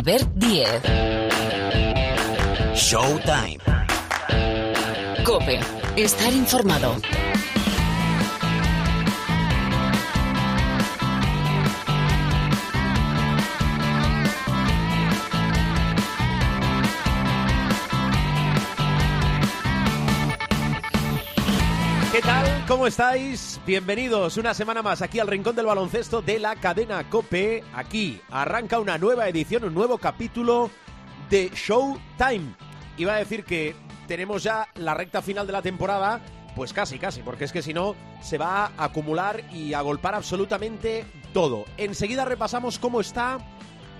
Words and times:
Albert 0.00 0.30
Diez. 0.36 0.80
Showtime. 2.74 3.58
Cope. 5.26 5.60
Estar 5.94 6.32
informado. 6.32 6.96
¿Qué 22.10 22.22
tal? 22.22 22.59
¿Cómo 22.70 22.86
estáis? 22.86 23.60
Bienvenidos 23.66 24.36
una 24.36 24.54
semana 24.54 24.80
más 24.80 25.02
aquí 25.02 25.18
al 25.18 25.26
Rincón 25.26 25.56
del 25.56 25.66
Baloncesto 25.66 26.22
de 26.22 26.38
la 26.38 26.54
cadena 26.54 27.10
Cope. 27.10 27.64
Aquí 27.74 28.20
arranca 28.30 28.78
una 28.78 28.96
nueva 28.96 29.28
edición, 29.28 29.64
un 29.64 29.74
nuevo 29.74 29.98
capítulo 29.98 30.70
de 31.28 31.50
Showtime. 31.52 32.54
Iba 32.96 33.14
a 33.14 33.18
decir 33.18 33.42
que 33.42 33.74
tenemos 34.06 34.44
ya 34.44 34.68
la 34.76 34.94
recta 34.94 35.20
final 35.20 35.48
de 35.48 35.52
la 35.52 35.62
temporada, 35.62 36.20
pues 36.54 36.72
casi, 36.72 37.00
casi, 37.00 37.22
porque 37.22 37.42
es 37.42 37.50
que 37.50 37.60
si 37.60 37.74
no 37.74 37.96
se 38.22 38.38
va 38.38 38.66
a 38.66 38.84
acumular 38.84 39.42
y 39.52 39.74
a 39.74 39.80
golpar 39.80 40.14
absolutamente 40.14 41.04
todo. 41.34 41.64
Enseguida 41.76 42.24
repasamos 42.24 42.78
cómo 42.78 43.00
está 43.00 43.38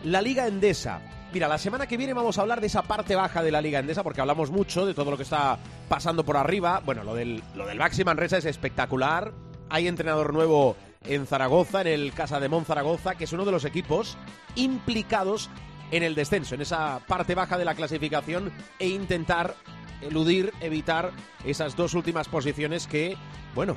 la 0.04 0.22
Liga 0.22 0.46
Endesa. 0.46 1.00
Mira, 1.32 1.46
la 1.46 1.58
semana 1.58 1.86
que 1.86 1.96
viene 1.96 2.12
vamos 2.12 2.38
a 2.38 2.40
hablar 2.40 2.60
de 2.60 2.66
esa 2.66 2.82
parte 2.82 3.14
baja 3.14 3.40
de 3.42 3.52
la 3.52 3.60
Liga 3.60 3.78
Endesa 3.78 4.02
porque 4.02 4.20
hablamos 4.20 4.50
mucho 4.50 4.84
de 4.84 4.94
todo 4.94 5.12
lo 5.12 5.16
que 5.16 5.22
está 5.22 5.58
pasando 5.88 6.24
por 6.24 6.36
arriba. 6.36 6.82
Bueno, 6.84 7.04
lo 7.04 7.14
del, 7.14 7.40
lo 7.54 7.66
del 7.66 7.80
es 7.80 8.44
espectacular. 8.44 9.32
Hay 9.68 9.86
entrenador 9.86 10.34
nuevo 10.34 10.76
en 11.04 11.28
Zaragoza, 11.28 11.82
en 11.82 11.86
el 11.86 12.12
Casa 12.12 12.40
de 12.40 12.48
Mon 12.48 12.64
Zaragoza, 12.64 13.14
que 13.14 13.24
es 13.24 13.32
uno 13.32 13.44
de 13.44 13.52
los 13.52 13.64
equipos 13.64 14.18
implicados 14.56 15.50
en 15.92 16.02
el 16.02 16.16
descenso, 16.16 16.56
en 16.56 16.62
esa 16.62 17.00
parte 17.06 17.36
baja 17.36 17.58
de 17.58 17.64
la 17.64 17.76
clasificación 17.76 18.52
e 18.80 18.88
intentar 18.88 19.54
eludir, 20.02 20.52
evitar 20.60 21.12
esas 21.44 21.76
dos 21.76 21.94
últimas 21.94 22.26
posiciones 22.26 22.88
que, 22.88 23.16
bueno, 23.54 23.76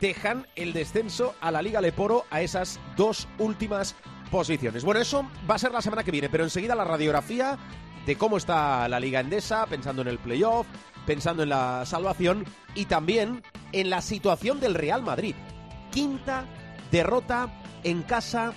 dejan 0.00 0.46
el 0.56 0.72
descenso 0.72 1.34
a 1.40 1.52
la 1.52 1.62
Liga 1.62 1.80
Leporo 1.80 2.24
a 2.30 2.40
esas 2.42 2.80
dos 2.96 3.28
últimas 3.38 3.94
posiciones. 4.28 4.84
Bueno, 4.84 5.00
eso 5.00 5.26
va 5.48 5.56
a 5.56 5.58
ser 5.58 5.72
la 5.72 5.82
semana 5.82 6.04
que 6.04 6.10
viene, 6.10 6.28
pero 6.28 6.44
enseguida 6.44 6.74
la 6.74 6.84
radiografía 6.84 7.58
de 8.06 8.16
cómo 8.16 8.36
está 8.36 8.88
la 8.88 9.00
Liga 9.00 9.20
Endesa, 9.20 9.66
pensando 9.66 10.02
en 10.02 10.08
el 10.08 10.18
playoff, 10.18 10.66
pensando 11.06 11.42
en 11.42 11.50
la 11.50 11.84
salvación 11.84 12.44
y 12.74 12.86
también 12.86 13.42
en 13.72 13.90
la 13.90 14.00
situación 14.00 14.60
del 14.60 14.74
Real 14.74 15.02
Madrid. 15.02 15.34
Quinta 15.90 16.46
derrota 16.90 17.48
en 17.84 18.02
casa 18.02 18.52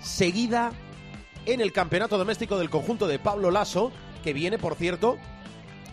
seguida 0.00 0.72
en 1.46 1.60
el 1.60 1.72
campeonato 1.72 2.18
doméstico 2.18 2.58
del 2.58 2.70
conjunto 2.70 3.06
de 3.06 3.18
Pablo 3.18 3.50
Lasso, 3.50 3.92
que 4.22 4.32
viene, 4.32 4.58
por 4.58 4.74
cierto, 4.74 5.16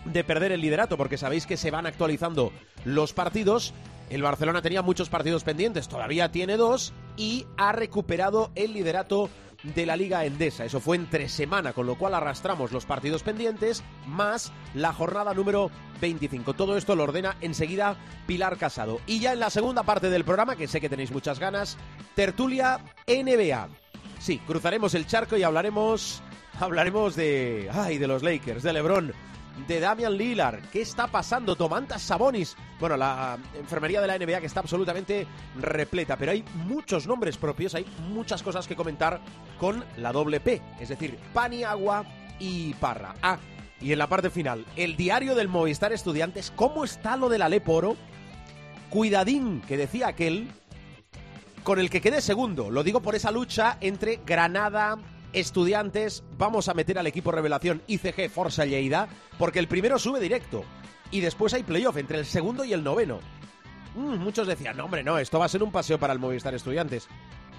de 0.04 0.24
perder 0.24 0.52
el 0.52 0.60
liderato, 0.60 0.96
porque 0.96 1.18
sabéis 1.18 1.46
que 1.46 1.56
se 1.56 1.70
van 1.70 1.86
actualizando 1.86 2.52
los 2.84 3.12
partidos. 3.12 3.72
El 4.10 4.22
Barcelona 4.22 4.62
tenía 4.62 4.82
muchos 4.82 5.08
partidos 5.08 5.44
pendientes, 5.44 5.88
todavía 5.88 6.30
tiene 6.30 6.56
dos 6.56 6.92
y 7.16 7.46
ha 7.56 7.72
recuperado 7.72 8.50
el 8.54 8.72
liderato 8.72 9.30
de 9.62 9.86
la 9.86 9.96
Liga 9.96 10.24
Endesa. 10.24 10.64
Eso 10.64 10.80
fue 10.80 10.96
entre 10.96 11.28
semana, 11.28 11.72
con 11.72 11.86
lo 11.86 11.96
cual 11.96 12.14
arrastramos 12.14 12.72
los 12.72 12.86
partidos 12.86 13.22
pendientes 13.22 13.82
más 14.06 14.52
la 14.74 14.92
jornada 14.92 15.34
número 15.34 15.70
25. 16.00 16.54
Todo 16.54 16.76
esto 16.76 16.94
lo 16.94 17.04
ordena 17.04 17.36
enseguida 17.40 17.96
Pilar 18.26 18.58
Casado. 18.58 19.00
Y 19.06 19.20
ya 19.20 19.32
en 19.32 19.40
la 19.40 19.50
segunda 19.50 19.82
parte 19.82 20.10
del 20.10 20.24
programa, 20.24 20.56
que 20.56 20.68
sé 20.68 20.80
que 20.80 20.88
tenéis 20.88 21.10
muchas 21.10 21.38
ganas, 21.38 21.76
tertulia 22.14 22.80
NBA. 23.06 23.68
Sí, 24.18 24.38
cruzaremos 24.38 24.94
el 24.94 25.06
charco 25.06 25.36
y 25.36 25.42
hablaremos 25.42 26.22
hablaremos 26.58 27.16
de 27.16 27.68
ay, 27.72 27.98
de 27.98 28.06
los 28.06 28.22
Lakers, 28.22 28.62
de 28.62 28.72
LeBron, 28.72 29.12
de 29.66 29.80
Damian 29.80 30.16
Lillard. 30.16 30.60
¿Qué 30.70 30.82
está 30.82 31.06
pasando? 31.06 31.56
Tomantas 31.56 32.02
Sabonis. 32.02 32.56
Bueno, 32.78 32.96
la 32.96 33.38
enfermería 33.58 34.00
de 34.00 34.06
la 34.06 34.18
NBA 34.18 34.40
que 34.40 34.46
está 34.46 34.60
absolutamente 34.60 35.26
repleta, 35.58 36.16
pero 36.16 36.32
hay 36.32 36.44
muchos 36.66 37.06
nombres 37.06 37.36
propios, 37.36 37.74
hay 37.74 37.86
muchas 38.08 38.42
cosas 38.42 38.66
que 38.66 38.76
comentar 38.76 39.20
con 39.58 39.84
la 39.96 40.12
doble 40.12 40.40
P, 40.40 40.60
es 40.80 40.88
decir, 40.88 41.18
Paniagua 41.32 42.04
y 42.38 42.74
Parra. 42.74 43.14
Ah, 43.22 43.38
y 43.80 43.92
en 43.92 43.98
la 43.98 44.08
parte 44.08 44.30
final, 44.30 44.64
el 44.76 44.96
diario 44.96 45.34
del 45.34 45.48
Movistar 45.48 45.92
Estudiantes, 45.92 46.52
¿cómo 46.54 46.84
está 46.84 47.16
lo 47.16 47.28
del 47.28 47.42
Aleporo? 47.42 47.96
Cuidadín, 48.90 49.62
que 49.62 49.76
decía 49.76 50.08
aquel, 50.08 50.50
con 51.62 51.80
el 51.80 51.90
que 51.90 52.00
quede 52.00 52.20
segundo. 52.20 52.70
Lo 52.70 52.84
digo 52.84 53.00
por 53.00 53.14
esa 53.14 53.30
lucha 53.30 53.76
entre 53.80 54.20
Granada, 54.24 54.96
Estudiantes, 55.36 56.24
vamos 56.38 56.66
a 56.70 56.72
meter 56.72 56.98
al 56.98 57.06
equipo 57.06 57.30
revelación 57.30 57.82
ICG 57.88 58.30
Forza 58.30 58.64
Lleida, 58.64 59.06
porque 59.38 59.58
el 59.58 59.68
primero 59.68 59.98
sube 59.98 60.18
directo. 60.18 60.64
Y 61.10 61.20
después 61.20 61.52
hay 61.52 61.62
playoff 61.62 61.98
entre 61.98 62.18
el 62.18 62.24
segundo 62.24 62.64
y 62.64 62.72
el 62.72 62.82
noveno. 62.82 63.20
Mm, 63.96 64.16
muchos 64.16 64.46
decían, 64.46 64.78
no, 64.78 64.86
hombre, 64.86 65.04
no, 65.04 65.18
esto 65.18 65.38
va 65.38 65.44
a 65.44 65.50
ser 65.50 65.62
un 65.62 65.70
paseo 65.70 65.98
para 65.98 66.14
el 66.14 66.18
Movistar 66.18 66.54
Estudiantes. 66.54 67.06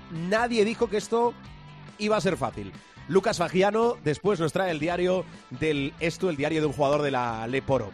Nadie 0.09 0.65
dijo 0.65 0.89
que 0.89 0.97
esto 0.97 1.35
iba 1.99 2.17
a 2.17 2.21
ser 2.21 2.35
fácil. 2.35 2.73
Lucas 3.07 3.37
Fagiano 3.37 3.95
después 4.03 4.39
nos 4.39 4.53
trae 4.53 4.71
el 4.71 4.79
diario 4.79 5.23
del 5.51 5.93
esto, 5.99 6.31
el 6.31 6.35
diario 6.35 6.61
de 6.61 6.67
un 6.67 6.73
jugador 6.73 7.03
de 7.03 7.11
la 7.11 7.45
Leporo. 7.45 7.91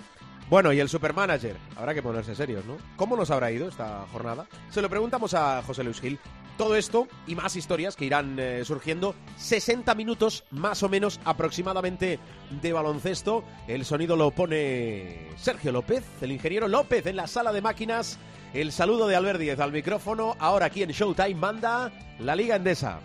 Bueno, 0.50 0.72
y 0.72 0.80
el 0.80 0.88
supermanager, 0.88 1.58
habrá 1.76 1.94
que 1.94 2.02
ponerse 2.02 2.36
serios, 2.36 2.64
¿no? 2.64 2.78
¿Cómo 2.96 3.18
nos 3.18 3.32
habrá 3.32 3.52
ido 3.52 3.68
esta 3.68 4.06
jornada? 4.14 4.48
Se 4.70 4.82
lo 4.82 4.90
preguntamos 4.90 5.34
a 5.34 5.62
José 5.62 5.84
Luis 5.84 6.00
Gil. 6.00 6.20
Todo 6.58 6.76
esto 6.76 7.08
y 7.26 7.36
más 7.36 7.56
historias 7.56 7.96
que 7.96 8.06
irán 8.06 8.38
eh, 8.40 8.64
surgiendo. 8.64 9.16
60 9.38 9.96
minutos 9.96 10.44
más 10.52 10.84
o 10.84 10.90
menos 10.90 11.20
aproximadamente 11.26 12.20
de 12.62 12.74
baloncesto. 12.74 13.44
El 13.68 13.86
sonido 13.86 14.16
lo 14.16 14.32
pone 14.32 15.30
Sergio 15.38 15.72
López, 15.72 16.04
el 16.22 16.32
ingeniero 16.32 16.68
López 16.68 17.06
en 17.08 17.16
la 17.16 17.28
sala 17.28 17.52
de 17.52 17.62
máquinas. 17.62 18.20
El 18.54 18.72
saludo 18.72 19.08
de 19.08 19.16
Albert 19.16 19.40
Díez 19.40 19.60
al 19.60 19.72
micrófono. 19.72 20.36
Ahora 20.40 20.68
aquí 20.68 20.84
en 20.84 20.92
Showtime 20.92 21.36
manda 21.36 21.92
la 22.20 22.36
Liga 22.36 22.56
Endesa. 22.56 23.00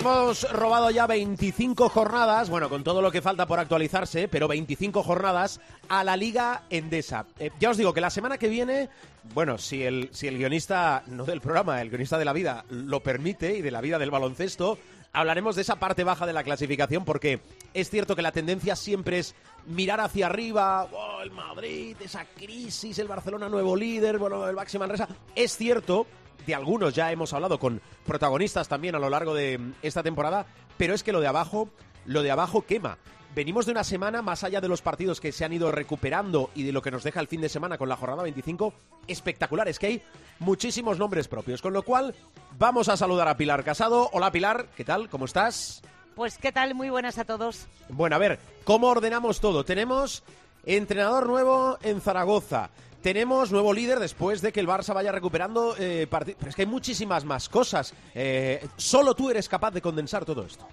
Hemos 0.00 0.50
robado 0.50 0.90
ya 0.90 1.06
25 1.06 1.90
jornadas, 1.90 2.48
bueno, 2.48 2.70
con 2.70 2.82
todo 2.82 3.02
lo 3.02 3.12
que 3.12 3.20
falta 3.20 3.46
por 3.46 3.58
actualizarse, 3.58 4.28
pero 4.28 4.48
25 4.48 5.02
jornadas 5.02 5.60
a 5.90 6.04
la 6.04 6.16
Liga 6.16 6.62
Endesa. 6.70 7.26
Eh, 7.38 7.50
ya 7.60 7.70
os 7.70 7.76
digo 7.76 7.92
que 7.92 8.00
la 8.00 8.08
semana 8.08 8.38
que 8.38 8.48
viene, 8.48 8.88
bueno, 9.34 9.58
si 9.58 9.82
el, 9.82 10.08
si 10.12 10.26
el 10.26 10.38
guionista, 10.38 11.02
no 11.06 11.24
del 11.24 11.42
programa, 11.42 11.82
el 11.82 11.90
guionista 11.90 12.16
de 12.16 12.24
la 12.24 12.32
vida 12.32 12.64
lo 12.70 13.00
permite 13.00 13.58
y 13.58 13.62
de 13.62 13.70
la 13.70 13.82
vida 13.82 13.98
del 13.98 14.10
baloncesto, 14.10 14.78
hablaremos 15.12 15.54
de 15.56 15.62
esa 15.62 15.76
parte 15.76 16.02
baja 16.02 16.26
de 16.26 16.32
la 16.32 16.44
clasificación 16.44 17.04
porque 17.04 17.40
es 17.74 17.90
cierto 17.90 18.16
que 18.16 18.22
la 18.22 18.32
tendencia 18.32 18.76
siempre 18.76 19.18
es 19.18 19.34
mirar 19.66 20.00
hacia 20.00 20.26
arriba, 20.26 20.84
oh, 20.84 21.20
el 21.22 21.30
Madrid, 21.30 21.96
esa 22.02 22.24
crisis, 22.24 22.98
el 22.98 23.08
Barcelona 23.08 23.50
nuevo 23.50 23.76
líder, 23.76 24.16
bueno, 24.16 24.48
el 24.48 24.56
Baxi 24.56 24.78
Manresa. 24.78 25.08
Es 25.34 25.56
cierto 25.56 26.06
de 26.46 26.54
algunos 26.54 26.94
ya 26.94 27.12
hemos 27.12 27.32
hablado 27.32 27.58
con 27.58 27.80
protagonistas 28.06 28.68
también 28.68 28.94
a 28.94 28.98
lo 28.98 29.10
largo 29.10 29.34
de 29.34 29.60
esta 29.82 30.02
temporada, 30.02 30.46
pero 30.76 30.94
es 30.94 31.02
que 31.02 31.12
lo 31.12 31.20
de 31.20 31.26
abajo, 31.26 31.68
lo 32.06 32.22
de 32.22 32.30
abajo 32.30 32.62
quema. 32.62 32.98
Venimos 33.32 33.64
de 33.64 33.72
una 33.72 33.84
semana, 33.84 34.22
más 34.22 34.42
allá 34.42 34.60
de 34.60 34.66
los 34.66 34.82
partidos 34.82 35.20
que 35.20 35.30
se 35.30 35.44
han 35.44 35.52
ido 35.52 35.70
recuperando 35.70 36.50
y 36.56 36.64
de 36.64 36.72
lo 36.72 36.82
que 36.82 36.90
nos 36.90 37.04
deja 37.04 37.20
el 37.20 37.28
fin 37.28 37.40
de 37.40 37.48
semana 37.48 37.78
con 37.78 37.88
la 37.88 37.96
jornada 37.96 38.24
25, 38.24 38.74
espectacular. 39.06 39.68
Es 39.68 39.78
que 39.78 39.86
hay 39.86 40.02
muchísimos 40.40 40.98
nombres 40.98 41.28
propios. 41.28 41.62
Con 41.62 41.72
lo 41.72 41.84
cual, 41.84 42.12
vamos 42.58 42.88
a 42.88 42.96
saludar 42.96 43.28
a 43.28 43.36
Pilar 43.36 43.62
Casado. 43.62 44.10
Hola 44.12 44.32
Pilar, 44.32 44.66
¿qué 44.76 44.84
tal? 44.84 45.08
¿Cómo 45.08 45.26
estás? 45.26 45.80
Pues 46.16 46.38
qué 46.38 46.50
tal, 46.50 46.74
muy 46.74 46.90
buenas 46.90 47.18
a 47.18 47.24
todos. 47.24 47.68
Bueno, 47.88 48.16
a 48.16 48.18
ver, 48.18 48.40
¿cómo 48.64 48.88
ordenamos 48.88 49.40
todo? 49.40 49.64
Tenemos 49.64 50.24
entrenador 50.66 51.28
nuevo 51.28 51.78
en 51.82 52.00
Zaragoza. 52.00 52.70
Tenemos 53.02 53.50
nuevo 53.50 53.72
líder 53.72 53.98
después 53.98 54.42
de 54.42 54.52
que 54.52 54.60
el 54.60 54.68
Barça 54.68 54.92
vaya 54.92 55.10
recuperando 55.10 55.74
eh. 55.78 56.06
Pero 56.10 56.34
es 56.48 56.54
que 56.54 56.62
hay 56.62 56.66
muchísimas 56.66 57.24
más 57.24 57.48
cosas. 57.48 57.94
Eh, 58.14 58.66
solo 58.76 59.14
tú 59.14 59.30
eres 59.30 59.48
capaz 59.48 59.70
de 59.70 59.80
condensar 59.80 60.24
todo 60.24 60.44
esto. 60.44 60.66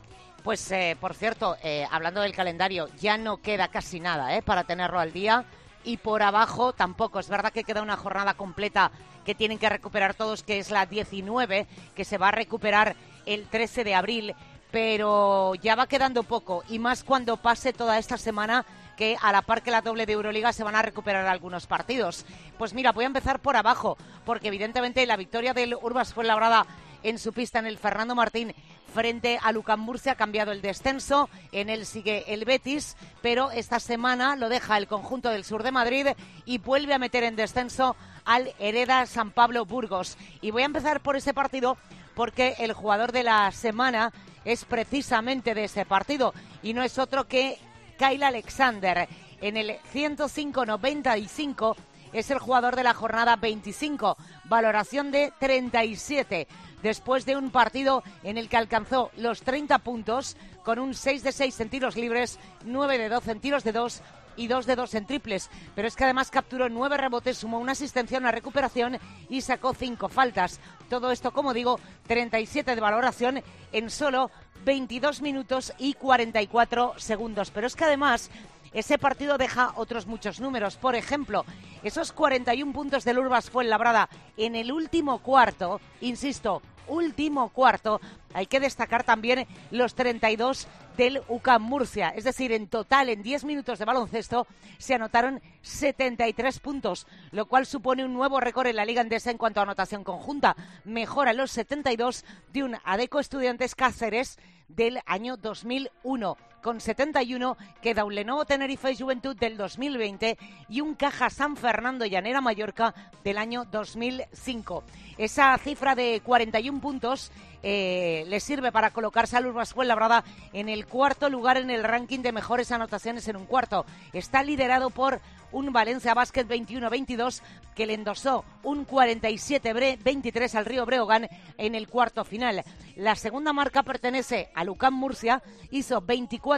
Pues, 0.48 0.72
eh, 0.72 0.96
por 1.00 1.14
cierto, 1.14 1.58
eh, 1.62 1.86
hablando 1.92 2.22
del 2.22 2.34
calendario, 2.34 2.88
ya 3.02 3.18
no 3.18 3.42
queda 3.42 3.68
casi 3.68 4.00
nada 4.00 4.36
¿eh? 4.38 4.42
para 4.42 4.64
tenerlo 4.64 4.98
al 4.98 5.12
día. 5.12 5.44
Y 5.84 5.98
por 5.98 6.22
abajo 6.22 6.74
tampoco. 6.74 7.20
Es 7.20 7.30
verdad 7.30 7.52
que 7.52 7.64
queda 7.64 7.82
una 7.82 7.98
jornada 7.98 8.34
completa 8.34 8.92
que 9.26 9.36
tienen 9.36 9.58
que 9.58 9.70
recuperar 9.70 10.14
todos, 10.14 10.44
que 10.44 10.60
es 10.60 10.72
la 10.72 10.86
19, 10.86 11.68
que 11.96 12.06
se 12.06 12.18
va 12.18 12.30
a 12.30 12.32
recuperar 12.32 12.96
el 13.26 13.48
13 13.48 13.84
de 13.84 13.96
abril. 13.96 14.36
Pero 14.72 15.56
ya 15.56 15.76
va 15.76 15.88
quedando 15.88 16.24
poco. 16.24 16.64
Y 16.70 16.80
más 16.80 17.04
cuando 17.04 17.38
pase 17.38 17.74
toda 17.74 17.98
esta 17.98 18.18
semana 18.18 18.66
que 18.98 19.16
a 19.22 19.32
la 19.32 19.44
par 19.44 19.62
que 19.62 19.72
la 19.72 19.82
doble 19.82 20.06
de 20.06 20.14
Euroliga 20.14 20.52
se 20.52 20.64
van 20.64 20.76
a 20.76 20.82
recuperar 20.82 21.26
algunos 21.28 21.68
partidos. 21.68 22.26
Pues 22.58 22.74
mira, 22.74 22.92
voy 22.92 23.06
a 23.06 23.08
empezar 23.08 23.40
por 23.40 23.56
abajo, 23.56 23.98
porque 24.26 24.50
evidentemente 24.50 25.06
la 25.06 25.16
victoria 25.16 25.54
del 25.54 25.76
Urbas 25.76 26.14
Fuenlabrada 26.14 26.66
en 27.04 27.20
su 27.20 27.32
pista 27.32 27.60
en 27.60 27.68
el 27.68 27.78
Fernando 27.78 28.16
Martín 28.16 28.54
frente 28.94 29.38
a 29.42 29.52
Lucan 29.52 29.80
Murcia, 29.80 30.14
ha 30.14 30.16
cambiado 30.16 30.52
el 30.52 30.62
descenso, 30.62 31.30
en 31.52 31.70
él 31.70 31.86
sigue 31.86 32.34
el 32.34 32.46
Betis, 32.46 32.98
pero 33.22 33.52
esta 33.52 33.80
semana 33.80 34.36
lo 34.36 34.50
deja 34.50 34.78
el 34.78 34.88
conjunto 34.88 35.30
del 35.30 35.44
sur 35.44 35.62
de 35.62 35.72
Madrid 35.72 36.08
y 36.46 36.58
vuelve 36.58 36.94
a 36.94 37.00
meter 37.00 37.24
en 37.24 37.36
descenso 37.36 37.96
al 38.26 38.54
Hereda 38.60 39.06
San 39.06 39.32
Pablo 39.32 39.66
Burgos. 39.66 40.18
Y 40.42 40.52
voy 40.52 40.64
a 40.64 40.66
empezar 40.68 41.02
por 41.02 41.16
ese 41.16 41.34
partido 41.34 41.78
porque 42.16 42.56
el 42.60 42.74
jugador 42.74 43.12
de 43.12 43.24
la 43.24 43.52
semana 43.52 44.12
es 44.46 44.66
precisamente 44.66 45.54
de 45.54 45.66
ese 45.66 45.86
partido 45.86 46.34
y 46.64 46.74
no 46.74 46.82
es 46.82 46.98
otro 46.98 47.28
que 47.28 47.60
Kyle 47.98 48.24
Alexander. 48.24 49.08
En 49.42 49.58
el 49.58 49.78
105-95 49.94 51.76
es 52.14 52.32
el 52.32 52.40
jugador 52.40 52.76
de 52.76 52.84
la 52.84 52.94
jornada 52.94 53.36
25, 53.36 54.18
valoración 54.46 55.12
de 55.12 55.34
37 55.40 56.48
después 56.82 57.26
de 57.26 57.36
un 57.36 57.52
partido 57.52 58.04
en 58.24 58.38
el 58.38 58.50
que 58.50 58.58
alcanzó 58.58 59.12
los 59.18 59.42
30 59.42 59.80
puntos 59.80 60.38
con 60.64 60.80
un 60.80 60.94
6 60.94 61.24
de 61.24 61.32
6 61.32 61.60
en 61.60 61.70
tiros 61.70 61.96
libres, 61.96 62.40
9 62.66 62.98
de 62.98 63.10
12 63.10 63.32
en 63.32 63.40
tiros 63.40 63.64
de 63.64 63.72
2 63.72 64.02
y 64.38 64.48
2 64.48 64.66
de 64.66 64.76
2 64.76 64.94
en 64.96 65.06
triples. 65.06 65.50
Pero 65.76 65.88
es 65.88 65.96
que 65.96 66.06
además 66.06 66.32
capturó 66.32 66.70
9 66.70 66.96
rebotes, 66.96 67.40
sumó 67.40 67.60
una 67.60 67.74
asistencia, 67.74 68.18
una 68.20 68.32
recuperación 68.32 68.98
y 69.30 69.42
sacó 69.42 69.74
5 69.74 70.08
faltas. 70.08 70.62
Todo 70.90 71.12
esto, 71.12 71.32
como 71.32 71.54
digo, 71.54 71.80
37 72.08 72.76
de 72.76 72.82
valoración 72.82 73.44
en 73.74 73.90
solo 73.90 74.32
22 74.64 75.22
minutos 75.22 75.74
y 75.78 75.94
44 75.94 76.94
segundos. 76.98 77.52
Pero 77.52 77.68
es 77.68 77.76
que 77.76 77.86
además 77.86 78.30
ese 78.74 78.98
partido 78.98 79.38
deja 79.38 79.74
otros 79.76 80.08
muchos 80.08 80.40
números. 80.40 80.78
Por 80.78 80.96
ejemplo, 80.96 81.46
esos 81.84 82.12
41 82.12 82.72
puntos 82.74 83.04
del 83.04 83.20
Urbas 83.20 83.50
Fuenlabrada 83.50 84.10
en 84.36 84.56
el 84.56 84.72
último 84.72 85.20
cuarto, 85.20 85.82
insisto, 86.02 86.62
último 86.88 87.50
cuarto, 87.50 88.02
hay 88.34 88.46
que 88.46 88.60
destacar 88.60 89.04
también 89.04 89.48
los 89.72 89.96
32 89.96 90.68
del 90.98 91.22
UCAM 91.28 91.62
Murcia. 91.62 92.10
Es 92.10 92.24
decir, 92.24 92.52
en 92.52 92.68
total, 92.68 93.10
en 93.10 93.24
10 93.24 93.44
minutos 93.46 93.80
de 93.80 93.86
baloncesto, 93.86 94.48
se 94.78 94.96
anotaron 94.96 95.42
73 95.62 96.60
puntos, 96.60 97.08
lo 97.32 97.46
cual 97.46 97.66
supone 97.66 98.04
un 98.04 98.14
nuevo 98.14 98.40
récord 98.40 98.68
en 98.68 98.76
la 98.76 98.86
Liga 98.86 99.02
Andesa 99.02 99.32
en 99.32 99.38
cuanto 99.38 99.60
a 99.60 99.64
anotación 99.64 100.04
conjunta. 100.04 100.56
Mejora 100.84 101.34
los 101.34 101.52
72 101.52 102.26
de 102.54 102.64
un 102.64 102.78
Adeco 102.84 103.20
Estudiantes 103.20 103.76
Cáceres 103.76 104.40
del 104.68 105.00
año 105.06 105.38
2001. 105.38 106.38
Con 106.68 106.82
71 106.82 107.56
queda 107.82 108.04
un 108.04 108.14
Lenovo 108.14 108.44
Tenerife 108.44 108.94
Juventud 108.94 109.38
del 109.38 109.56
2020 109.56 110.38
y 110.68 110.82
un 110.82 110.96
Caja 110.96 111.30
San 111.30 111.56
Fernando 111.56 112.06
Llanera 112.06 112.42
Mallorca 112.42 112.94
del 113.24 113.38
año 113.38 113.64
2005. 113.64 114.84
Esa 115.18 115.58
cifra 115.60 115.96
de 115.96 116.20
41 116.26 116.82
puntos 116.82 117.32
eh, 117.64 118.26
le 118.28 118.42
sirve 118.42 118.74
para 118.74 118.92
colocarse 118.92 119.38
al 119.38 119.48
Urbas 119.48 119.74
Fuenlabrada 119.74 120.26
en 120.52 120.68
el 120.68 120.86
cuarto 120.86 121.30
lugar 121.30 121.56
en 121.56 121.70
el 121.70 121.86
ranking 121.86 122.20
de 122.20 122.34
mejores 122.34 122.72
anotaciones 122.74 123.28
en 123.30 123.38
un 123.38 123.46
cuarto. 123.46 123.86
Está 124.12 124.44
liderado 124.44 124.90
por 124.90 125.22
un 125.52 125.72
Valencia 125.72 126.14
Basket 126.14 126.46
21-22 126.46 127.42
que 127.76 127.86
le 127.86 127.94
endosó 127.94 128.44
un 128.64 128.86
47-23 128.86 130.56
al 130.56 130.66
Río 130.66 130.86
Breogán 130.86 131.28
en 131.58 131.76
el 131.76 131.88
cuarto 131.88 132.24
final. 132.26 132.64
La 132.96 133.16
segunda 133.16 133.54
marca 133.54 133.84
pertenece 133.84 134.50
a 134.54 134.64
Lucán 134.64 134.94
Murcia, 134.94 135.42
hizo 135.72 136.02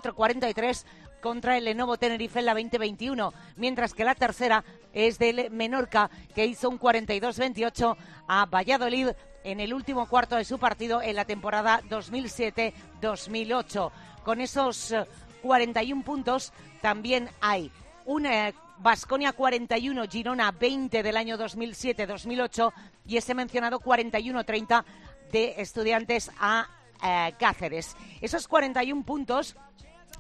24-43 0.01 0.85
contra 1.21 1.57
el 1.57 1.65
Lenovo 1.65 1.97
Tenerife 1.97 2.39
en 2.39 2.45
la 2.45 2.53
2021, 2.53 3.33
mientras 3.57 3.93
que 3.93 4.05
la 4.05 4.15
tercera 4.15 4.63
es 4.93 5.19
del 5.19 5.51
Menorca, 5.51 6.09
que 6.33 6.45
hizo 6.45 6.69
un 6.69 6.79
42-28 6.79 7.97
a 8.27 8.45
Valladolid 8.45 9.09
en 9.43 9.59
el 9.59 9.73
último 9.73 10.07
cuarto 10.07 10.35
de 10.35 10.45
su 10.45 10.59
partido 10.59 11.01
en 11.01 11.15
la 11.15 11.25
temporada 11.25 11.81
2007-2008. 11.89 13.91
Con 14.23 14.41
esos 14.41 14.93
41 15.41 16.01
eh, 16.01 16.05
puntos 16.05 16.53
también 16.81 17.29
hay 17.41 17.71
una 18.05 18.53
Vasconia 18.79 19.33
41, 19.33 20.07
Girona 20.07 20.51
20 20.51 21.03
del 21.03 21.17
año 21.17 21.37
2007-2008 21.37 22.71
y 23.07 23.17
ese 23.17 23.33
mencionado 23.33 23.79
41-30 23.79 24.83
de 25.31 25.55
estudiantes 25.57 26.31
a 26.39 26.67
eh, 27.03 27.33
Cáceres. 27.37 27.97
Esos 28.21 28.47
41 28.47 29.03
puntos 29.03 29.57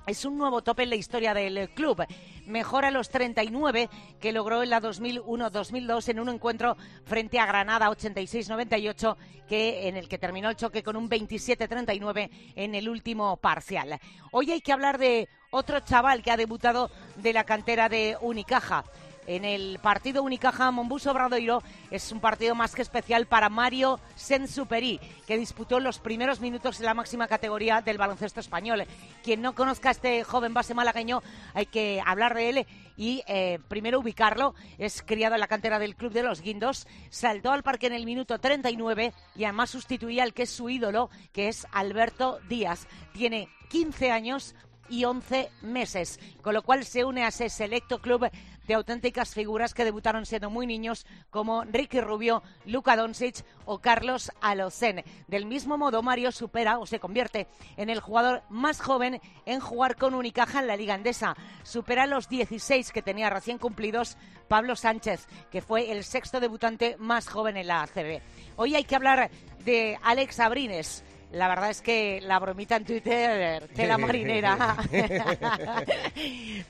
es 0.09 0.25
un 0.25 0.37
nuevo 0.37 0.63
tope 0.63 0.83
en 0.83 0.89
la 0.89 0.95
historia 0.95 1.33
del 1.33 1.69
club. 1.69 2.03
Mejora 2.47 2.89
los 2.89 3.09
39 3.09 3.89
que 4.19 4.31
logró 4.31 4.63
en 4.63 4.71
la 4.71 4.81
2001-2002 4.81 6.09
en 6.09 6.19
un 6.19 6.29
encuentro 6.29 6.75
frente 7.05 7.39
a 7.39 7.45
Granada 7.45 7.89
86-98 7.89 9.15
que 9.47 9.87
en 9.87 9.97
el 9.97 10.09
que 10.09 10.17
terminó 10.17 10.49
el 10.49 10.55
choque 10.55 10.81
con 10.81 10.95
un 10.95 11.09
27-39 11.09 12.29
en 12.55 12.75
el 12.75 12.89
último 12.89 13.37
parcial. 13.37 13.99
Hoy 14.31 14.51
hay 14.51 14.61
que 14.61 14.73
hablar 14.73 14.97
de 14.97 15.29
otro 15.51 15.79
chaval 15.79 16.23
que 16.23 16.31
ha 16.31 16.37
debutado 16.37 16.89
de 17.17 17.33
la 17.33 17.43
cantera 17.43 17.87
de 17.87 18.17
Unicaja 18.19 18.83
en 19.29 19.45
el 19.45 19.77
partido 19.77 20.23
Unicaja 20.23 20.71
Mombuso 20.71 21.13
Bradoiro 21.13 21.61
es 21.91 22.11
un 22.11 22.19
partido 22.19 22.55
más 22.55 22.73
que 22.73 22.81
especial 22.81 23.27
para 23.27 23.47
Mario 23.47 23.99
Sensuperi, 24.15 24.99
que 25.27 25.37
disputó 25.37 25.79
los 25.79 25.99
primeros 25.99 26.41
minutos 26.41 26.79
en 26.79 26.87
la 26.87 26.95
máxima 26.95 27.27
categoría 27.27 27.81
del 27.81 27.99
baloncesto 27.99 28.39
español. 28.39 28.85
Quien 29.23 29.43
no 29.43 29.53
conozca 29.53 29.89
a 29.89 29.91
este 29.91 30.23
joven 30.23 30.55
base 30.55 30.73
malagueño, 30.73 31.21
hay 31.53 31.67
que 31.67 32.01
hablar 32.03 32.33
de 32.33 32.49
él 32.49 32.67
y 32.97 33.21
eh, 33.27 33.59
primero 33.67 33.99
ubicarlo. 33.99 34.55
Es 34.79 35.03
criado 35.03 35.35
en 35.35 35.41
la 35.41 35.47
cantera 35.47 35.77
del 35.77 35.95
Club 35.95 36.11
de 36.11 36.23
los 36.23 36.41
Guindos, 36.41 36.87
saltó 37.11 37.51
al 37.51 37.61
parque 37.61 37.85
en 37.85 37.93
el 37.93 38.05
minuto 38.05 38.39
39 38.39 39.13
y 39.35 39.43
además 39.43 39.69
sustituía 39.69 40.23
al 40.23 40.33
que 40.33 40.43
es 40.43 40.49
su 40.49 40.71
ídolo, 40.71 41.11
que 41.33 41.49
es 41.49 41.67
Alberto 41.71 42.39
Díaz. 42.49 42.87
Tiene 43.13 43.47
15 43.69 44.09
años, 44.09 44.55
y 44.89 45.05
11 45.05 45.49
meses, 45.61 46.19
con 46.41 46.53
lo 46.53 46.63
cual 46.63 46.85
se 46.85 47.03
une 47.03 47.23
a 47.23 47.29
ese 47.29 47.49
selecto 47.49 47.99
club 47.99 48.29
de 48.69 48.75
auténticas 48.75 49.33
figuras 49.33 49.73
que 49.73 49.83
debutaron 49.83 50.27
siendo 50.27 50.51
muy 50.51 50.67
niños 50.67 51.07
como 51.31 51.63
Ricky 51.63 52.01
Rubio, 52.01 52.43
Luka 52.65 52.95
Doncic 52.95 53.43
o 53.65 53.79
Carlos 53.79 54.31
Alocen. 54.41 55.03
Del 55.27 55.47
mismo 55.47 55.77
modo, 55.77 56.03
Mario 56.03 56.31
supera 56.31 56.77
o 56.77 56.85
se 56.85 56.99
convierte 56.99 57.47
en 57.77 57.89
el 57.89 57.99
jugador 57.99 58.43
más 58.49 58.79
joven 58.79 59.21
en 59.47 59.59
jugar 59.59 59.95
con 59.95 60.13
Unicaja 60.13 60.59
en 60.59 60.67
la 60.67 60.77
Liga 60.77 60.93
Andesa. 60.93 61.35
Supera 61.63 62.05
los 62.05 62.29
16 62.29 62.91
que 62.91 63.01
tenía 63.01 63.31
recién 63.31 63.57
cumplidos 63.57 64.17
Pablo 64.47 64.75
Sánchez, 64.75 65.27
que 65.49 65.61
fue 65.63 65.91
el 65.91 66.03
sexto 66.03 66.39
debutante 66.39 66.95
más 66.99 67.27
joven 67.27 67.57
en 67.57 67.67
la 67.67 67.81
ACB. 67.81 68.21
Hoy 68.55 68.75
hay 68.75 68.83
que 68.83 68.95
hablar 68.95 69.31
de 69.65 69.97
Alex 70.03 70.39
Abrines 70.39 71.03
la 71.31 71.47
verdad 71.47 71.69
es 71.69 71.81
que 71.81 72.21
la 72.21 72.39
bromita 72.39 72.75
en 72.75 72.85
Twitter, 72.85 73.69
la 73.77 73.97
marinera. 73.97 74.77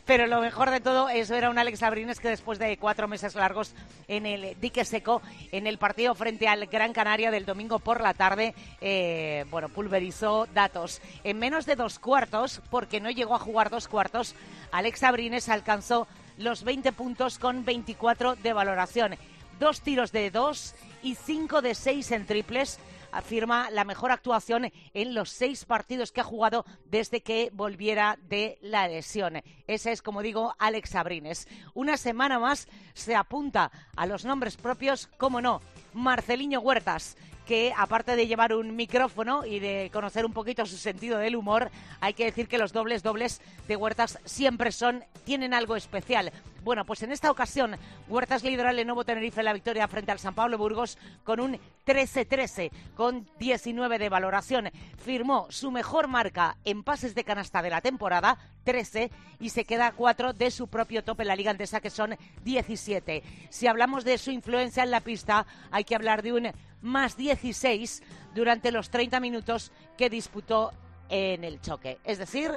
Pero 0.06 0.28
lo 0.28 0.42
mejor 0.42 0.70
de 0.70 0.82
todo, 0.82 1.08
eso 1.08 1.36
era 1.36 1.50
un 1.50 1.58
Alex 1.58 1.82
Abrines 1.82 2.20
que 2.20 2.28
después 2.28 2.60
de 2.60 2.78
cuatro 2.78 3.08
meses 3.08 3.36
largos 3.36 3.74
en 4.10 4.26
el 4.26 4.60
dique 4.60 4.84
seco, 4.84 5.22
en 5.54 5.66
el 5.66 5.78
partido 5.78 6.14
frente 6.14 6.50
al 6.50 6.66
Gran 6.66 6.92
Canaria 6.92 7.32
del 7.32 7.46
domingo 7.46 7.80
por 7.80 8.02
la 8.02 8.14
tarde, 8.14 8.54
eh, 8.82 9.46
bueno, 9.50 9.70
pulverizó 9.70 10.46
datos. 10.54 11.02
En 11.24 11.40
menos 11.40 11.66
de 11.66 11.78
dos 11.78 11.98
cuartos, 11.98 12.62
porque 12.70 13.00
no 13.00 13.10
llegó 13.10 13.36
a 13.36 13.40
jugar 13.40 13.70
dos 13.70 13.88
cuartos, 13.88 14.36
Alex 14.72 15.04
Abrines 15.04 15.48
alcanzó 15.48 16.06
los 16.38 16.64
20 16.66 16.92
puntos 16.92 17.40
con 17.40 17.64
24 17.64 18.36
de 18.36 18.54
valoración. 18.54 19.16
Dos 19.58 19.82
tiros 19.82 20.12
de 20.12 20.32
dos 20.32 20.76
y 21.02 21.16
cinco 21.16 21.62
de 21.62 21.76
seis 21.76 22.12
en 22.12 22.26
triples 22.26 22.80
afirma 23.12 23.70
la 23.72 23.84
mejor 23.84 24.12
actuación 24.12 24.72
en 24.94 25.14
los 25.14 25.30
seis 25.30 25.66
partidos 25.66 26.12
que 26.12 26.22
ha 26.22 26.26
jugado 26.26 26.66
desde 26.86 27.22
que 27.22 27.50
volviera 27.54 28.18
de 28.30 28.58
la 28.62 28.88
lesión. 28.88 29.42
Ese 29.68 29.92
es, 29.92 30.02
como 30.02 30.22
digo, 30.22 30.56
Alex 30.60 30.96
Abrines. 30.96 31.48
Una 31.74 31.98
semana 31.98 32.40
más 32.40 32.68
se 32.94 33.16
apunta 33.16 33.72
a 33.96 34.06
los 34.06 34.26
nombres 34.26 34.58
propios, 34.58 35.08
como 35.18 35.42
no, 35.42 35.62
Marceliño 35.94 36.60
Huertas 36.60 37.18
que 37.50 37.74
aparte 37.76 38.16
de 38.16 38.28
llevar 38.28 38.54
un 38.54 38.76
micrófono 38.76 39.44
y 39.44 39.58
de 39.58 39.90
conocer 39.92 40.24
un 40.24 40.34
poquito 40.34 40.68
su 40.68 40.78
sentido 40.78 41.18
del 41.18 41.36
humor, 41.36 41.72
hay 42.00 42.14
que 42.14 42.26
decir 42.26 42.48
que 42.48 42.60
los 42.60 42.74
dobles 42.74 43.02
dobles 43.02 43.42
de 43.68 43.76
Huertas 43.76 44.20
siempre 44.24 44.72
son 44.72 45.04
tienen 45.24 45.56
algo 45.56 45.76
especial. 45.76 46.32
Bueno, 46.64 46.86
pues 46.86 47.02
en 47.04 47.12
esta 47.12 47.32
ocasión 47.32 47.76
Huertas 48.08 48.44
lidera 48.44 48.72
el 48.72 48.76
Lenovo 48.76 49.06
Tenerife 49.06 49.44
la 49.44 49.54
victoria 49.54 49.88
frente 49.88 50.12
al 50.12 50.20
San 50.20 50.36
Pablo 50.36 50.58
Burgos 50.58 50.98
con 51.24 51.40
un 51.40 51.60
13-13 51.86 52.72
con 52.96 53.28
19 53.40 53.98
de 53.98 54.10
valoración. 54.10 54.70
Firmó 54.98 55.48
su 55.50 55.72
mejor 55.72 56.08
marca 56.08 56.58
en 56.66 56.84
pases 56.84 57.16
de 57.16 57.24
canasta 57.24 57.62
de 57.62 57.70
la 57.70 57.82
temporada, 57.82 58.38
13, 58.66 59.10
y 59.40 59.50
se 59.50 59.64
queda 59.64 59.88
a 59.88 59.92
4 59.94 60.34
de 60.34 60.52
su 60.52 60.68
propio 60.68 61.04
tope 61.04 61.24
en 61.24 61.30
la 61.30 61.36
Liga 61.36 61.52
Andesa 61.52 61.80
que 61.80 61.90
son 61.90 62.16
17. 62.44 63.24
Si 63.50 63.68
hablamos 63.68 64.04
de 64.04 64.18
su 64.18 64.32
influencia 64.32 64.84
en 64.84 64.92
la 64.92 65.00
pista, 65.02 65.46
hay 65.72 65.86
que 65.86 65.96
hablar 65.96 66.22
de 66.24 66.34
un 66.34 66.52
más 66.82 67.16
16 67.16 68.04
durante 68.36 68.72
los 68.72 68.90
30 68.90 69.20
minutos 69.20 69.72
que 69.98 70.10
disputó 70.10 70.74
en 71.10 71.44
el 71.44 71.62
choque. 71.62 72.00
Es 72.04 72.18
decir, 72.18 72.52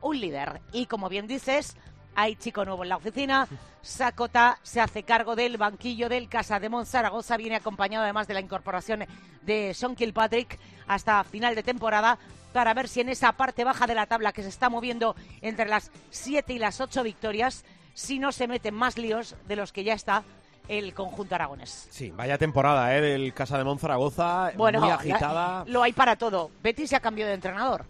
un 0.00 0.20
líder. 0.20 0.60
Y 0.72 0.86
como 0.86 1.08
bien 1.08 1.26
dices, 1.26 1.76
hay 2.16 2.34
chico 2.34 2.64
nuevo 2.64 2.82
en 2.82 2.88
la 2.88 2.96
oficina. 2.96 3.46
Sakota 3.82 4.58
se 4.62 4.80
hace 4.80 5.04
cargo 5.04 5.36
del 5.36 5.58
banquillo 5.58 6.08
del 6.08 6.28
Casa 6.28 6.58
de 6.58 6.68
Zaragoza. 6.84 7.36
Viene 7.36 7.56
acompañado 7.56 8.02
además 8.02 8.26
de 8.26 8.34
la 8.34 8.40
incorporación 8.40 9.04
de 9.42 9.74
Sean 9.74 9.94
Kilpatrick 9.94 10.58
hasta 10.88 11.22
final 11.22 11.54
de 11.54 11.62
temporada 11.62 12.18
para 12.52 12.74
ver 12.74 12.88
si 12.88 13.00
en 13.00 13.10
esa 13.10 13.32
parte 13.32 13.64
baja 13.64 13.86
de 13.86 13.94
la 13.94 14.06
tabla 14.06 14.32
que 14.32 14.42
se 14.42 14.48
está 14.48 14.70
moviendo 14.70 15.14
entre 15.42 15.68
las 15.68 15.92
7 16.10 16.54
y 16.54 16.58
las 16.58 16.80
8 16.80 17.02
victorias, 17.02 17.64
si 17.92 18.18
no 18.18 18.32
se 18.32 18.48
meten 18.48 18.74
más 18.74 18.96
líos 18.96 19.36
de 19.46 19.56
los 19.56 19.72
que 19.72 19.84
ya 19.84 19.92
está 19.92 20.24
el 20.66 20.94
conjunto 20.94 21.34
aragonés. 21.34 21.86
Sí, 21.90 22.10
vaya 22.16 22.38
temporada 22.38 22.96
¿eh? 22.96 23.00
del 23.02 23.34
Casa 23.34 23.58
de 23.58 23.64
Monzaragoza, 23.64 24.52
bueno, 24.56 24.80
muy 24.80 24.90
agitada. 24.90 25.64
Lo 25.66 25.82
hay 25.82 25.92
para 25.92 26.16
todo. 26.16 26.50
Betis 26.62 26.90
se 26.90 26.96
ha 26.96 27.00
cambiado 27.00 27.28
de 27.28 27.34
entrenador. 27.34 27.84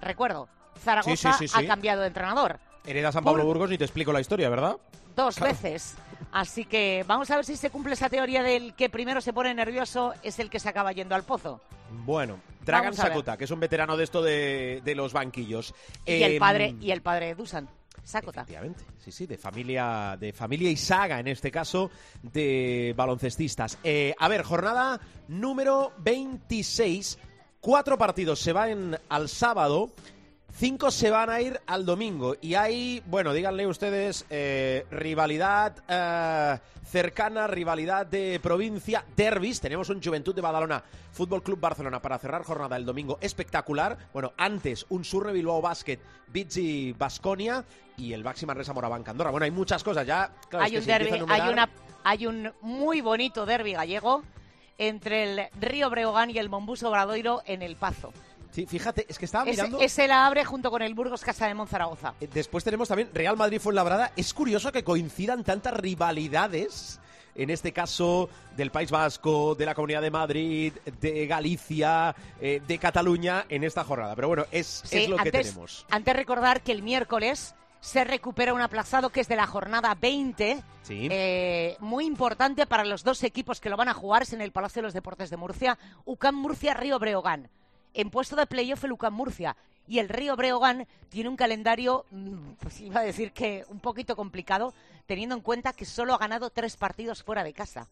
Recuerdo, 0.00 0.48
Zaragoza 0.82 1.38
ha 1.54 1.66
cambiado 1.66 2.02
de 2.02 2.08
entrenador. 2.08 2.58
Hereda 2.84 3.12
San 3.12 3.24
Pablo 3.24 3.44
Burgos 3.44 3.72
y 3.72 3.78
te 3.78 3.84
explico 3.84 4.12
la 4.12 4.20
historia, 4.20 4.48
¿verdad? 4.48 4.76
Dos 5.14 5.40
veces. 5.40 5.96
Así 6.32 6.64
que 6.66 7.04
vamos 7.06 7.30
a 7.30 7.36
ver 7.36 7.44
si 7.44 7.56
se 7.56 7.70
cumple 7.70 7.94
esa 7.94 8.08
teoría 8.08 8.42
del 8.42 8.74
que 8.74 8.90
primero 8.90 9.20
se 9.20 9.32
pone 9.32 9.54
nervioso 9.54 10.12
es 10.22 10.38
el 10.38 10.50
que 10.50 10.60
se 10.60 10.68
acaba 10.68 10.92
yendo 10.92 11.14
al 11.14 11.24
pozo. 11.24 11.60
Bueno, 11.90 12.38
Dragan 12.64 12.94
Sakuta, 12.94 13.36
que 13.36 13.44
es 13.44 13.50
un 13.50 13.60
veterano 13.60 13.96
de 13.96 14.04
esto 14.04 14.22
de, 14.22 14.92
los 14.94 15.12
banquillos. 15.12 15.74
Y 16.04 16.22
el 16.22 16.38
padre, 16.38 16.74
y 16.80 16.90
el 16.90 17.00
padre 17.00 17.26
de 17.26 17.34
Dusan. 17.34 17.68
Sakota. 18.06 18.42
Efectivamente, 18.42 18.84
sí, 19.04 19.10
sí, 19.10 19.26
de 19.26 19.36
familia, 19.36 20.16
de 20.18 20.32
familia 20.32 20.70
y 20.70 20.76
saga, 20.76 21.18
en 21.18 21.26
este 21.26 21.50
caso, 21.50 21.90
de 22.22 22.94
baloncestistas. 22.96 23.78
Eh, 23.82 24.14
a 24.16 24.28
ver, 24.28 24.44
jornada 24.44 25.00
número 25.26 25.92
26. 25.98 27.18
Cuatro 27.60 27.98
partidos 27.98 28.38
se 28.38 28.52
van 28.52 28.96
al 29.08 29.28
sábado. 29.28 29.90
Cinco 30.58 30.90
se 30.90 31.10
van 31.10 31.28
a 31.28 31.38
ir 31.42 31.60
al 31.66 31.84
domingo 31.84 32.34
y 32.40 32.54
hay, 32.54 33.02
bueno, 33.04 33.34
díganle 33.34 33.66
ustedes, 33.66 34.24
eh, 34.30 34.86
rivalidad 34.90 35.76
eh, 35.86 36.58
cercana, 36.82 37.46
rivalidad 37.46 38.06
de 38.06 38.40
provincia, 38.42 39.04
derbis. 39.14 39.60
Tenemos 39.60 39.90
un 39.90 40.02
Juventud 40.02 40.34
de 40.34 40.40
Badalona, 40.40 40.82
Fútbol 41.12 41.42
Club 41.42 41.60
Barcelona 41.60 42.00
para 42.00 42.18
cerrar 42.18 42.42
jornada 42.42 42.74
el 42.76 42.86
domingo 42.86 43.18
espectacular. 43.20 43.98
Bueno, 44.14 44.32
antes 44.38 44.86
un 44.88 45.04
Surre 45.04 45.34
Bilbao 45.34 45.60
Basket, 45.60 45.98
Bizzi 46.28 46.94
Basconia 46.98 47.62
y 47.98 48.14
el 48.14 48.24
Baxi 48.24 48.46
Manresa 48.46 48.72
Moraván 48.72 49.04
Andorra. 49.06 49.32
Bueno, 49.32 49.44
hay 49.44 49.50
muchas 49.50 49.84
cosas 49.84 50.06
ya. 50.06 50.32
hay 50.52 50.78
un 50.78 50.86
derby, 50.86 51.22
hay, 51.28 51.52
una, 51.52 51.68
hay 52.02 52.26
un 52.26 52.50
muy 52.62 53.02
bonito 53.02 53.44
derby 53.44 53.74
gallego 53.74 54.22
entre 54.78 55.24
el 55.24 55.48
Río 55.60 55.90
Breogán 55.90 56.30
y 56.30 56.38
el 56.38 56.48
Mombus 56.48 56.82
Obradoiro 56.82 57.42
en 57.44 57.60
El 57.60 57.76
Pazo. 57.76 58.14
Sí, 58.56 58.64
fíjate, 58.64 59.04
es 59.06 59.18
que 59.18 59.26
estaba 59.26 59.44
mirando. 59.44 59.78
Ese, 59.80 60.08
la 60.08 60.24
abre 60.24 60.42
junto 60.42 60.70
con 60.70 60.80
el 60.80 60.94
Burgos 60.94 61.20
Casa 61.20 61.46
de 61.46 61.52
Monzaragoza. 61.52 62.14
Eh, 62.22 62.28
después 62.32 62.64
tenemos 62.64 62.88
también 62.88 63.10
Real 63.12 63.36
Madrid 63.36 63.60
Fuenlabrada. 63.60 64.12
Es 64.16 64.32
curioso 64.32 64.72
que 64.72 64.82
coincidan 64.82 65.44
tantas 65.44 65.74
rivalidades. 65.74 66.98
En 67.34 67.50
este 67.50 67.72
caso, 67.72 68.30
del 68.56 68.70
País 68.70 68.90
Vasco, 68.90 69.54
de 69.54 69.66
la 69.66 69.74
Comunidad 69.74 70.00
de 70.00 70.10
Madrid, 70.10 70.72
de 71.02 71.26
Galicia, 71.26 72.16
eh, 72.40 72.62
de 72.66 72.78
Cataluña, 72.78 73.44
en 73.50 73.62
esta 73.62 73.84
jornada. 73.84 74.16
Pero 74.16 74.28
bueno, 74.28 74.46
es, 74.50 74.84
lo 75.06 75.18
que 75.18 75.30
tenemos. 75.30 75.84
Antes 75.90 76.16
recordar 76.16 76.62
que 76.62 76.72
el 76.72 76.80
miércoles 76.82 77.54
se 77.80 78.04
recupera 78.04 78.54
un 78.54 78.62
aplazado 78.62 79.10
que 79.10 79.20
es 79.20 79.28
de 79.28 79.36
la 79.36 79.46
jornada 79.46 79.94
20. 80.00 80.62
Sí. 80.80 81.08
Eh, 81.10 81.76
muy 81.80 82.06
importante 82.06 82.66
para 82.66 82.86
los 82.86 83.04
dos 83.04 83.22
equipos 83.22 83.60
que 83.60 83.68
lo 83.68 83.76
van 83.76 83.90
a 83.90 83.92
jugar 83.92 84.22
en 84.32 84.40
el 84.40 84.50
Palacio 84.50 84.80
de 84.80 84.84
los 84.84 84.94
Deportes 84.94 85.28
de 85.28 85.36
Murcia. 85.36 85.78
UCAM 86.06 86.36
Murcia, 86.36 86.72
Río 86.72 86.98
Breogán 86.98 87.50
en 87.96 88.10
puesto 88.10 88.36
de 88.36 88.46
playoff 88.46 88.84
el 88.84 88.92
UCAM 88.92 89.14
Murcia. 89.14 89.56
Y 89.88 89.98
el 89.98 90.08
Río 90.08 90.36
Breogán 90.36 90.86
tiene 91.08 91.28
un 91.28 91.36
calendario, 91.36 92.04
mm, 92.10 92.52
pues 92.60 92.80
iba 92.80 93.00
a 93.00 93.04
decir 93.04 93.32
que 93.32 93.64
un 93.68 93.80
poquito 93.80 94.14
complicado, 94.14 94.74
teniendo 95.06 95.34
en 95.34 95.40
cuenta 95.40 95.72
que 95.72 95.84
solo 95.84 96.14
ha 96.14 96.18
ganado 96.18 96.50
tres 96.50 96.76
partidos 96.76 97.22
fuera 97.22 97.42
de 97.42 97.52
casa. 97.52 97.88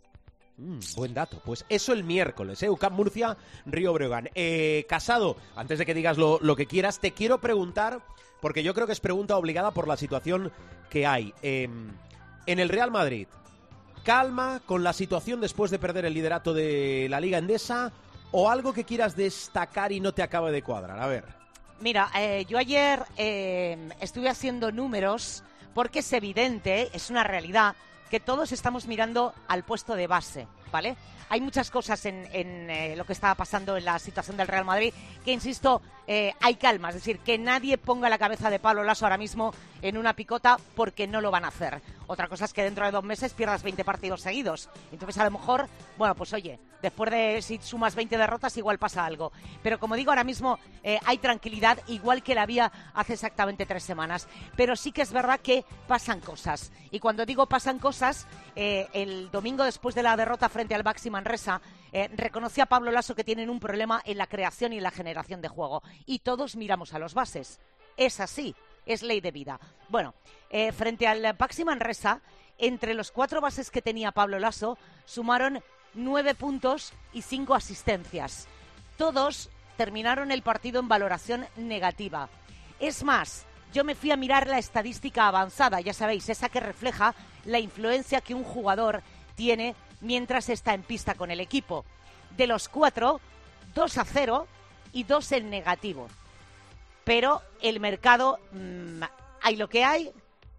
Mm, 0.57 0.79
buen 0.97 1.15
dato. 1.15 1.41
Pues 1.45 1.65
eso 1.69 1.93
el 1.93 2.05
miércoles, 2.05 2.63
¿eh? 2.63 2.69
Murcia, 2.91 3.37
Río 3.65 3.93
Breogán. 3.93 4.29
Eh, 4.35 4.85
Casado, 4.89 5.37
antes 5.57 5.79
de 5.79 5.87
que 5.87 5.95
digas 5.95 6.19
lo, 6.19 6.57
que 6.57 6.67
quieras, 6.67 7.01
te 7.01 7.13
quiero 7.13 7.41
preguntar, 7.41 8.03
porque 8.41 8.63
yo 8.63 8.75
creo 8.75 8.87
que 8.87 8.93
es 8.93 9.01
pregunta 9.01 9.37
obligada 9.37 9.71
por 9.71 9.89
la 9.89 9.97
situación 9.97 10.53
que 10.91 11.07
hay. 11.07 11.33
Em, 11.43 11.91
en 12.47 12.59
el 12.59 12.69
Real 12.69 12.91
Madrid, 12.91 13.27
calma 14.05 14.61
con 14.67 14.85
la 14.85 14.93
situación 14.93 15.41
después 15.41 15.71
de 15.71 15.79
perder 15.79 16.05
el 16.05 16.15
liderato 16.15 16.53
de 16.53 17.07
la 17.09 17.21
Liga 17.21 17.39
Endesa 17.39 17.93
o 18.37 18.51
algo 18.51 18.73
que 18.73 18.83
quieras 18.83 19.15
destacar 19.15 19.93
y 19.93 20.01
no 20.01 20.13
te 20.13 20.21
acabe 20.21 20.51
de 20.51 20.61
cuadrar. 20.61 20.99
A 20.99 21.07
ver. 21.07 21.25
Mira, 21.79 22.11
eh, 22.17 22.45
yo 22.49 22.59
ayer 22.59 23.05
eh, 23.17 23.91
estuve 24.01 24.29
haciendo 24.29 24.73
números 24.73 25.45
porque 25.73 26.01
es 26.01 26.13
evidente, 26.13 26.91
es 26.93 27.11
una 27.11 27.23
realidad, 27.23 27.77
que 28.11 28.19
todos 28.19 28.51
estamos 28.51 28.89
mirando 28.89 29.33
al 29.47 29.63
puesto 29.63 29.95
de 29.95 30.09
base, 30.09 30.49
Hay 31.29 31.41
muchas 31.41 31.71
cosas 31.71 32.05
en, 32.07 32.27
eh, 32.33 32.95
lo 32.97 33.05
que 33.05 33.13
estaba 33.13 33.35
pasando 33.35 33.77
en 33.77 33.85
la 33.85 33.99
situación 33.99 34.37
del 34.37 34.49
Real 34.49 34.65
Madrid 34.65 34.93
que, 35.25 35.33
insisto, 35.33 35.83
hay 36.41 36.57
calma. 36.57 36.91
Es 36.91 36.97
decir, 36.97 37.19
que 37.21 37.39
nadie 37.39 37.79
ponga 37.79 38.11
la 38.11 38.19
cabeza 38.19 38.51
de 38.51 38.59
Pablo 38.59 38.85
Lasso 38.85 39.07
ahora 39.07 39.17
mismo 39.17 39.55
en 39.81 39.97
una 39.97 40.15
picota 40.15 40.59
porque 40.75 41.07
no 41.07 41.21
lo 41.21 41.31
van 41.31 41.45
a 41.45 41.49
hacer. 41.49 41.81
Otra 42.07 42.29
cosa 42.29 42.45
es 42.45 42.53
que 42.53 42.63
dentro 42.63 42.85
de 42.85 42.91
dos 42.91 43.05
meses 43.05 43.33
pierdas 43.33 43.63
20 43.63 43.85
partidos 43.85 44.23
seguidos. 44.23 44.69
Entonces, 44.93 45.19
a 45.19 45.25
lo 45.25 45.31
mejor, 45.31 45.69
bueno, 45.97 46.15
pues 46.15 46.33
oye, 46.33 46.59
después 46.81 47.11
de 47.11 47.43
si 47.43 47.59
sumas 47.59 47.95
20 47.95 48.17
derrotas, 48.17 48.57
igual 48.57 48.79
pasa 48.79 49.05
algo. 49.05 49.31
Pero 49.63 49.79
como 49.79 49.95
digo, 49.95 50.11
ahora 50.11 50.25
mismo 50.25 50.59
eh, 50.83 50.99
hay 51.05 51.19
tranquilidad, 51.19 51.79
igual 51.87 52.23
que 52.23 52.35
la 52.35 52.43
había 52.43 52.73
hace 52.95 53.13
exactamente 53.13 53.67
tres 53.67 53.83
semanas. 53.83 54.27
Pero 54.57 54.75
sí 54.75 54.91
que 54.91 55.03
es 55.03 55.13
verdad 55.13 55.41
que 55.41 55.67
pasan 55.87 56.21
cosas. 56.21 56.73
Y 56.91 56.99
cuando 56.99 57.27
digo 57.27 57.47
pasan 57.47 57.79
cosas, 57.79 58.27
eh, 58.57 58.89
el 58.95 59.31
domingo 59.31 59.65
después 59.65 59.95
de 59.95 60.03
la 60.03 60.17
derrota 60.17 60.49
frente 60.49 60.64
al 60.73 60.83
Baxi 60.83 61.11
Manresa, 61.11 61.61
eh, 61.93 62.09
a 62.61 62.67
Pablo 62.67 62.91
Lasso 62.91 63.15
que 63.15 63.25
tienen 63.25 63.51
un 63.51 63.61
problema 63.61 64.01
en 64.05 64.19
la 64.19 64.29
creación 64.29 64.73
y 64.73 64.81
la 64.81 64.91
generación 64.91 65.43
de 65.43 65.49
juego. 65.49 65.83
Y 66.07 66.21
todos 66.21 66.57
miramos 66.57 66.95
a 66.95 66.99
los 66.99 67.13
bases. 67.13 67.59
Es 67.97 68.21
así 68.21 68.55
es 68.87 69.03
ley 69.03 69.21
de 69.21 69.31
vida. 69.31 69.61
Bueno, 69.89 70.15
eh, 70.51 70.73
frente 70.73 71.07
al 71.07 71.37
Paxi 71.37 71.65
Manresa, 71.65 72.21
entre 72.59 72.95
los 72.95 73.11
cuatro 73.11 73.41
bases 73.41 73.71
que 73.71 73.83
tenía 73.83 74.13
Pablo 74.13 74.39
Lasso, 74.39 74.79
sumaron 75.05 75.63
nueve 75.95 76.35
puntos 76.35 76.93
y 77.13 77.23
cinco 77.23 77.55
asistencias. 77.55 78.47
Todos 78.97 79.51
terminaron 79.77 80.31
el 80.31 80.43
partido 80.43 80.81
en 80.81 80.89
valoración 80.89 81.47
negativa. 81.57 82.29
Es 82.79 83.03
más, 83.03 83.47
yo 83.73 83.85
me 83.85 83.95
fui 83.95 84.11
a 84.13 84.17
mirar 84.17 84.47
la 84.47 84.59
estadística 84.59 85.27
avanzada, 85.27 85.81
ya 85.81 85.93
sabéis, 85.93 86.29
esa 86.29 86.49
que 86.49 86.61
refleja 86.61 87.15
la 87.45 87.59
influencia 87.59 88.21
que 88.21 88.35
un 88.35 88.45
jugador 88.45 89.03
tiene 89.35 89.75
mientras 90.01 90.49
está 90.49 90.75
en 90.75 90.83
pista 90.83 91.15
con 91.15 91.31
el 91.31 91.41
equipo. 91.41 91.85
De 92.37 92.47
los 92.47 92.69
cuatro, 92.69 93.21
dos 93.75 93.99
a 93.99 94.05
cero 94.05 94.47
y 94.93 95.05
dos 95.05 95.33
en 95.33 95.51
negativo 95.51 96.09
pero 97.05 97.43
el 97.61 97.81
mercado, 97.81 98.39
mm, 98.53 99.03
hay 99.43 99.57
lo 99.57 99.69
que 99.69 99.85
hay. 99.85 100.11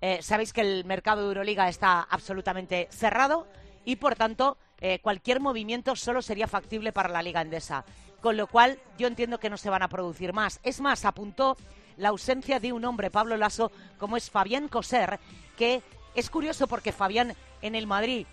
Eh, 0.01 0.19
sabéis 0.21 0.53
que 0.53 0.61
el 0.61 0.85
mercado 0.85 1.21
de 1.21 1.27
Euroliga 1.29 1.67
está 1.67 2.01
absolutamente 2.01 2.87
cerrado 2.91 3.47
y, 3.83 3.95
por 3.95 4.15
tanto, 4.15 4.57
eh, 4.79 4.99
cualquier 4.99 5.39
movimiento 5.39 5.95
solo 5.95 6.21
sería 6.21 6.47
factible 6.47 6.93
para 6.93 7.09
la 7.09 7.23
Liga 7.23 7.41
Endesa. 7.41 7.83
Con 8.21 8.37
lo 8.37 8.47
cual, 8.47 8.79
yo 8.97 9.07
entiendo 9.07 9.39
que 9.39 9.49
no 9.49 9.57
se 9.57 9.69
van 9.69 9.81
a 9.81 9.87
producir 9.87 10.33
más. 10.33 10.59
Es 10.63 10.79
más, 10.81 11.05
apuntó 11.05 11.57
la 11.97 12.09
ausencia 12.09 12.59
de 12.59 12.73
un 12.73 12.85
hombre, 12.85 13.09
Pablo 13.09 13.37
Lasso, 13.37 13.71
como 13.97 14.17
es 14.17 14.29
Fabián 14.29 14.67
Coser, 14.67 15.19
que 15.57 15.81
es 16.13 16.29
curioso 16.29 16.67
porque 16.67 16.91
Fabián 16.91 17.35
en 17.61 17.75
el 17.75 17.87
Madrid 17.87 18.27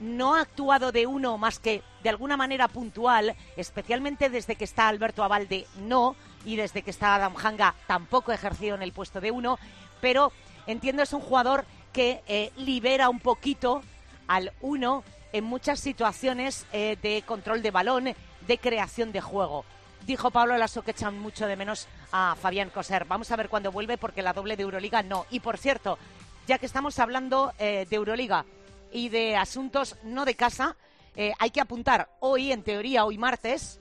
no 0.00 0.34
ha 0.34 0.42
actuado 0.42 0.92
de 0.92 1.06
uno 1.06 1.38
más 1.38 1.58
que 1.58 1.82
de 2.02 2.08
alguna 2.08 2.36
manera 2.36 2.68
puntual, 2.68 3.34
especialmente 3.56 4.28
desde 4.28 4.56
que 4.56 4.64
está 4.64 4.88
Alberto 4.88 5.24
Avalde, 5.24 5.66
no, 5.80 6.16
y 6.44 6.56
desde 6.56 6.82
que 6.82 6.90
está 6.90 7.14
Adam 7.14 7.34
Hanga 7.36 7.74
tampoco 7.86 8.32
ha 8.32 8.36
ejercido 8.36 8.76
en 8.76 8.82
el 8.82 8.92
puesto 8.92 9.20
de 9.20 9.30
uno, 9.30 9.58
pero 10.00 10.32
entiendo 10.66 11.02
es 11.02 11.12
un 11.12 11.20
jugador 11.20 11.64
que 11.92 12.22
eh, 12.26 12.52
libera 12.56 13.08
un 13.08 13.20
poquito 13.20 13.82
al 14.28 14.52
uno 14.60 15.02
en 15.32 15.44
muchas 15.44 15.80
situaciones 15.80 16.66
eh, 16.72 16.96
de 17.02 17.22
control 17.22 17.62
de 17.62 17.70
balón, 17.70 18.14
de 18.46 18.58
creación 18.58 19.12
de 19.12 19.20
juego. 19.20 19.64
Dijo 20.06 20.30
Pablo 20.30 20.56
Lasso 20.56 20.82
que 20.82 20.92
echan 20.92 21.18
mucho 21.18 21.46
de 21.46 21.56
menos 21.56 21.88
a 22.12 22.36
Fabián 22.40 22.70
Coser. 22.70 23.06
Vamos 23.06 23.30
a 23.32 23.36
ver 23.36 23.48
cuándo 23.48 23.72
vuelve 23.72 23.98
porque 23.98 24.22
la 24.22 24.32
doble 24.32 24.56
de 24.56 24.62
Euroliga 24.62 25.02
no. 25.02 25.26
Y 25.30 25.40
por 25.40 25.58
cierto, 25.58 25.98
ya 26.46 26.58
que 26.58 26.66
estamos 26.66 26.98
hablando 27.00 27.52
eh, 27.58 27.86
de 27.90 27.96
Euroliga, 27.96 28.44
y 28.92 29.08
de 29.08 29.36
asuntos 29.36 29.96
no 30.02 30.24
de 30.24 30.34
casa, 30.34 30.76
eh, 31.14 31.32
hay 31.38 31.50
que 31.50 31.60
apuntar 31.60 32.10
hoy, 32.20 32.52
en 32.52 32.62
teoría, 32.62 33.04
hoy 33.04 33.18
martes, 33.18 33.80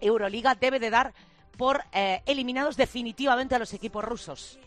Euroliga 0.00 0.54
debe 0.54 0.78
de 0.78 0.90
dar 0.90 1.12
por 1.56 1.84
eh, 1.92 2.22
eliminados 2.26 2.76
definitivamente 2.76 3.54
a 3.54 3.58
los 3.58 3.74
equipos 3.74 4.04
rusos. 4.04 4.58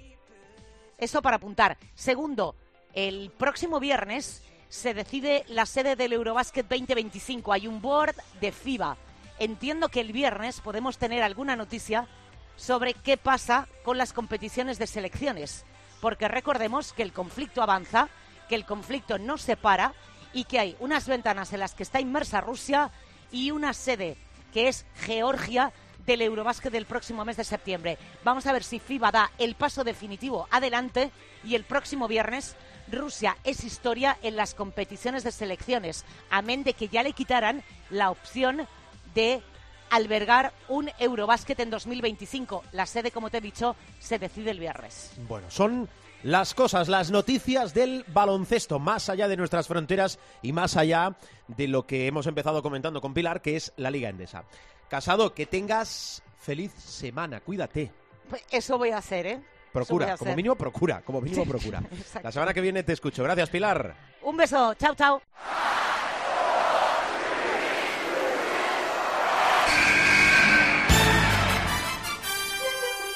Eso 0.98 1.22
para 1.22 1.38
apuntar. 1.38 1.78
Segundo, 1.96 2.56
el 2.94 3.32
próximo 3.32 3.80
viernes 3.80 4.44
se 4.70 4.94
decide 4.94 5.44
la 5.48 5.66
sede 5.66 5.96
del 5.96 6.14
Eurobasket 6.14 6.68
2025. 6.68 7.52
Hay 7.52 7.68
un 7.68 7.82
board 7.82 8.16
de 8.40 8.52
FIBA. 8.52 8.98
Entiendo 9.40 9.90
que 9.90 10.02
el 10.02 10.12
viernes 10.12 10.62
podemos 10.62 10.98
tener 10.98 11.24
alguna 11.24 11.56
noticia 11.56 12.08
sobre 12.56 12.94
qué 12.94 13.18
pasa 13.18 13.68
con 13.84 13.98
las 13.98 14.14
competiciones 14.14 14.78
de 14.80 14.88
selecciones. 14.88 15.66
porque 16.02 16.28
recordemos 16.28 16.92
que 16.92 17.02
el 17.02 17.14
conflicto 17.14 17.64
avanza, 17.64 18.10
que 18.54 18.58
el 18.58 18.66
conflicto 18.66 19.18
no 19.18 19.40
se 19.40 19.58
para 19.58 19.96
y 20.32 20.44
que 20.44 20.60
hay 20.60 20.78
unas 20.80 21.08
ventanas 21.08 21.52
en 21.54 21.60
las 21.60 21.74
que 21.74 21.82
está 21.82 22.00
inmersa 22.00 22.40
Rusia 22.40 22.92
y 23.32 23.50
una 23.50 23.74
sede 23.74 24.16
que 24.54 24.68
es 24.68 24.86
Georgia 24.98 25.74
del 26.06 26.22
Eurobásquet 26.22 26.72
del 26.72 26.86
próximo 26.86 27.26
mes 27.26 27.36
de 27.36 27.46
septiembre. 27.46 27.98
Vamos 28.24 28.46
a 28.46 28.54
ver 28.54 28.64
si 28.64 28.78
FIBA 28.78 29.12
da 29.12 29.32
el 29.40 29.56
paso 29.56 29.84
definitivo 29.84 30.48
adelante 30.52 31.10
y 31.44 31.56
el 31.56 31.64
próximo 31.64 32.08
viernes 32.08 32.56
Rusia 32.92 33.38
es 33.44 33.64
historia 33.64 34.20
en 34.22 34.36
las 34.36 34.54
competiciones 34.54 35.24
de 35.24 35.32
selecciones, 35.32 36.06
amén 36.30 36.64
de 36.64 36.76
que 36.76 36.90
ya 36.90 37.02
le 37.02 37.14
quitaran 37.14 37.64
la 37.90 38.12
opción 38.12 38.68
de 39.16 39.42
albergar 39.90 40.54
un 40.68 40.92
Eurobásquet 41.00 41.60
en 41.60 41.72
2025. 41.72 42.66
La 42.72 42.86
sede, 42.86 43.10
como 43.10 43.32
te 43.32 43.40
he 43.40 43.42
dicho, 43.42 43.76
se 44.00 44.20
decide 44.20 44.52
el 44.52 44.60
viernes. 44.60 45.10
Bueno, 45.28 45.50
son 45.50 45.90
las 46.24 46.54
cosas, 46.54 46.88
las 46.88 47.12
noticias 47.12 47.74
del 47.74 48.06
baloncesto, 48.08 48.80
más 48.80 49.10
allá 49.10 49.28
de 49.28 49.38
nuestras 49.38 49.68
fronteras 49.68 50.20
y 50.42 50.54
más 50.54 50.78
allá 50.78 51.16
de 51.48 51.68
lo 51.68 51.86
que 51.86 52.08
hemos 52.08 52.28
empezado 52.28 52.64
comentando 52.64 53.02
con 53.02 53.14
Pilar, 53.14 53.42
que 53.42 53.56
es 53.56 53.74
la 53.78 53.92
Liga 53.92 54.10
Endesa. 54.10 54.46
Casado, 54.90 55.34
que 55.34 55.46
tengas 55.46 56.24
feliz 56.38 56.72
semana, 56.74 57.42
cuídate. 57.42 57.92
Pues 58.30 58.44
eso 58.50 58.78
voy 58.78 58.92
a 58.92 58.98
hacer, 58.98 59.28
¿eh? 59.28 59.42
Procura, 59.74 60.18
como 60.18 60.36
mínimo 60.36 60.56
procura, 60.56 61.02
como 61.02 61.20
mínimo 61.20 61.46
procura. 61.46 61.82
La 62.24 62.32
semana 62.32 62.54
que 62.54 62.62
viene 62.62 62.84
te 62.84 62.94
escucho. 62.94 63.24
Gracias, 63.24 63.50
Pilar. 63.50 63.96
Un 64.22 64.38
beso, 64.38 64.76
chao, 64.76 64.94
chao. 64.94 65.22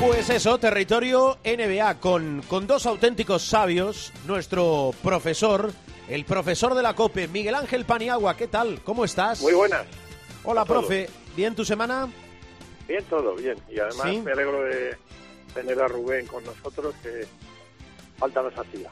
Pues 0.00 0.28
eso, 0.28 0.58
territorio 0.58 1.38
NBA 1.42 2.00
con, 2.00 2.42
con 2.48 2.66
dos 2.66 2.84
auténticos 2.84 3.42
sabios, 3.42 4.12
nuestro 4.26 4.90
profesor, 5.02 5.72
el 6.08 6.26
profesor 6.26 6.74
de 6.74 6.82
la 6.82 6.94
COPE, 6.94 7.28
Miguel 7.28 7.54
Ángel 7.54 7.86
Paniagua, 7.86 8.36
¿qué 8.36 8.46
tal? 8.46 8.82
¿Cómo 8.84 9.06
estás? 9.06 9.40
Muy 9.40 9.54
buenas. 9.54 9.86
Hola, 10.44 10.66
profe. 10.66 11.08
¿Bien 11.34 11.54
tu 11.54 11.64
semana? 11.64 12.08
Bien 12.86 13.02
todo, 13.04 13.34
bien. 13.36 13.56
Y 13.70 13.80
además 13.80 14.06
¿Sí? 14.10 14.20
me 14.20 14.32
alegro 14.32 14.62
de 14.64 14.96
tener 15.54 15.80
a 15.80 15.88
Rubén 15.88 16.26
con 16.26 16.44
nosotros, 16.44 16.94
que 17.02 17.26
falta 18.18 18.42
nos 18.42 18.54
hacía. 18.54 18.90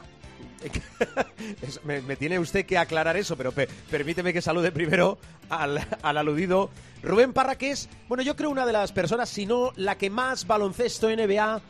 Me 1.83 2.15
tiene 2.15 2.39
usted 2.39 2.65
que 2.65 2.77
aclarar 2.77 3.17
eso, 3.17 3.35
pero 3.37 3.51
pe- 3.51 3.67
permíteme 3.89 4.33
que 4.33 4.41
salude 4.41 4.71
primero 4.71 5.17
al, 5.49 5.85
al 6.01 6.17
aludido 6.17 6.69
Rubén 7.03 7.33
Parra, 7.33 7.55
que 7.57 7.71
es, 7.71 7.87
bueno, 8.07 8.23
yo 8.23 8.35
creo 8.35 8.49
una 8.49 8.65
de 8.65 8.73
las 8.73 8.91
personas, 8.91 9.29
si 9.29 9.45
no 9.45 9.71
la 9.75 9.97
que 9.97 10.09
más 10.09 10.47
baloncesto 10.47 11.09
NBA 11.09 11.61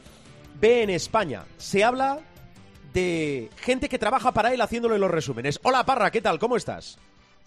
ve 0.60 0.84
en 0.84 0.90
España. 0.92 1.44
Se 1.58 1.84
habla 1.84 2.20
de 2.94 3.50
gente 3.58 3.90
que 3.90 4.00
trabaja 4.00 4.32
para 4.32 4.54
él 4.54 4.62
haciéndole 4.62 4.98
los 4.98 5.12
resúmenes. 5.12 5.60
Hola 5.64 5.86
Parra, 5.86 6.12
¿qué 6.12 6.22
tal? 6.22 6.40
¿Cómo 6.40 6.56
estás? 6.56 6.98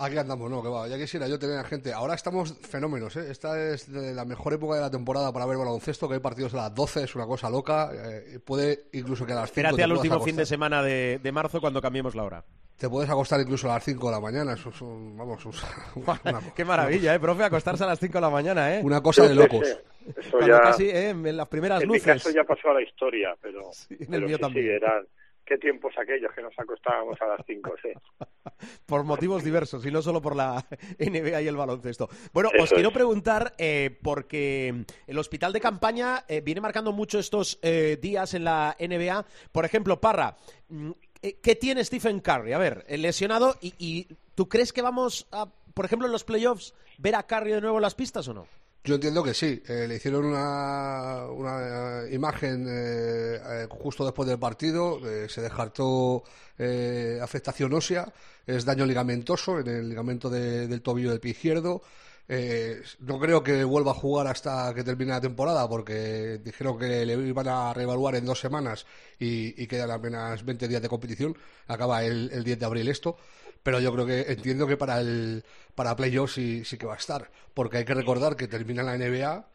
Aquí 0.00 0.16
andamos, 0.16 0.48
no, 0.48 0.62
que 0.62 0.68
va. 0.68 0.86
Ya 0.86 0.96
quisiera 0.96 1.26
yo 1.26 1.38
tener 1.40 1.58
a 1.58 1.64
gente. 1.64 1.92
Ahora 1.92 2.14
estamos 2.14 2.56
fenómenos, 2.60 3.16
¿eh? 3.16 3.30
Esta 3.30 3.60
es 3.72 3.90
de 3.92 4.14
la 4.14 4.24
mejor 4.24 4.52
época 4.52 4.76
de 4.76 4.80
la 4.82 4.90
temporada 4.90 5.32
para 5.32 5.44
ver 5.44 5.58
baloncesto, 5.58 6.06
que 6.08 6.14
hay 6.14 6.20
partidos 6.20 6.54
a 6.54 6.58
las 6.58 6.74
12, 6.74 7.02
es 7.02 7.14
una 7.16 7.26
cosa 7.26 7.50
loca. 7.50 7.90
eh, 7.92 8.38
puede 8.44 8.84
incluso 8.92 9.26
que 9.26 9.32
a 9.32 9.36
las 9.36 9.50
5 9.50 9.58
Espérate 9.60 9.76
te 9.76 9.82
al 9.82 9.92
último 9.92 10.20
fin 10.20 10.36
de 10.36 10.46
semana 10.46 10.82
de, 10.84 11.18
de 11.20 11.32
marzo 11.32 11.60
cuando 11.60 11.82
cambiemos 11.82 12.14
la 12.14 12.22
hora. 12.22 12.44
Te 12.76 12.88
puedes 12.88 13.10
acostar 13.10 13.40
incluso 13.40 13.68
a 13.68 13.74
las 13.74 13.84
5 13.84 14.06
de 14.06 14.12
la 14.12 14.20
mañana. 14.20 14.52
Eso 14.52 14.68
es 14.68 14.80
un- 14.82 15.16
vamos, 15.18 15.44
un- 15.44 15.52
una, 16.24 16.40
Qué 16.54 16.64
maravilla, 16.64 17.12
¿eh, 17.16 17.18
profe? 17.18 17.42
Acostarse 17.42 17.82
a 17.82 17.88
las 17.88 17.98
5 17.98 18.12
de 18.14 18.20
la 18.20 18.30
mañana, 18.30 18.76
¿eh? 18.76 18.80
una 18.84 19.00
cosa 19.00 19.26
de 19.26 19.34
locos. 19.34 19.66
Eso 20.16 20.40
ya, 20.46 20.60
casi, 20.60 20.88
¿eh? 20.88 21.10
En 21.10 21.36
las 21.36 21.48
primeras 21.48 21.82
en 21.82 21.88
mi 21.88 21.94
luces. 21.96 22.14
caso 22.22 22.30
ya 22.30 22.44
pasó 22.44 22.70
a 22.70 22.74
la 22.74 22.82
historia, 22.82 23.34
pero, 23.42 23.62
en 23.90 23.98
el 24.00 24.06
pero 24.08 24.26
mío 24.28 24.36
sí, 24.36 24.40
también. 24.42 24.64
sí, 24.66 24.70
eran 24.70 25.06
qué 25.48 25.56
tiempos 25.56 25.94
aquellos 25.96 26.30
que 26.34 26.42
nos 26.42 26.56
acostábamos 26.58 27.20
a 27.22 27.26
las 27.26 27.40
5, 27.46 27.74
sí. 27.82 27.88
por 28.86 29.04
motivos 29.04 29.42
diversos 29.42 29.84
y 29.86 29.90
no 29.90 30.02
solo 30.02 30.20
por 30.20 30.36
la 30.36 30.64
NBA 30.98 31.42
y 31.42 31.48
el 31.48 31.56
baloncesto. 31.56 32.08
Bueno, 32.32 32.50
os 32.60 32.70
quiero 32.70 32.92
preguntar, 32.92 33.54
eh, 33.56 33.98
porque 34.02 34.84
el 35.06 35.18
hospital 35.18 35.52
de 35.52 35.60
campaña 35.60 36.24
eh, 36.28 36.42
viene 36.42 36.60
marcando 36.60 36.92
mucho 36.92 37.18
estos 37.18 37.58
eh, 37.62 37.98
días 38.00 38.34
en 38.34 38.44
la 38.44 38.76
NBA. 38.78 39.24
Por 39.50 39.64
ejemplo, 39.64 40.00
Parra, 40.00 40.36
mm, 40.68 40.90
eh, 41.22 41.38
¿qué 41.42 41.56
tiene 41.56 41.84
Stephen 41.84 42.20
Curry? 42.20 42.52
A 42.52 42.58
ver, 42.58 42.84
lesionado, 42.88 43.56
y, 43.62 43.74
y 43.78 44.06
¿tú 44.34 44.48
crees 44.48 44.72
que 44.72 44.82
vamos 44.82 45.26
a, 45.32 45.46
por 45.72 45.86
ejemplo, 45.86 46.06
en 46.06 46.12
los 46.12 46.24
playoffs, 46.24 46.74
ver 46.98 47.14
a 47.14 47.26
Curry 47.26 47.52
de 47.52 47.60
nuevo 47.62 47.78
en 47.78 47.82
las 47.82 47.94
pistas 47.94 48.28
o 48.28 48.34
no? 48.34 48.46
Yo 48.88 48.94
entiendo 48.94 49.22
que 49.22 49.34
sí. 49.34 49.62
Eh, 49.68 49.86
le 49.86 49.96
hicieron 49.96 50.24
una, 50.24 51.26
una 51.30 52.04
eh, 52.06 52.14
imagen 52.14 52.64
eh, 52.66 53.38
eh, 53.44 53.66
justo 53.68 54.02
después 54.02 54.26
del 54.26 54.38
partido. 54.38 54.98
se 55.28 55.42
descartó 55.42 56.22
afectación 57.22 57.74
ósea. 57.74 58.10
Es 58.46 58.64
daño 58.64 58.86
ligamentoso 58.86 59.58
en 59.60 59.68
el 59.68 59.88
ligamento 59.90 60.30
de- 60.30 60.66
del 60.68 60.80
tobillo 60.80 61.10
del 61.10 61.20
pie 61.20 61.32
izquierdo. 61.32 61.82
No 63.00 63.18
creo 63.18 63.42
que 63.42 63.62
vuelva 63.64 63.90
a 63.92 63.94
jugar 63.94 64.26
hasta 64.26 64.72
que 64.74 64.84
termine 64.84 65.12
la 65.12 65.20
temporada 65.20 65.68
porque 65.68 66.40
dijeron 66.42 66.78
que 66.78 67.04
le 67.06 67.14
iban 67.14 67.48
a 67.48 67.74
reevaluar 67.74 68.14
en 68.16 68.24
dos 68.24 68.40
semanas 68.40 68.86
y, 69.18 69.60
y 69.62 69.66
quedan 69.66 69.90
apenas 69.90 70.44
20 70.44 70.66
días 70.68 70.80
de 70.82 70.88
competición. 70.88 71.36
Acaba 71.66 72.04
el, 72.04 72.30
el 72.32 72.42
10 72.44 72.58
de 72.58 72.66
abril 72.66 72.88
esto. 72.88 73.16
Pero 73.68 73.80
yo 73.80 73.92
creo 73.92 74.06
que 74.06 74.32
entiendo 74.32 74.66
que 74.66 74.78
para 74.78 74.98
el 74.98 75.44
para 75.74 75.94
playoffs 75.94 76.32
sí, 76.32 76.64
sí 76.64 76.78
que 76.78 76.86
va 76.86 76.94
a 76.94 76.96
estar. 76.96 77.30
Porque 77.52 77.76
hay 77.76 77.84
que 77.84 77.92
recordar 77.92 78.34
que 78.34 78.48
termina 78.48 78.82
la 78.82 78.96
NBA 78.96 79.46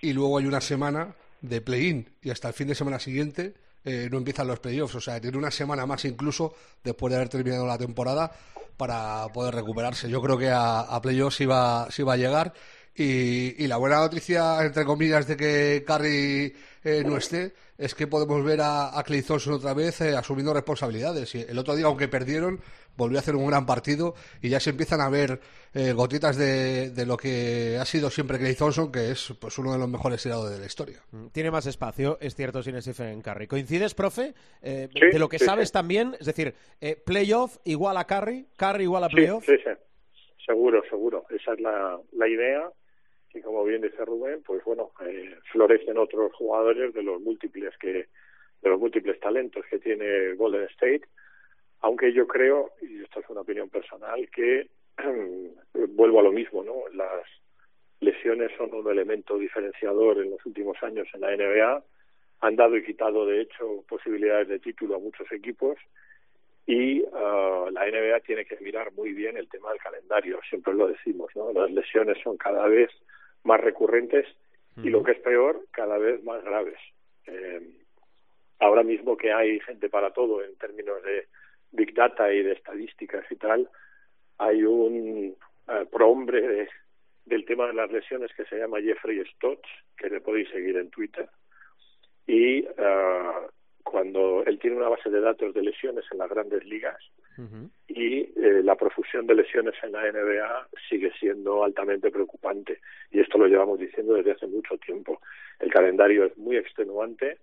y 0.00 0.12
luego 0.12 0.38
hay 0.38 0.46
una 0.46 0.60
semana 0.60 1.16
de 1.40 1.60
play-in 1.60 2.08
y 2.22 2.30
hasta 2.30 2.46
el 2.46 2.54
fin 2.54 2.68
de 2.68 2.76
semana 2.76 3.00
siguiente 3.00 3.54
eh, 3.84 4.06
no 4.12 4.18
empiezan 4.18 4.46
los 4.46 4.60
playoffs. 4.60 4.94
O 4.94 5.00
sea, 5.00 5.20
tiene 5.20 5.36
una 5.36 5.50
semana 5.50 5.86
más 5.86 6.04
incluso 6.04 6.54
después 6.84 7.10
de 7.10 7.16
haber 7.16 7.30
terminado 7.30 7.66
la 7.66 7.76
temporada 7.76 8.30
para 8.76 9.26
poder 9.34 9.56
recuperarse. 9.56 10.08
Yo 10.08 10.22
creo 10.22 10.38
que 10.38 10.50
a, 10.50 10.82
a 10.82 11.02
playoffs 11.02 11.40
va, 11.50 11.90
sí 11.90 12.04
va 12.04 12.12
a 12.12 12.16
llegar. 12.16 12.54
Y, 12.94 13.60
y 13.60 13.66
la 13.66 13.78
buena 13.78 13.96
noticia, 13.96 14.64
entre 14.64 14.84
comillas, 14.84 15.26
de 15.26 15.36
que 15.36 15.84
Curry 15.84 16.54
eh, 16.88 17.04
no 17.04 17.16
esté, 17.16 17.52
es 17.76 17.94
que 17.94 18.06
podemos 18.06 18.42
ver 18.44 18.60
a, 18.60 18.98
a 18.98 19.02
Clay 19.04 19.22
Thompson 19.22 19.54
otra 19.54 19.74
vez 19.74 20.00
eh, 20.00 20.16
asumiendo 20.16 20.52
responsabilidades. 20.54 21.34
Y 21.34 21.42
el 21.42 21.58
otro 21.58 21.74
día, 21.76 21.86
aunque 21.86 22.08
perdieron, 22.08 22.60
volvió 22.96 23.18
a 23.18 23.20
hacer 23.20 23.36
un 23.36 23.46
gran 23.46 23.64
partido 23.66 24.14
y 24.42 24.48
ya 24.48 24.58
se 24.60 24.70
empiezan 24.70 25.00
a 25.00 25.08
ver 25.08 25.40
eh, 25.74 25.92
gotitas 25.92 26.36
de, 26.36 26.90
de 26.90 27.06
lo 27.06 27.16
que 27.16 27.76
ha 27.80 27.84
sido 27.84 28.10
siempre 28.10 28.38
Clay 28.38 28.54
Thompson, 28.54 28.90
que 28.90 29.10
es 29.12 29.32
pues 29.40 29.56
uno 29.58 29.72
de 29.72 29.78
los 29.78 29.88
mejores 29.88 30.22
tiradores 30.22 30.54
de 30.54 30.60
la 30.60 30.66
historia. 30.66 31.00
Tiene 31.32 31.50
más 31.50 31.66
espacio, 31.66 32.18
es 32.20 32.34
cierto, 32.34 32.62
sin 32.62 32.80
Stephen 32.82 33.22
Curry. 33.22 33.46
¿Coincides, 33.46 33.94
profe? 33.94 34.34
Eh, 34.62 34.88
Sí, 34.92 35.00
de 35.12 35.18
lo 35.18 35.28
que 35.28 35.38
sí, 35.38 35.44
sabes 35.44 35.68
sí. 35.68 35.72
también, 35.72 36.16
es 36.18 36.26
decir, 36.26 36.54
eh, 36.80 36.96
playoff 36.96 37.58
igual 37.64 37.96
a 37.96 38.06
Curry, 38.06 38.46
Curry 38.56 38.84
igual 38.84 39.04
a 39.04 39.08
Sí, 39.08 39.14
playoff. 39.14 39.44
sí, 39.46 39.52
sí. 39.64 39.70
Seguro, 40.44 40.82
seguro. 40.88 41.24
Esa 41.30 41.52
es 41.52 41.60
la, 41.60 41.98
la 42.12 42.26
idea. 42.28 42.62
Y 43.34 43.40
como 43.40 43.64
bien 43.64 43.82
dice 43.82 44.04
Rubén, 44.04 44.42
pues 44.44 44.64
bueno, 44.64 44.92
eh, 45.06 45.36
florecen 45.52 45.98
otros 45.98 46.32
jugadores 46.34 46.94
de 46.94 47.02
los 47.02 47.20
múltiples 47.20 47.76
que 47.78 48.06
de 48.60 48.70
los 48.70 48.80
múltiples 48.80 49.20
talentos 49.20 49.64
que 49.70 49.78
tiene 49.78 50.34
Golden 50.34 50.64
State. 50.64 51.02
Aunque 51.80 52.12
yo 52.12 52.26
creo, 52.26 52.72
y 52.82 53.02
esto 53.02 53.20
es 53.20 53.30
una 53.30 53.42
opinión 53.42 53.68
personal, 53.68 54.28
que 54.30 54.68
vuelvo 55.90 56.20
a 56.20 56.24
lo 56.24 56.32
mismo, 56.32 56.64
¿no? 56.64 56.74
Las 56.92 57.24
lesiones 58.00 58.50
son 58.56 58.74
un 58.74 58.90
elemento 58.90 59.38
diferenciador 59.38 60.18
en 60.18 60.30
los 60.30 60.44
últimos 60.44 60.76
años 60.82 61.06
en 61.14 61.20
la 61.20 61.36
NBA. 61.36 61.84
Han 62.40 62.56
dado 62.56 62.76
y 62.76 62.84
quitado, 62.84 63.26
de 63.26 63.42
hecho, 63.42 63.84
posibilidades 63.88 64.48
de 64.48 64.58
título 64.58 64.96
a 64.96 65.00
muchos 65.00 65.30
equipos 65.32 65.78
y 66.68 67.02
ah, 67.14 67.66
la 67.72 67.86
NBA 67.86 68.20
tiene 68.20 68.44
que 68.44 68.58
mirar 68.60 68.92
muy 68.92 69.14
bien 69.14 69.38
el 69.38 69.48
tema 69.48 69.70
del 69.70 69.80
calendario, 69.80 70.38
siempre 70.50 70.74
lo 70.74 70.86
decimos, 70.86 71.30
¿no? 71.34 71.50
Las 71.50 71.70
lesiones 71.70 72.18
son 72.22 72.36
cada 72.36 72.66
vez 72.68 72.90
más 73.44 73.60
recurrentes 73.60 74.26
y 74.84 74.90
lo 74.90 75.02
que 75.02 75.12
es 75.12 75.18
peor, 75.20 75.64
cada 75.72 75.98
vez 75.98 76.22
más 76.22 76.42
graves. 76.44 76.78
Eh, 77.26 77.60
ahora 78.60 78.82
mismo 78.84 79.16
que 79.16 79.32
hay 79.32 79.58
gente 79.60 79.88
para 79.88 80.12
todo 80.12 80.44
en 80.44 80.56
términos 80.56 81.02
de 81.02 81.26
big 81.72 81.94
data 81.94 82.32
y 82.32 82.42
de 82.42 82.52
estadísticas 82.52 83.24
y 83.30 83.36
tal, 83.36 83.68
hay 84.38 84.62
un 84.62 85.36
eh, 85.68 85.86
prohombre 85.90 86.40
de- 86.40 86.68
del 87.26 87.44
tema 87.44 87.66
de 87.66 87.74
las 87.74 87.90
lesiones 87.90 88.32
que 88.34 88.44
se 88.46 88.56
llama 88.56 88.80
Jeffrey 88.80 89.22
Stotts, 89.34 89.68
que 89.96 90.08
le 90.08 90.20
podéis 90.20 90.48
seguir 90.50 90.76
en 90.76 90.90
Twitter, 90.90 91.28
y 92.26 92.62
cuando 92.62 93.50
cuando 93.82 94.44
él 94.46 94.58
tiene 94.58 94.76
una 94.76 94.88
base 94.90 95.08
de 95.10 95.20
datos 95.20 95.54
de 95.54 95.62
lesiones 95.62 96.04
en 96.12 96.18
las 96.18 96.28
grandes 96.28 96.62
ligas 96.64 96.98
y 97.86 98.18
eh, 98.20 98.62
la 98.64 98.74
profusión 98.74 99.26
de 99.26 99.34
lesiones 99.34 99.74
en 99.82 99.92
la 99.92 100.10
NBA 100.10 100.68
sigue 100.88 101.12
siendo 101.18 101.62
altamente 101.62 102.10
preocupante. 102.10 102.80
Y 103.10 103.20
esto 103.20 103.38
lo 103.38 103.46
llevamos 103.46 103.78
diciendo 103.78 104.14
desde 104.14 104.32
hace 104.32 104.46
mucho 104.46 104.76
tiempo. 104.78 105.20
El 105.60 105.72
calendario 105.72 106.24
es 106.24 106.36
muy 106.36 106.56
extenuante 106.56 107.38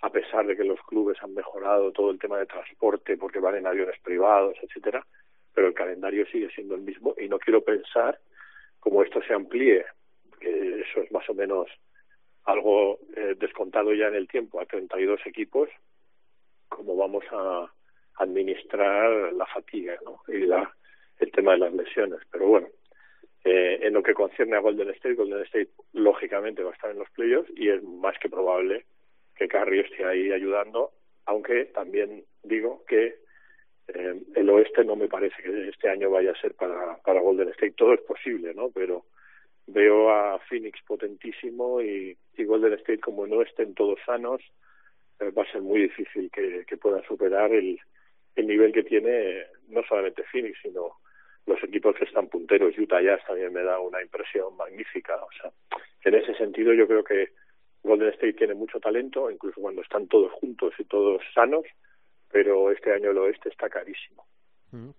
a 0.00 0.10
pesar 0.10 0.46
de 0.46 0.56
que 0.56 0.64
los 0.64 0.80
clubes 0.82 1.18
han 1.22 1.34
mejorado 1.34 1.92
todo 1.92 2.10
el 2.10 2.18
tema 2.18 2.38
de 2.38 2.46
transporte 2.46 3.16
porque 3.16 3.40
van 3.40 3.56
en 3.56 3.66
aviones 3.66 3.98
privados, 4.00 4.56
etcétera, 4.62 5.04
pero 5.52 5.68
el 5.68 5.74
calendario 5.74 6.24
sigue 6.26 6.50
siendo 6.50 6.76
el 6.76 6.82
mismo. 6.82 7.14
Y 7.18 7.28
no 7.28 7.38
quiero 7.38 7.62
pensar 7.62 8.18
como 8.78 9.02
esto 9.02 9.20
se 9.22 9.34
amplíe, 9.34 9.84
que 10.40 10.80
eso 10.80 11.00
es 11.00 11.10
más 11.10 11.28
o 11.28 11.34
menos 11.34 11.68
algo 12.44 12.98
eh, 13.16 13.34
descontado 13.38 13.92
ya 13.92 14.06
en 14.06 14.14
el 14.14 14.28
tiempo. 14.28 14.60
A 14.60 14.66
32 14.66 15.20
equipos, 15.26 15.68
como 16.68 16.96
vamos 16.96 17.24
a 17.32 17.72
administrar 18.18 19.32
la 19.32 19.46
fatiga 19.46 19.96
¿no? 20.04 20.20
y 20.28 20.46
la, 20.46 20.72
el 21.18 21.30
tema 21.32 21.52
de 21.52 21.58
las 21.58 21.72
lesiones. 21.72 22.20
Pero 22.30 22.46
bueno, 22.48 22.68
eh, 23.44 23.78
en 23.82 23.94
lo 23.94 24.02
que 24.02 24.14
concierne 24.14 24.56
a 24.56 24.60
Golden 24.60 24.90
State, 24.90 25.14
Golden 25.14 25.42
State 25.44 25.70
lógicamente 25.92 26.62
va 26.62 26.70
a 26.70 26.74
estar 26.74 26.90
en 26.90 26.98
los 26.98 27.10
playoffs 27.10 27.50
y 27.56 27.68
es 27.70 27.82
más 27.82 28.18
que 28.18 28.28
probable 28.28 28.84
que 29.36 29.48
Curry 29.48 29.80
esté 29.80 30.04
ahí 30.04 30.32
ayudando, 30.32 30.90
aunque 31.26 31.66
también 31.66 32.24
digo 32.42 32.84
que 32.86 33.16
eh, 33.88 34.22
el 34.34 34.50
oeste 34.50 34.84
no 34.84 34.96
me 34.96 35.08
parece 35.08 35.40
que 35.42 35.68
este 35.68 35.88
año 35.88 36.10
vaya 36.10 36.32
a 36.32 36.40
ser 36.40 36.54
para, 36.54 36.96
para 36.98 37.20
Golden 37.20 37.48
State. 37.50 37.74
Todo 37.76 37.94
es 37.94 38.00
posible, 38.00 38.52
¿no? 38.54 38.70
Pero 38.70 39.04
veo 39.66 40.10
a 40.10 40.38
Phoenix 40.40 40.80
potentísimo 40.86 41.80
y, 41.80 42.16
y 42.36 42.44
Golden 42.44 42.74
State, 42.74 42.98
como 43.00 43.26
no 43.26 43.42
estén 43.42 43.74
todos 43.74 43.98
sanos, 44.04 44.42
eh, 45.20 45.30
va 45.30 45.44
a 45.44 45.52
ser 45.52 45.62
muy 45.62 45.82
difícil 45.82 46.30
que, 46.30 46.64
que 46.66 46.76
puedan 46.76 47.04
superar 47.04 47.52
el, 47.52 47.78
el 48.38 48.46
nivel 48.46 48.72
que 48.72 48.84
tiene 48.84 49.46
no 49.68 49.82
solamente 49.82 50.22
Phoenix, 50.24 50.58
sino 50.62 50.92
los 51.46 51.62
equipos 51.64 51.96
que 51.96 52.04
están 52.04 52.28
punteros. 52.28 52.76
Utah 52.78 53.02
Jazz 53.02 53.20
también 53.26 53.52
me 53.52 53.62
da 53.62 53.80
una 53.80 54.00
impresión 54.00 54.56
magnífica. 54.56 55.16
O 55.16 55.28
sea, 55.32 55.50
en 56.04 56.14
ese 56.14 56.34
sentido 56.34 56.72
yo 56.72 56.86
creo 56.86 57.02
que 57.02 57.30
Golden 57.82 58.10
State 58.10 58.34
tiene 58.34 58.54
mucho 58.54 58.78
talento, 58.78 59.30
incluso 59.30 59.60
cuando 59.60 59.82
están 59.82 60.06
todos 60.06 60.30
juntos 60.32 60.72
y 60.78 60.84
todos 60.84 61.22
sanos, 61.34 61.64
pero 62.30 62.70
este 62.70 62.92
año 62.92 63.10
el 63.10 63.18
oeste 63.18 63.48
está 63.48 63.68
carísimo. 63.68 64.27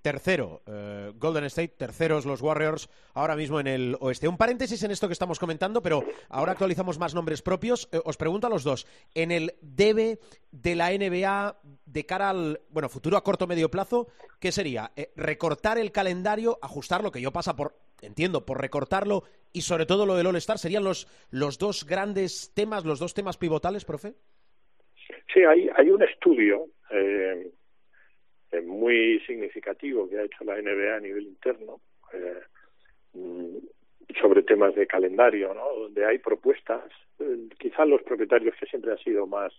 Tercero, 0.02 0.62
eh, 0.66 1.12
Golden 1.16 1.44
State, 1.46 1.76
terceros 1.78 2.26
los 2.26 2.42
Warriors 2.42 2.90
ahora 3.14 3.36
mismo 3.36 3.60
en 3.60 3.68
el 3.68 3.98
oeste. 4.00 4.28
Un 4.28 4.38
paréntesis 4.38 4.82
en 4.82 4.90
esto 4.90 5.08
que 5.08 5.14
estamos 5.14 5.38
comentando, 5.38 5.82
pero 5.82 6.04
ahora 6.30 6.54
actualizamos 6.54 6.98
más 6.98 7.14
nombres 7.14 7.44
propios. 7.44 7.88
Eh, 7.92 8.00
os 8.04 8.18
pregunto 8.18 8.48
a 8.48 8.50
los 8.50 8.64
dos, 8.64 8.88
en 9.14 9.32
el 9.32 9.54
debe 9.62 10.18
de 10.52 10.76
la 10.76 10.90
NBA 10.90 11.60
de 11.86 12.06
cara 12.06 12.32
al 12.32 12.62
bueno 12.70 12.90
futuro 12.90 13.16
a 13.16 13.24
corto 13.24 13.46
medio 13.46 13.70
plazo, 13.70 14.08
¿qué 14.40 14.52
sería? 14.52 14.92
Eh, 14.96 15.12
recortar 15.16 15.78
el 15.78 15.92
calendario, 15.92 16.58
ajustar 16.62 17.04
lo 17.04 17.12
que 17.12 17.22
yo 17.22 17.32
pasa 17.32 17.56
por 17.56 17.76
entiendo 18.02 18.46
por 18.46 18.62
recortarlo 18.62 19.24
y 19.52 19.62
sobre 19.62 19.86
todo 19.86 20.06
lo 20.06 20.16
del 20.16 20.26
All 20.26 20.36
Star 20.38 20.58
serían 20.58 20.86
los 20.86 21.08
los 21.30 21.60
dos 21.60 21.86
grandes 21.86 22.54
temas, 22.56 22.86
los 22.86 22.98
dos 22.98 23.14
temas 23.14 23.38
pivotales, 23.38 23.86
profe. 23.86 24.14
Sí, 25.32 25.42
hay 25.44 25.70
hay 25.76 25.90
un 25.92 26.02
estudio. 26.02 26.66
Eh 26.90 27.52
muy 28.64 29.20
significativo 29.22 30.10
que 30.10 30.20
ha 30.20 30.24
hecho 30.24 30.44
la 30.44 30.62
NBA 30.62 30.96
a 30.96 31.00
nivel 31.00 31.28
interno 31.28 31.80
eh, 32.14 32.42
mm, 33.14 33.58
sobre 34.20 34.44
temas 34.44 34.76
de 34.76 34.88
calendario, 34.88 35.54
¿no? 35.54 35.82
donde 35.82 36.06
hay 36.06 36.18
propuestas, 36.18 36.84
eh, 37.20 37.48
quizás 37.60 37.88
los 37.88 38.02
propietarios 38.04 38.56
que 38.60 38.66
siempre 38.66 38.92
han 38.92 38.98
sido 39.00 39.28
más 39.28 39.54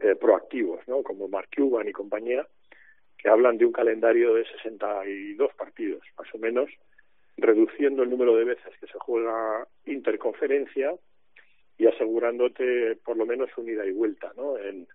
eh, 0.00 0.14
proactivos, 0.14 0.86
¿no? 0.86 1.02
como 1.02 1.28
Mark 1.28 1.48
Cuban 1.54 1.88
y 1.88 1.92
compañía, 1.92 2.46
que 3.18 3.28
hablan 3.28 3.58
de 3.58 3.66
un 3.66 3.72
calendario 3.72 4.34
de 4.34 4.46
62 4.46 5.54
partidos, 5.54 6.02
más 6.18 6.32
o 6.34 6.38
menos, 6.38 6.70
reduciendo 7.36 8.02
el 8.02 8.10
número 8.10 8.36
de 8.36 8.44
veces 8.44 8.72
que 8.80 8.86
se 8.86 8.98
juega 8.98 9.66
interconferencia 9.86 10.94
y 11.76 11.86
asegurándote 11.86 12.96
por 13.04 13.16
lo 13.16 13.26
menos 13.26 13.50
un 13.56 13.68
ida 13.68 13.84
y 13.84 13.92
vuelta 13.92 14.32
¿no? 14.36 14.56
en, 14.56 14.86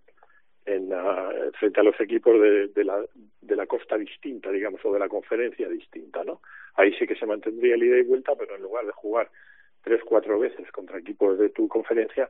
en, 0.69 0.93
uh, 0.93 1.51
frente 1.59 1.79
a 1.79 1.83
los 1.83 1.99
equipos 1.99 2.39
de, 2.39 2.67
de, 2.67 2.83
la, 2.83 3.03
de 3.41 3.55
la 3.55 3.65
costa 3.65 3.97
distinta, 3.97 4.51
digamos, 4.51 4.83
o 4.85 4.93
de 4.93 4.99
la 4.99 5.09
conferencia 5.09 5.67
distinta, 5.67 6.23
¿no? 6.23 6.41
Ahí 6.75 6.93
sí 6.93 7.07
que 7.07 7.15
se 7.15 7.25
mantendría 7.25 7.75
el 7.75 7.83
ida 7.83 7.97
y 7.97 8.03
vuelta, 8.03 8.33
pero 8.37 8.55
en 8.55 8.61
lugar 8.61 8.85
de 8.85 8.91
jugar 8.91 9.29
tres, 9.83 10.01
cuatro 10.05 10.37
veces 10.39 10.71
contra 10.71 10.99
equipos 10.99 11.39
de 11.39 11.49
tu 11.49 11.67
conferencia, 11.67 12.29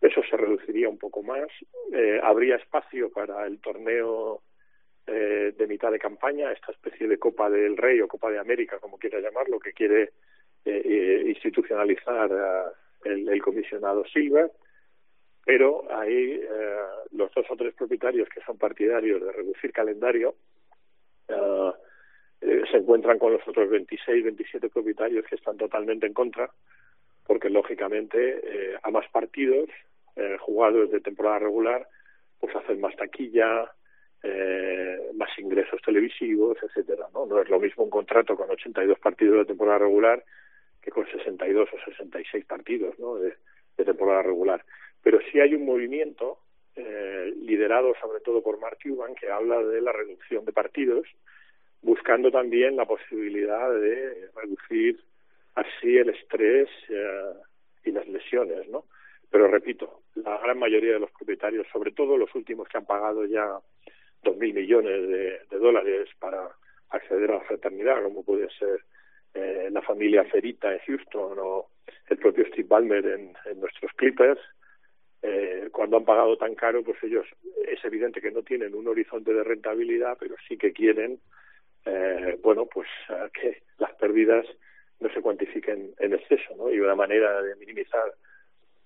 eso 0.00 0.22
se 0.28 0.36
reduciría 0.36 0.88
un 0.88 0.98
poco 0.98 1.22
más. 1.22 1.48
Eh, 1.92 2.20
habría 2.22 2.56
espacio 2.56 3.10
para 3.10 3.46
el 3.46 3.58
torneo 3.58 4.42
eh, 5.06 5.52
de 5.56 5.66
mitad 5.66 5.90
de 5.90 5.98
campaña, 5.98 6.52
esta 6.52 6.72
especie 6.72 7.08
de 7.08 7.18
Copa 7.18 7.50
del 7.50 7.76
Rey 7.76 8.00
o 8.00 8.08
Copa 8.08 8.30
de 8.30 8.38
América, 8.38 8.78
como 8.78 8.98
quiera 8.98 9.18
llamarlo, 9.18 9.58
que 9.58 9.72
quiere 9.72 10.12
eh, 10.64 10.82
eh 10.84 11.24
institucionalizar 11.26 12.30
el, 13.04 13.28
el 13.28 13.42
comisionado 13.42 14.04
Silver 14.06 14.50
pero 15.44 15.84
ahí 15.90 16.40
eh, 16.42 16.76
los 17.12 17.32
dos 17.32 17.46
o 17.50 17.56
tres 17.56 17.74
propietarios 17.74 18.28
que 18.28 18.40
son 18.42 18.56
partidarios 18.56 19.20
de 19.20 19.32
reducir 19.32 19.72
calendario 19.72 20.34
eh, 21.28 21.72
eh, 22.40 22.62
se 22.70 22.76
encuentran 22.78 23.18
con 23.18 23.32
los 23.32 23.46
otros 23.46 23.70
26, 23.70 24.24
27 24.24 24.68
propietarios 24.68 25.24
que 25.26 25.36
están 25.36 25.56
totalmente 25.56 26.06
en 26.06 26.12
contra, 26.12 26.50
porque 27.26 27.48
lógicamente 27.48 28.40
eh, 28.42 28.78
a 28.82 28.90
más 28.90 29.08
partidos 29.10 29.70
eh, 30.16 30.36
jugados 30.40 30.90
de 30.90 31.00
temporada 31.00 31.38
regular, 31.38 31.88
pues 32.38 32.54
hacen 32.54 32.80
más 32.80 32.94
taquilla, 32.96 33.72
eh, 34.22 35.10
más 35.14 35.30
ingresos 35.38 35.80
televisivos, 35.82 36.58
etcétera. 36.62 37.06
¿no? 37.14 37.24
no 37.26 37.40
es 37.40 37.48
lo 37.48 37.58
mismo 37.58 37.84
un 37.84 37.90
contrato 37.90 38.36
con 38.36 38.50
82 38.50 38.98
partidos 38.98 39.38
de 39.38 39.44
temporada 39.46 39.78
regular 39.78 40.22
que 40.82 40.90
con 40.90 41.06
62 41.06 41.68
o 41.72 41.90
66 41.90 42.44
partidos 42.44 42.98
¿no? 42.98 43.14
de, 43.16 43.34
de 43.78 43.84
temporada 43.84 44.22
regular 44.22 44.62
pero 45.04 45.20
sí 45.30 45.38
hay 45.38 45.54
un 45.54 45.64
movimiento 45.64 46.38
eh, 46.74 47.32
liderado 47.42 47.94
sobre 48.00 48.18
todo 48.20 48.42
por 48.42 48.58
Mark 48.58 48.78
Cuban 48.82 49.14
que 49.14 49.30
habla 49.30 49.62
de 49.62 49.80
la 49.80 49.92
reducción 49.92 50.44
de 50.44 50.52
partidos, 50.52 51.06
buscando 51.82 52.32
también 52.32 52.74
la 52.76 52.86
posibilidad 52.86 53.70
de 53.72 54.30
reducir 54.34 54.98
así 55.54 55.98
el 55.98 56.08
estrés 56.08 56.68
eh, 56.88 57.32
y 57.84 57.92
las 57.92 58.08
lesiones, 58.08 58.68
¿no? 58.68 58.86
Pero 59.30 59.46
repito, 59.46 60.00
la 60.14 60.38
gran 60.38 60.58
mayoría 60.58 60.94
de 60.94 61.00
los 61.00 61.10
propietarios, 61.12 61.66
sobre 61.72 61.92
todo 61.92 62.16
los 62.16 62.34
últimos 62.34 62.66
que 62.68 62.78
han 62.78 62.86
pagado 62.86 63.26
ya 63.26 63.58
dos 64.22 64.36
mil 64.36 64.54
millones 64.54 65.06
de, 65.06 65.40
de, 65.50 65.58
dólares 65.58 66.08
para 66.18 66.48
acceder 66.90 67.30
a 67.30 67.34
la 67.34 67.40
fraternidad, 67.40 68.02
como 68.02 68.24
puede 68.24 68.48
ser 68.58 68.80
eh, 69.34 69.68
la 69.70 69.82
familia 69.82 70.24
Ferita 70.24 70.72
en 70.72 70.78
Houston 70.86 71.38
o 71.38 71.66
el 72.08 72.16
propio 72.16 72.46
Steve 72.46 72.68
Ballmer 72.68 73.06
en, 73.06 73.34
en 73.44 73.60
nuestros 73.60 73.92
Clippers, 73.92 74.40
eh, 75.26 75.70
cuando 75.72 75.96
han 75.96 76.04
pagado 76.04 76.36
tan 76.36 76.54
caro, 76.54 76.84
pues 76.84 77.02
ellos 77.02 77.26
es 77.66 77.82
evidente 77.82 78.20
que 78.20 78.30
no 78.30 78.42
tienen 78.42 78.74
un 78.74 78.86
horizonte 78.86 79.32
de 79.32 79.42
rentabilidad, 79.42 80.18
pero 80.20 80.34
sí 80.46 80.58
que 80.58 80.74
quieren, 80.74 81.18
eh, 81.86 82.38
bueno, 82.42 82.66
pues 82.66 82.88
que 83.32 83.62
las 83.78 83.94
pérdidas 83.94 84.44
no 85.00 85.08
se 85.08 85.22
cuantifiquen 85.22 85.94
en 85.98 86.12
exceso, 86.12 86.54
¿no? 86.56 86.70
Y 86.70 86.78
una 86.78 86.94
manera 86.94 87.40
de 87.40 87.56
minimizar 87.56 88.12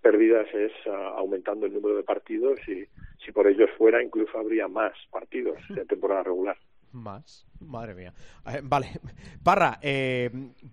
pérdidas 0.01 0.47
es 0.55 0.73
uh, 0.87 0.91
aumentando 0.91 1.67
el 1.67 1.75
número 1.75 1.97
de 1.97 2.05
partidos 2.05 2.61
y 2.69 2.87
si 3.25 3.33
por 3.33 3.49
ellos 3.49 3.69
fuera 3.77 4.01
incluso 4.01 4.39
habría 4.39 4.69
más 4.69 4.93
partidos 5.11 5.59
de 5.71 5.85
temporada 5.87 6.23
regular. 6.23 6.57
Más, 6.93 7.47
madre 7.61 7.95
mía. 7.95 8.15
Vale, 8.63 9.01
Parra, 9.43 9.79
eh, 9.83 10.31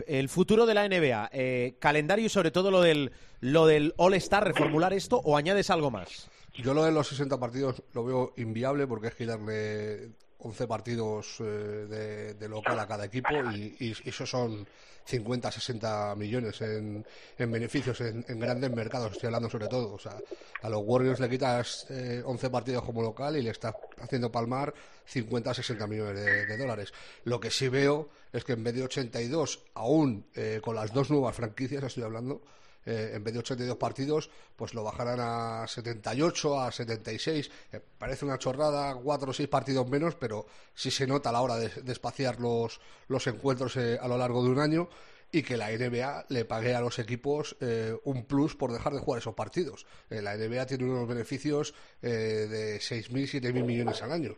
el 0.08 0.30
futuro 0.30 0.65
de 0.65 0.73
la 0.73 0.88
NBA, 0.88 1.30
eh, 1.34 1.78
calendario 1.80 2.25
y 2.25 2.30
sobre 2.30 2.51
todo 2.51 2.71
lo 2.71 2.82
del, 2.82 3.12
lo 3.41 3.65
del 3.67 3.93
All-Star, 3.97 4.45
reformular 4.45 4.93
esto 4.93 5.21
o 5.23 5.38
añades 5.38 5.69
algo 5.69 5.91
más? 5.91 6.30
Yo 6.54 6.73
lo 6.73 6.86
de 6.86 6.91
los 6.91 7.08
60 7.08 7.38
partidos 7.39 7.84
lo 7.93 8.06
veo 8.06 8.34
inviable 8.38 8.88
porque 8.88 9.08
es 9.08 9.15
que 9.15 9.25
darle 9.25 10.12
11 10.45 10.67
partidos 10.67 11.38
eh, 11.39 12.36
de, 12.39 12.47
local 12.47 12.79
a 12.79 12.88
cada 12.88 13.05
equipo 13.05 13.34
y, 13.51 13.75
y, 13.79 14.10
eso 14.10 14.27
son 14.27 14.65
50, 15.03 15.51
60 15.51 16.15
millones 16.15 16.62
en, 16.62 17.03
en 17.38 17.51
beneficios 17.51 17.99
en, 18.01 18.23
en, 18.27 18.39
grandes 18.39 18.71
mercados, 18.71 19.13
estoy 19.13 19.27
hablando 19.27 19.49
sobre 19.49 19.67
todo. 19.67 19.93
O 19.93 19.99
sea, 19.99 20.17
a 20.62 20.69
los 20.69 20.81
Warriors 20.84 21.19
le 21.19 21.29
quitas 21.29 21.88
eh, 21.89 22.21
11 22.23 22.49
partidos 22.51 22.84
como 22.84 23.01
local 23.01 23.36
y 23.38 23.41
le 23.41 23.49
estás 23.49 23.75
haciendo 23.99 24.31
palmar 24.31 24.73
50, 25.05 25.53
60 25.53 25.88
millones 25.88 26.23
de, 26.23 26.45
de, 26.45 26.58
dólares. 26.58 26.93
Lo 27.23 27.39
que 27.39 27.49
sí 27.49 27.67
veo 27.67 28.10
es 28.31 28.43
que 28.43 28.53
en 28.53 28.63
vez 28.63 28.75
de 28.75 28.84
82, 28.84 29.62
aún 29.73 30.27
eh, 30.36 30.62
con 30.63 30.75
las 30.75 30.93
dos 30.93 31.10
nuevas 31.10 31.36
franquicias, 31.36 31.84
estoy 31.84 32.03
hablando, 32.03 32.41
eh, 32.86 33.12
en 33.13 33.24
vez 33.24 33.34
de 33.34 33.39
82 33.39 33.78
partidos, 33.78 34.30
pues 34.56 34.74
lo 34.74 34.84
bajarán 34.84 35.19
a 35.19 35.67
78, 35.67 36.62
a 36.62 36.71
76. 36.71 37.52
Eh, 37.71 37.82
parece 37.98 38.26
una 38.26 38.38
chorrada, 38.38 38.95
cuatro 38.95 39.32
o 39.32 39.34
seis 39.34 39.50
partidos 39.50 39.89
menos, 39.89 40.15
pero 40.15 40.45
sí 40.74 40.91
se 40.91 41.08
nota 41.08 41.30
a 41.30 41.34
la 41.34 41.41
hora 41.41 41.58
de, 41.58 41.91
espaciar 41.91 42.39
los, 42.39 42.80
los 43.08 43.26
encuentros 43.28 43.76
eh, 43.78 43.98
a 44.00 44.08
lo 44.08 44.17
largo 44.17 44.43
de 44.43 44.50
un 44.50 44.60
año. 44.60 44.89
y 45.32 45.43
que 45.43 45.58
la 45.58 45.69
NBA 45.69 46.28
le 46.30 46.45
pague 46.45 46.74
a 46.76 46.80
los 46.80 46.98
equipos 47.00 47.58
eh, 47.60 47.93
un 48.06 48.26
plus 48.26 48.56
por 48.56 48.71
dejar 48.71 48.93
de 48.93 49.00
jugar 49.00 49.19
esos 49.19 49.34
partidos. 49.34 49.86
La 50.10 50.38
NBA 50.38 50.65
tiene 50.65 50.86
unos 50.86 51.08
beneficios 51.08 51.74
eh, 52.02 52.48
de 52.50 52.78
6.000, 52.78 53.41
7.000 53.41 53.65
millones 53.65 54.02
al 54.02 54.12
año. 54.12 54.38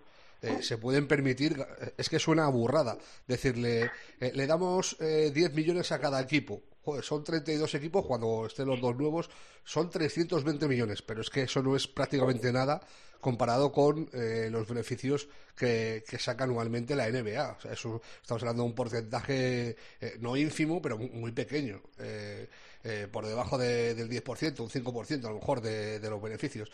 Se 0.61 0.77
pueden 0.77 1.07
permitir, 1.07 1.65
es 1.97 2.09
que 2.09 2.19
suena 2.19 2.45
a 2.45 2.49
burrada, 2.49 2.97
decirle, 3.27 3.91
le 4.19 4.47
damos 4.47 4.95
eh, 4.99 5.31
10 5.33 5.53
millones 5.53 5.91
a 5.91 5.99
cada 5.99 6.21
equipo. 6.21 6.61
Joder, 6.87 7.03
son 7.03 7.21
32 7.21 7.75
equipos, 7.75 8.05
cuando 8.05 8.45
estén 8.45 8.65
los 8.65 8.79
dos 8.79 8.95
nuevos, 8.95 9.29
son 9.65 9.89
320 9.89 10.69
millones, 10.69 11.01
pero 11.01 11.19
es 11.19 11.29
que 11.29 11.41
eso 11.41 11.61
no 11.61 11.75
es 11.75 11.85
prácticamente 11.85 12.49
nada 12.53 12.79
comparado 13.19 13.73
con 13.73 14.09
eh, 14.13 14.47
los 14.49 14.69
beneficios 14.69 15.27
que, 15.53 16.05
que, 16.07 16.17
saca 16.17 16.45
anualmente 16.45 16.95
la 16.95 17.09
NBA. 17.09 17.57
Eso, 17.73 18.01
estamos 18.21 18.41
hablando 18.41 18.63
de 18.63 18.69
un 18.69 18.73
porcentaje 18.73 19.75
eh, 19.99 20.15
no 20.21 20.37
ínfimo, 20.37 20.81
pero 20.81 20.97
muy, 20.97 21.09
muy 21.09 21.33
pequeño. 21.33 21.81
Eh, 21.99 22.47
eh, 22.85 23.09
por 23.11 23.25
debajo 23.25 23.57
de, 23.57 23.93
del 23.93 24.09
10%, 24.09 24.61
un 24.61 24.69
5% 24.69 25.25
a 25.25 25.29
lo 25.29 25.39
mejor 25.39 25.59
de, 25.59 25.99
de 25.99 26.09
los 26.09 26.21
beneficios. 26.21 26.71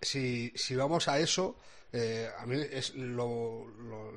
Si, 0.00 0.52
si, 0.54 0.76
vamos 0.76 1.08
a 1.08 1.18
eso, 1.18 1.56
eh, 1.92 2.28
a 2.38 2.46
mí 2.46 2.56
es 2.70 2.94
lo, 2.94 3.66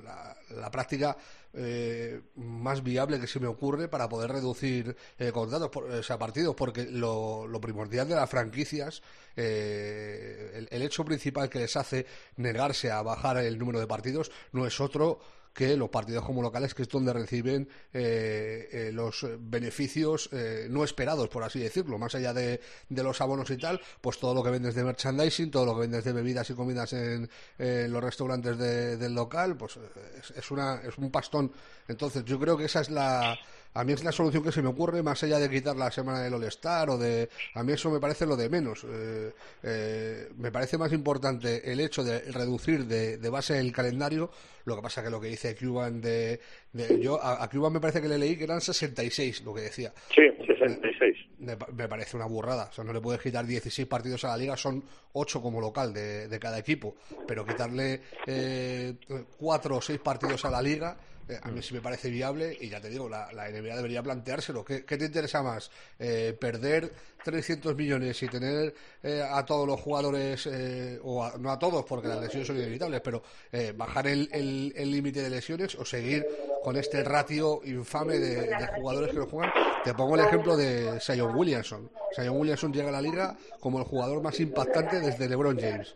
la, 0.04 0.36
la, 0.50 0.72
práctica 0.72 1.16
eh, 1.54 2.22
más 2.36 2.84
viable 2.84 3.20
que 3.20 3.28
se 3.28 3.40
me 3.40 3.48
ocurre 3.48 3.88
para 3.88 4.10
poder 4.10 4.32
reducir 4.32 4.96
eh, 5.18 5.32
contratos, 5.32 5.70
por, 5.70 5.86
o 5.86 6.04
sea, 6.04 6.18
partidos, 6.18 6.56
porque 6.56 6.86
lo, 6.86 7.48
lo 7.48 7.62
primordial 7.62 8.08
de 8.08 8.16
las 8.16 8.30
franquicias, 8.30 9.02
eh, 9.36 10.52
el, 10.56 10.68
el 10.72 10.82
hecho 10.82 11.06
principal 11.06 11.50
que 11.50 11.60
les 11.60 11.76
hace 11.78 12.06
negarse 12.38 12.92
a 12.92 13.02
bajar 13.02 13.38
el 13.38 13.58
número 13.58 13.80
de 13.80 13.88
partidos 13.88 14.32
no 14.52 14.66
es 14.66 14.80
otro 14.80 15.20
que 15.54 15.76
los 15.76 15.90
partidos 15.90 16.26
como 16.26 16.42
locales, 16.42 16.74
que 16.74 16.84
es 16.84 16.90
donde 16.90 17.14
reciben 17.14 17.68
eh, 17.94 18.70
eh, 18.72 18.92
los 18.94 19.26
beneficios 19.40 20.30
eh, 20.32 20.68
no 20.70 20.84
esperados, 20.84 21.30
por 21.30 21.44
así 21.44 21.60
decirlo, 21.60 21.98
más 21.98 22.16
allá 22.16 22.34
de, 22.34 22.62
de, 22.88 23.04
los 23.04 23.20
abonos 23.22 23.50
y 23.50 23.58
tal, 23.58 23.82
pues 24.02 24.20
todo 24.20 24.34
lo 24.34 24.44
que 24.44 24.52
vendes 24.52 24.76
de 24.76 24.84
merchandising, 24.84 25.52
todo 25.52 25.66
lo 25.66 25.74
que 25.76 25.82
vendes 25.82 26.04
de 26.04 26.14
bebidas 26.14 26.50
y 26.50 26.54
comidas 26.54 26.94
en, 26.94 27.30
en 27.58 27.92
los 27.92 28.04
restaurantes 28.04 28.58
de, 28.58 28.98
del 28.98 29.14
local, 29.14 29.58
pues 29.58 29.78
es, 30.20 30.32
es, 30.32 30.52
una, 30.52 30.82
es 30.82 30.98
un 30.98 31.12
pastón. 31.12 31.52
Entonces 31.88 32.24
yo 32.26 32.40
creo 32.40 32.58
que 32.58 32.66
esa 32.66 32.82
es 32.82 32.90
la 32.90 33.38
a 33.74 33.84
mí 33.84 33.94
es 33.94 34.04
la 34.04 34.12
solución 34.12 34.44
que 34.44 34.52
se 34.52 34.62
me 34.62 34.70
ocurre, 34.70 35.04
más 35.04 35.24
allá 35.24 35.38
de 35.38 35.50
quitar 35.50 35.76
la 35.76 35.92
semana 35.92 36.22
del 36.22 36.34
All-Star 36.34 36.90
o 36.90 36.98
de... 36.98 37.30
A 37.54 37.64
mí 37.64 37.74
eso 37.74 37.92
me 37.92 38.00
parece 38.00 38.26
lo 38.26 38.36
de 38.36 38.50
menos. 38.50 38.84
Eh, 38.84 39.32
eh, 39.64 40.28
me 40.38 40.52
parece 40.52 40.78
más 40.78 40.92
importante 40.92 41.72
el 41.72 41.80
hecho 41.80 42.04
de 42.04 42.20
reducir 42.32 42.86
de, 42.86 43.18
de, 43.18 43.30
base 43.30 43.60
el 43.60 43.72
calendario. 43.72 44.32
Lo 44.66 44.76
que 44.76 44.82
pasa 44.82 45.04
que 45.04 45.12
lo 45.12 45.22
que 45.22 45.28
dice 45.28 45.56
Cuban 45.56 46.02
de... 46.02 46.40
de 46.74 47.00
yo 47.00 47.22
a, 47.22 47.44
a, 47.44 47.50
Cuban 47.50 47.72
me 47.72 47.80
parece 47.80 48.02
que 48.02 48.08
le 48.08 48.18
leí 48.18 48.36
que 48.38 48.46
eran 48.46 48.60
66, 48.60 49.44
lo 49.44 49.54
que 49.54 49.62
decía. 49.62 49.94
Sí, 50.16 50.24
66. 50.48 51.18
Me, 51.38 51.56
me, 51.76 51.88
parece 51.88 52.18
una 52.18 52.26
burrada. 52.26 52.70
O 52.72 52.74
sea, 52.74 52.84
no 52.84 52.92
le 52.92 53.02
puedes 53.02 53.22
quitar 53.22 53.46
16 53.46 53.88
partidos 53.88 54.26
a 54.26 54.30
la 54.30 54.38
liga, 54.38 54.58
son 54.58 54.84
8 55.14 55.42
como 55.44 55.62
local 55.62 55.94
de, 55.94 56.28
de 56.28 56.40
cada 56.40 56.58
equipo. 56.58 56.96
Pero 57.28 57.46
quitarle 57.46 58.02
eh, 58.26 58.96
4 59.38 59.78
o 59.78 59.82
6 59.82 60.00
partidos 60.00 60.44
a 60.46 60.50
la 60.50 60.62
liga 60.62 60.98
a 61.42 61.50
mí 61.50 61.62
sí 61.62 61.74
me 61.74 61.82
parece 61.82 62.10
viable 62.10 62.58
y 62.60 62.70
ya 62.70 62.82
te 62.82 62.90
digo, 62.90 63.10
la, 63.10 63.32
la 63.34 63.50
NBA 63.50 63.76
debería 63.76 64.02
planteárselo. 64.02 64.64
¿Qué, 64.64 64.86
¿Qué, 64.86 64.98
te 64.98 65.06
interesa 65.06 65.44
más? 65.44 65.70
Eh, 66.00 66.36
¿Perder 66.40 66.92
300 67.24 67.76
millones 67.76 68.22
y 68.24 68.28
tener 68.28 68.74
eh, 69.04 69.24
a 69.28 69.46
todos 69.46 69.68
los 69.68 69.80
jugadores, 69.80 70.48
eh, 70.52 71.00
o 71.04 71.24
a, 71.24 71.38
no 71.38 71.52
a 71.52 71.60
todos 71.60 71.86
porque 71.86 72.08
las 72.08 72.22
lesiones 72.22 72.48
son 72.48 72.58
inevitables, 72.58 73.02
pero 73.02 73.22
eh, 73.52 73.74
bajar 73.76 74.08
el 74.08 74.92
límite 74.92 75.22
de 75.22 75.30
lesiones 75.30 75.76
o 75.76 75.86
seguir 75.86 76.26
con 76.64 76.76
este 76.78 77.04
ratio 77.04 77.62
infame 77.66 78.18
de, 78.20 78.48
de, 78.48 78.68
jugadores 78.76 79.12
que 79.12 79.18
no 79.18 79.28
juegan? 79.28 79.52
Te 79.84 79.94
pongo 79.94 80.16
el 80.16 80.22
ejemplo 80.22 80.58
de 80.58 81.00
Sion 81.00 81.36
Williamson. 81.36 81.90
Sion 82.16 82.38
Williamson 82.38 82.74
llega 82.74 82.90
a 82.90 82.94
la 82.94 83.02
liga 83.02 83.38
como 83.60 83.80
el 83.80 83.86
jugador 83.86 84.22
más 84.22 84.40
impactante 84.40 85.00
desde 85.00 85.30
LeBron 85.30 85.60
James. 85.60 85.96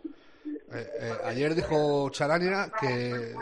Eh, 0.73 0.91
eh, 0.99 1.13
ayer 1.25 1.53
dijo 1.53 2.09
Charania 2.09 2.71
que 2.79 2.87
eh, 2.87 3.35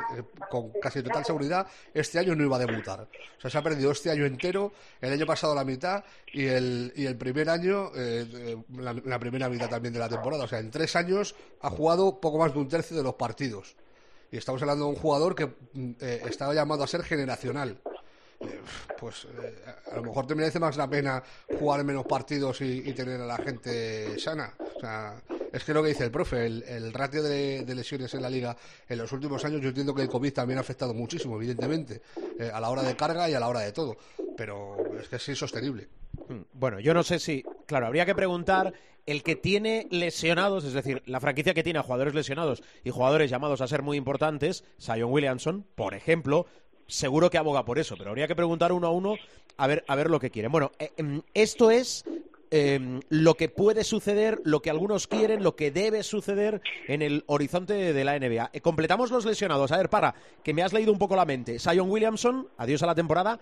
con 0.50 0.72
casi 0.82 1.02
total 1.02 1.24
seguridad 1.24 1.66
este 1.94 2.20
año 2.20 2.36
no 2.36 2.44
iba 2.44 2.58
a 2.58 2.60
debutar. 2.60 3.02
O 3.02 3.42
sea, 3.42 3.50
se 3.50 3.58
ha 3.58 3.62
perdido 3.62 3.92
este 3.92 4.12
año 4.12 4.26
entero, 4.26 4.74
el 5.00 5.14
año 5.14 5.26
pasado 5.26 5.56
la 5.56 5.64
mitad 5.64 6.04
y 6.34 6.46
el, 6.46 6.94
y 6.96 7.06
el 7.06 7.18
primer 7.18 7.50
año, 7.50 7.92
la, 8.78 8.94
la, 8.94 9.20
primera 9.20 9.50
mitad 9.50 9.70
también 9.70 9.94
de 9.94 10.00
la 10.00 10.10
temporada. 10.10 10.44
O 10.44 10.48
sea, 10.48 10.60
en 10.60 10.72
tres 10.72 10.96
años 10.96 11.36
ha 11.62 11.70
jugado 11.70 12.20
poco 12.20 12.38
más 12.38 12.54
de 12.54 12.60
un 12.60 12.68
tercio 12.68 12.98
de 12.98 13.04
los 13.04 13.16
partidos. 13.16 13.76
Y 14.32 14.38
estamos 14.38 14.62
hablando 14.62 14.86
de 14.86 14.92
un 14.92 14.96
jugador 14.96 15.36
que 15.36 15.50
eh, 16.00 16.22
estaba 16.26 16.54
llamado 16.54 16.84
a 16.84 16.88
ser 16.88 17.04
generacional 17.04 17.82
pues 19.00 19.26
eh, 19.26 19.56
a 19.92 19.96
lo 19.96 20.04
mejor 20.04 20.28
te 20.28 20.36
merece 20.36 20.60
más 20.60 20.78
la 20.78 20.90
pena 20.90 21.22
jugar 21.60 21.84
menos 21.84 22.06
partidos 22.06 22.62
y, 22.62 22.94
tener 22.94 23.22
a 23.22 23.26
la 23.26 23.38
gente 23.38 24.20
sana. 24.20 24.54
O 24.76 24.80
sea, 24.80 25.22
es 25.52 25.64
que 25.64 25.74
lo 25.74 25.82
que 25.82 25.90
dice 25.90 26.04
el 26.04 26.12
profe, 26.12 26.46
el, 26.46 26.64
el 26.64 26.94
ratio 26.94 27.24
de, 27.24 27.66
lesiones 27.74 28.14
en 28.14 28.22
la 28.22 28.30
liga 28.30 28.56
en 28.88 28.98
los 28.98 29.12
últimos 29.12 29.44
años, 29.46 29.62
yo 29.62 29.70
entiendo 29.70 29.96
que 29.96 30.04
el 30.04 30.10
COVID 30.10 30.34
también 30.34 30.58
ha 30.58 30.62
afectado 30.62 30.94
muchísimo, 30.94 31.36
evidentemente, 31.38 32.02
eh, 32.40 32.52
a 32.54 32.60
la 32.60 32.70
hora 32.70 32.84
de 32.84 32.96
carga 32.96 33.30
y 33.30 33.34
a 33.34 33.40
la 33.40 33.48
hora 33.48 33.62
de 33.62 33.72
todo, 33.72 33.98
pero 34.38 34.78
es 35.00 35.08
que 35.08 35.16
es 35.16 35.30
insostenible. 35.30 35.90
Hmm. 36.28 36.42
Bueno, 36.54 36.80
yo 36.80 36.94
no 36.94 37.04
sé 37.04 37.20
si, 37.20 37.44
claro, 37.66 37.88
habría 37.88 38.06
que 38.06 38.16
preguntar 38.16 38.74
el 39.06 39.24
que 39.24 39.36
tiene 39.36 39.88
lesionados, 39.90 40.64
es 40.64 40.74
decir, 40.74 41.02
la 41.06 41.20
franquicia 41.20 41.54
que 41.54 41.64
tiene 41.64 41.80
a 41.80 41.84
jugadores 41.84 42.14
lesionados 42.14 42.62
y 42.84 42.92
jugadores 42.92 43.32
llamados 43.32 43.62
a 43.62 43.68
ser 43.68 43.82
muy 43.82 43.98
importantes, 43.98 44.64
Zion 44.80 45.12
Williamson, 45.12 45.66
por 45.76 45.94
ejemplo, 45.94 46.46
seguro 46.92 47.30
que 47.30 47.38
aboga 47.38 47.66
por 47.66 47.80
eso, 47.80 47.96
pero 47.98 48.10
habría 48.10 48.28
que 48.28 48.36
preguntar 48.36 48.72
uno 48.72 48.88
a 48.88 48.92
uno 48.92 49.16
a 49.58 49.68
ver, 49.68 49.84
a 49.88 49.96
ver 49.96 50.10
lo 50.10 50.20
que 50.20 50.30
quieren. 50.30 50.52
Bueno, 50.52 50.72
eh, 50.80 50.92
esto 51.34 51.72
es 51.72 52.04
eh, 52.52 53.00
lo 53.10 53.36
que 53.36 53.48
puede 53.48 53.84
suceder, 53.84 54.42
lo 54.44 54.62
que 54.62 54.70
algunos 54.70 55.08
quieren, 55.08 55.42
lo 55.42 55.56
que 55.56 55.72
debe 55.72 56.04
suceder 56.04 56.62
en 56.88 57.02
el 57.02 57.24
horizonte 57.28 57.94
de 57.94 58.04
la 58.04 58.20
NBA. 58.20 58.50
Eh, 58.54 58.62
completamos 58.62 59.10
los 59.10 59.26
lesionados. 59.26 59.72
A 59.72 59.78
ver, 59.78 59.90
para, 59.90 60.16
que 60.44 60.54
me 60.54 60.62
has 60.62 60.74
leído 60.74 60.92
un 60.92 61.00
poco 61.00 61.16
la 61.16 61.26
mente. 61.26 61.60
Zion 61.60 61.90
Williamson, 61.90 62.50
adiós 62.58 62.84
a 62.84 62.88
la 62.88 62.96
temporada. 62.96 63.40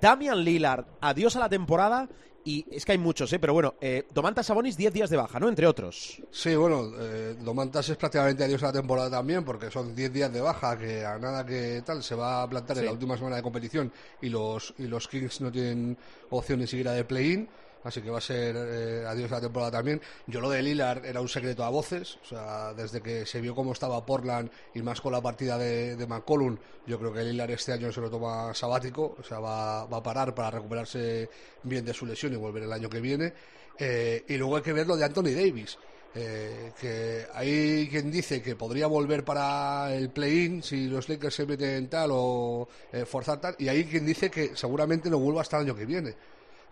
Damian 0.00 0.42
Lillard, 0.42 0.86
adiós 1.00 1.36
a 1.36 1.40
la 1.40 1.48
temporada. 1.48 2.08
Y 2.44 2.64
es 2.70 2.86
que 2.86 2.92
hay 2.92 2.98
muchos, 2.98 3.30
¿eh? 3.34 3.38
pero 3.38 3.52
bueno, 3.52 3.74
eh, 3.78 4.06
Domantas 4.14 4.46
Sabonis 4.46 4.76
10 4.76 4.92
días 4.92 5.10
de 5.10 5.18
baja, 5.18 5.38
¿no? 5.38 5.50
Entre 5.50 5.66
otros. 5.66 6.22
Sí, 6.30 6.54
bueno, 6.56 6.92
eh, 6.98 7.36
Domantas 7.38 7.86
es 7.90 7.96
prácticamente 7.98 8.42
adiós 8.42 8.62
a 8.62 8.66
la 8.66 8.72
temporada 8.72 9.10
también, 9.10 9.44
porque 9.44 9.70
son 9.70 9.94
10 9.94 10.12
días 10.12 10.32
de 10.32 10.40
baja, 10.40 10.78
que 10.78 11.04
a 11.04 11.18
nada 11.18 11.44
que 11.44 11.82
tal 11.84 12.02
se 12.02 12.14
va 12.14 12.42
a 12.42 12.48
plantar 12.48 12.76
sí. 12.76 12.80
en 12.80 12.86
la 12.86 12.92
última 12.92 13.18
semana 13.18 13.36
de 13.36 13.42
competición 13.42 13.92
y 14.22 14.30
los, 14.30 14.72
y 14.78 14.84
los 14.84 15.08
Kings 15.08 15.42
no 15.42 15.52
tienen 15.52 15.98
opción 16.30 16.60
ni 16.60 16.66
siquiera 16.66 16.92
de 16.92 17.04
play-in 17.04 17.48
así 17.88 18.00
que 18.00 18.10
va 18.10 18.18
a 18.18 18.22
ser 18.22 18.54
eh, 18.56 19.04
adiós 19.06 19.30
la 19.30 19.40
temporada 19.40 19.72
también. 19.72 20.00
Yo 20.26 20.40
lo 20.40 20.50
de 20.50 20.62
Lillard 20.62 21.04
era 21.04 21.20
un 21.20 21.28
secreto 21.28 21.64
a 21.64 21.70
voces, 21.70 22.18
o 22.22 22.26
sea, 22.26 22.72
desde 22.74 23.00
que 23.00 23.26
se 23.26 23.40
vio 23.40 23.54
cómo 23.54 23.72
estaba 23.72 24.04
Portland 24.04 24.50
y 24.74 24.82
más 24.82 25.00
con 25.00 25.12
la 25.12 25.20
partida 25.20 25.58
de, 25.58 25.96
de 25.96 26.06
McCollum, 26.06 26.56
yo 26.86 26.98
creo 26.98 27.12
que 27.12 27.22
Lillard 27.24 27.50
este 27.50 27.72
año 27.72 27.92
se 27.92 28.00
lo 28.00 28.10
toma 28.10 28.54
sabático, 28.54 29.16
o 29.18 29.22
sea, 29.22 29.40
va, 29.40 29.86
va 29.86 29.98
a 29.98 30.02
parar 30.02 30.34
para 30.34 30.50
recuperarse 30.52 31.28
bien 31.62 31.84
de 31.84 31.92
su 31.92 32.06
lesión 32.06 32.32
y 32.32 32.36
volver 32.36 32.62
el 32.62 32.72
año 32.72 32.88
que 32.88 33.00
viene. 33.00 33.32
Eh, 33.78 34.24
y 34.28 34.36
luego 34.36 34.56
hay 34.56 34.62
que 34.62 34.72
ver 34.72 34.86
lo 34.86 34.96
de 34.96 35.04
Anthony 35.04 35.30
Davis. 35.34 35.78
Eh, 36.14 36.72
que 36.80 37.26
hay 37.34 37.86
quien 37.88 38.10
dice 38.10 38.40
que 38.40 38.56
podría 38.56 38.86
volver 38.86 39.24
para 39.24 39.94
el 39.94 40.08
play-in 40.08 40.62
si 40.62 40.88
los 40.88 41.06
Lakers 41.08 41.34
se 41.34 41.46
meten 41.46 41.88
tal 41.88 42.10
o 42.12 42.66
eh, 42.90 43.04
forzar 43.04 43.40
tal, 43.40 43.54
y 43.58 43.68
hay 43.68 43.84
quien 43.84 44.06
dice 44.06 44.30
que 44.30 44.56
seguramente 44.56 45.10
no 45.10 45.18
vuelva 45.18 45.42
hasta 45.42 45.58
el 45.58 45.64
año 45.64 45.76
que 45.76 45.84
viene. 45.84 46.14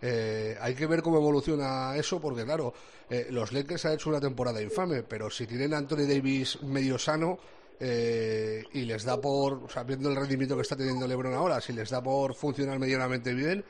Eh, 0.01 0.55
hay 0.59 0.75
que 0.75 0.87
ver 0.87 1.01
cómo 1.01 1.17
evoluciona 1.17 1.95
eso, 1.95 2.19
porque 2.19 2.43
claro, 2.43 2.73
eh, 3.09 3.27
los 3.31 3.51
Lakers 3.51 3.85
han 3.85 3.93
hecho 3.93 4.09
una 4.09 4.19
temporada 4.19 4.61
infame, 4.61 5.03
pero 5.03 5.29
si 5.29 5.47
tienen 5.47 5.73
a 5.73 5.77
Anthony 5.77 6.05
Davis 6.07 6.61
medio 6.63 6.97
sano 6.97 7.39
eh, 7.79 8.63
y 8.73 8.81
les 8.81 9.03
da 9.03 9.19
por, 9.19 9.53
o 9.53 9.69
sea, 9.69 9.83
viendo 9.83 10.09
el 10.09 10.15
rendimiento 10.15 10.55
que 10.55 10.61
está 10.61 10.75
teniendo 10.75 11.07
LeBron 11.07 11.33
ahora, 11.33 11.61
si 11.61 11.73
les 11.73 11.89
da 11.89 12.01
por 12.01 12.33
funcionar 12.33 12.79
medianamente 12.79 13.33
bien, 13.33 13.63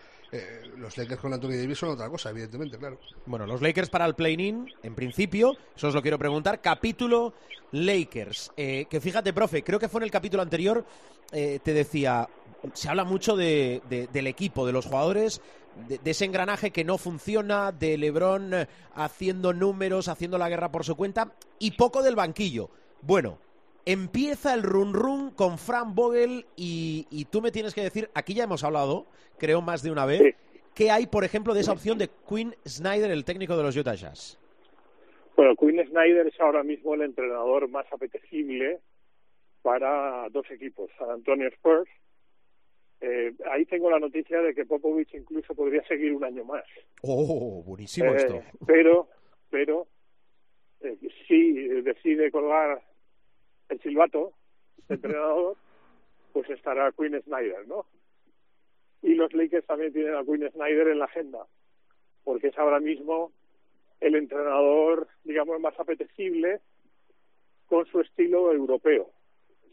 los 0.77 0.97
Lakers 0.97 1.21
con 1.21 1.33
Anthony 1.33 1.55
Davis 1.55 1.77
son 1.77 1.89
otra 1.89 2.09
cosa, 2.09 2.31
evidentemente, 2.31 2.77
claro. 2.77 2.99
Bueno, 3.25 3.45
los 3.45 3.61
Lakers 3.61 3.89
para 3.89 4.05
el 4.05 4.13
play-in, 4.13 4.69
en 4.83 4.93
principio, 4.93 5.55
eso 5.73 5.87
os 5.87 5.93
lo 5.93 6.01
quiero 6.01 6.19
preguntar. 6.19 6.59
Capítulo 6.59 7.33
Lakers. 7.71 8.51
Eh, 8.57 8.87
que 8.89 8.99
fíjate, 8.99 9.31
profe, 9.31 9.63
creo 9.63 9.79
que 9.79 9.87
fue 9.87 9.99
en 9.99 10.03
el 10.03 10.11
capítulo 10.11 10.43
anterior, 10.43 10.85
te 11.31 11.73
decía, 11.73 12.27
se 12.73 12.89
habla 12.89 13.03
mucho 13.03 13.35
de, 13.35 13.81
del 14.11 14.27
equipo, 14.27 14.65
de 14.65 14.73
los 14.73 14.85
jugadores, 14.85 15.41
de, 15.87 15.97
de, 15.97 16.11
ese 16.11 16.25
engranaje 16.25 16.71
que 16.71 16.83
no 16.83 16.97
funciona, 16.97 17.71
de 17.71 17.97
Lebron 17.97 18.51
haciendo 18.93 19.53
números, 19.53 20.07
haciendo 20.07 20.37
la 20.37 20.49
guerra 20.49 20.71
por 20.71 20.83
su 20.83 20.95
cuenta, 20.95 21.33
y 21.59 21.71
poco 21.71 22.03
del 22.03 22.15
banquillo. 22.15 22.69
Bueno, 23.01 23.39
empieza 23.85 24.53
el 24.53 24.63
run 24.63 24.93
run 24.93 25.31
con 25.31 25.57
Fran 25.57 25.95
Vogel 25.95 26.45
y, 26.55 27.07
y, 27.09 27.25
tú 27.25 27.41
me 27.41 27.51
tienes 27.51 27.73
que 27.73 27.81
decir, 27.81 28.09
aquí 28.13 28.33
ya 28.33 28.43
hemos 28.43 28.63
hablado, 28.63 29.05
creo 29.37 29.61
más 29.61 29.81
de 29.81 29.91
una 29.91 30.05
vez, 30.05 30.21
sí. 30.21 30.35
¿qué 30.75 30.91
hay, 30.91 31.07
por 31.07 31.23
ejemplo, 31.23 31.53
de 31.53 31.61
esa 31.61 31.71
opción 31.71 31.97
de 31.97 32.09
Quinn 32.27 32.53
Snyder, 32.67 33.09
el 33.11 33.23
técnico 33.23 33.55
de 33.55 33.63
los 33.63 33.75
Utah 33.77 33.95
Jazz? 33.95 34.37
Bueno, 35.37 35.55
Quinn 35.55 35.81
Snyder 35.87 36.27
es 36.27 36.39
ahora 36.41 36.63
mismo 36.63 36.95
el 36.95 37.01
entrenador 37.03 37.69
más 37.69 37.85
apetecible 37.93 38.79
para 39.61 40.27
dos 40.31 40.49
equipos, 40.51 40.89
San 40.97 41.09
Antonio 41.09 41.47
Spurs 41.47 41.89
Eh, 42.99 43.33
ahí 43.51 43.65
tengo 43.65 43.89
la 43.91 43.99
noticia 43.99 44.41
de 44.41 44.55
que 44.55 44.65
Popovich 44.65 45.13
incluso 45.13 45.53
podría 45.53 45.83
seguir 45.87 46.13
un 46.13 46.23
año 46.23 46.43
más. 46.43 46.63
Oh, 47.01 47.61
buenísimo 47.63 48.11
Eh, 48.11 48.15
esto. 48.17 48.43
Pero, 48.65 49.07
pero, 49.49 49.87
eh, 50.81 50.97
si 51.27 51.53
decide 51.81 52.31
colgar 52.31 52.81
el 53.69 53.79
silbato, 53.81 54.33
el 54.89 54.95
entrenador, 54.95 55.55
pues 56.33 56.49
estará 56.49 56.91
Quinn 56.91 57.21
Snyder, 57.21 57.67
¿no? 57.67 57.85
Y 59.03 59.13
los 59.13 59.31
Lakers 59.33 59.65
también 59.67 59.93
tienen 59.93 60.15
a 60.15 60.23
Quinn 60.23 60.49
Snyder 60.51 60.87
en 60.87 60.99
la 60.99 61.05
agenda, 61.05 61.45
porque 62.23 62.47
es 62.47 62.57
ahora 62.57 62.79
mismo 62.79 63.31
el 63.99 64.15
entrenador, 64.15 65.07
digamos, 65.23 65.59
más 65.59 65.79
apetecible 65.79 66.61
con 67.67 67.85
su 67.87 68.01
estilo 68.01 68.51
europeo. 68.51 69.11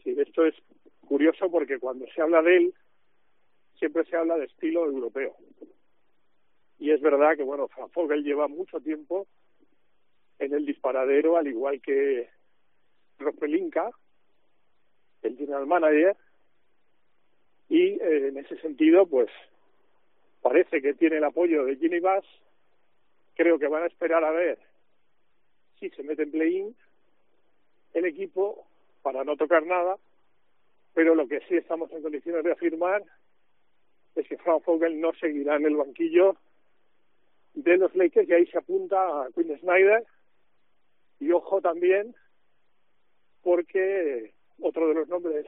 Sí, 0.03 0.15
esto 0.19 0.45
es 0.45 0.53
curioso 1.07 1.49
porque 1.49 1.79
cuando 1.79 2.05
se 2.13 2.21
habla 2.21 2.41
de 2.41 2.57
él, 2.57 2.73
siempre 3.77 4.05
se 4.05 4.15
habla 4.15 4.37
de 4.37 4.45
estilo 4.45 4.85
europeo. 4.85 5.35
Y 6.79 6.91
es 6.91 7.01
verdad 7.01 7.35
que, 7.35 7.43
bueno, 7.43 7.67
Frank 7.67 7.91
lleva 8.23 8.47
mucho 8.47 8.79
tiempo 8.79 9.27
en 10.39 10.53
el 10.53 10.65
disparadero, 10.65 11.37
al 11.37 11.47
igual 11.47 11.81
que 11.81 12.29
Ropelinka, 13.17 13.89
el 15.21 15.37
general 15.37 15.65
manager, 15.65 16.15
y 17.69 17.93
eh, 17.93 18.27
en 18.27 18.37
ese 18.37 18.57
sentido, 18.57 19.05
pues 19.07 19.29
parece 20.41 20.81
que 20.81 20.93
tiene 20.93 21.17
el 21.17 21.23
apoyo 21.23 21.65
de 21.65 21.77
Ginny 21.77 21.99
Bass. 21.99 22.25
Creo 23.35 23.57
que 23.57 23.67
van 23.67 23.83
a 23.83 23.87
esperar 23.87 24.23
a 24.23 24.31
ver 24.31 24.59
si 25.79 25.89
se 25.89 26.03
mete 26.03 26.23
en 26.23 26.31
play-in 26.31 26.75
el 27.93 28.05
equipo 28.05 28.65
para 29.01 29.23
no 29.23 29.35
tocar 29.37 29.65
nada, 29.65 29.97
pero 30.93 31.15
lo 31.15 31.27
que 31.27 31.39
sí 31.47 31.55
estamos 31.55 31.91
en 31.91 32.01
condiciones 32.01 32.43
de 32.43 32.51
afirmar 32.51 33.03
es 34.15 34.27
que 34.27 34.37
Frank 34.37 34.63
Vogel 34.65 34.99
no 34.99 35.13
seguirá 35.13 35.55
en 35.57 35.65
el 35.65 35.75
banquillo 35.75 36.35
de 37.53 37.77
los 37.77 37.93
Lakers 37.95 38.27
y 38.29 38.33
ahí 38.33 38.45
se 38.47 38.57
apunta 38.57 38.97
a 38.97 39.27
Quinn 39.33 39.57
Snyder 39.59 40.03
y 41.19 41.31
ojo 41.31 41.61
también 41.61 42.15
porque 43.41 44.33
otro 44.61 44.87
de 44.87 44.93
los 44.95 45.07
nombres 45.07 45.45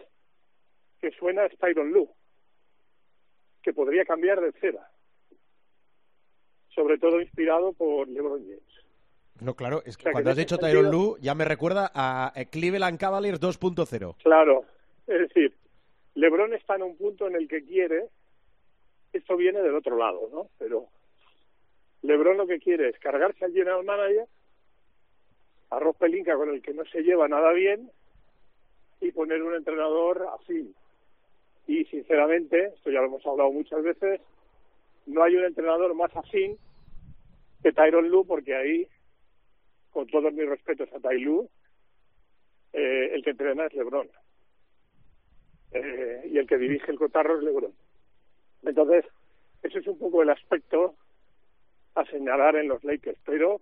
que 1.01 1.11
suena 1.11 1.45
es 1.45 1.57
Tyron 1.57 1.91
Lue 1.91 2.09
que 3.61 3.73
podría 3.73 4.05
cambiar 4.05 4.39
de 4.41 4.51
cera 4.53 4.89
sobre 6.69 6.97
todo 6.97 7.19
inspirado 7.21 7.73
por 7.73 8.07
LeBron 8.07 8.41
James 8.43 8.85
No, 9.41 9.55
claro, 9.55 9.81
es 9.85 9.97
que 9.97 10.03
O 10.03 10.03
sea, 10.03 10.11
que 10.11 10.13
cuando 10.13 10.29
has 10.31 10.37
dicho 10.37 10.55
sentido- 10.55 10.81
Tyron 10.81 10.91
Lue 10.91 11.17
ya 11.21 11.35
me 11.35 11.45
recuerda 11.45 11.91
a 11.93 12.31
eh, 12.35 12.45
Cleveland 12.49 12.99
Cavaliers 12.99 13.39
2.0. 13.41 14.15
Claro, 14.23 14.65
es 15.07 15.19
decir, 15.19 15.53
LeBron 16.15 16.53
está 16.53 16.75
en 16.75 16.83
un 16.83 16.97
punto 16.97 17.27
en 17.27 17.35
el 17.35 17.47
que 17.47 17.63
quiere, 17.63 18.09
esto 19.13 19.37
viene 19.37 19.61
del 19.61 19.75
otro 19.75 19.97
lado, 19.97 20.29
¿no? 20.31 20.49
Pero 20.57 20.87
LeBron 22.01 22.37
lo 22.37 22.47
que 22.47 22.59
quiere 22.59 22.89
es 22.89 22.99
cargarse 22.99 23.45
al 23.45 23.53
general 23.53 23.83
manager, 23.83 24.25
a 25.69 25.79
Rob 25.79 25.95
Pelinka 25.97 26.35
con 26.35 26.49
el 26.49 26.61
que 26.61 26.73
no 26.73 26.85
se 26.85 27.01
lleva 27.01 27.27
nada 27.27 27.51
bien 27.51 27.91
y 29.01 29.11
poner 29.11 29.43
un 29.43 29.55
entrenador 29.55 30.27
afín. 30.33 30.73
Y 31.67 31.83
sinceramente, 31.85 32.73
esto 32.75 32.89
ya 32.89 33.01
lo 33.01 33.07
hemos 33.07 33.25
hablado 33.25 33.51
muchas 33.51 33.83
veces, 33.83 34.21
no 35.05 35.23
hay 35.23 35.35
un 35.35 35.45
entrenador 35.45 35.93
más 35.95 36.15
afín 36.15 36.57
que 37.61 37.73
Tyron 37.73 38.09
Lue 38.09 38.25
porque 38.25 38.55
ahí, 38.55 38.87
con 39.91 40.07
todos 40.07 40.31
mis 40.33 40.47
respetos 40.47 40.89
a 40.93 40.99
Ty 40.99 41.19
Lue, 41.19 41.47
eh, 42.73 43.11
el 43.13 43.23
que 43.23 43.31
entrena 43.31 43.65
es 43.65 43.73
LeBron. 43.73 44.09
Eh, 45.71 46.29
y 46.31 46.37
el 46.37 46.47
que 46.47 46.57
dirige 46.57 46.91
el 46.91 46.97
cotarro 46.97 47.37
es 47.37 47.43
LeBron. 47.43 47.73
Entonces, 48.63 49.05
ese 49.63 49.79
es 49.79 49.87
un 49.87 49.97
poco 49.99 50.21
el 50.21 50.29
aspecto 50.29 50.95
a 51.95 52.05
señalar 52.05 52.55
en 52.55 52.67
los 52.67 52.83
Lakers. 52.83 53.17
Pero, 53.25 53.61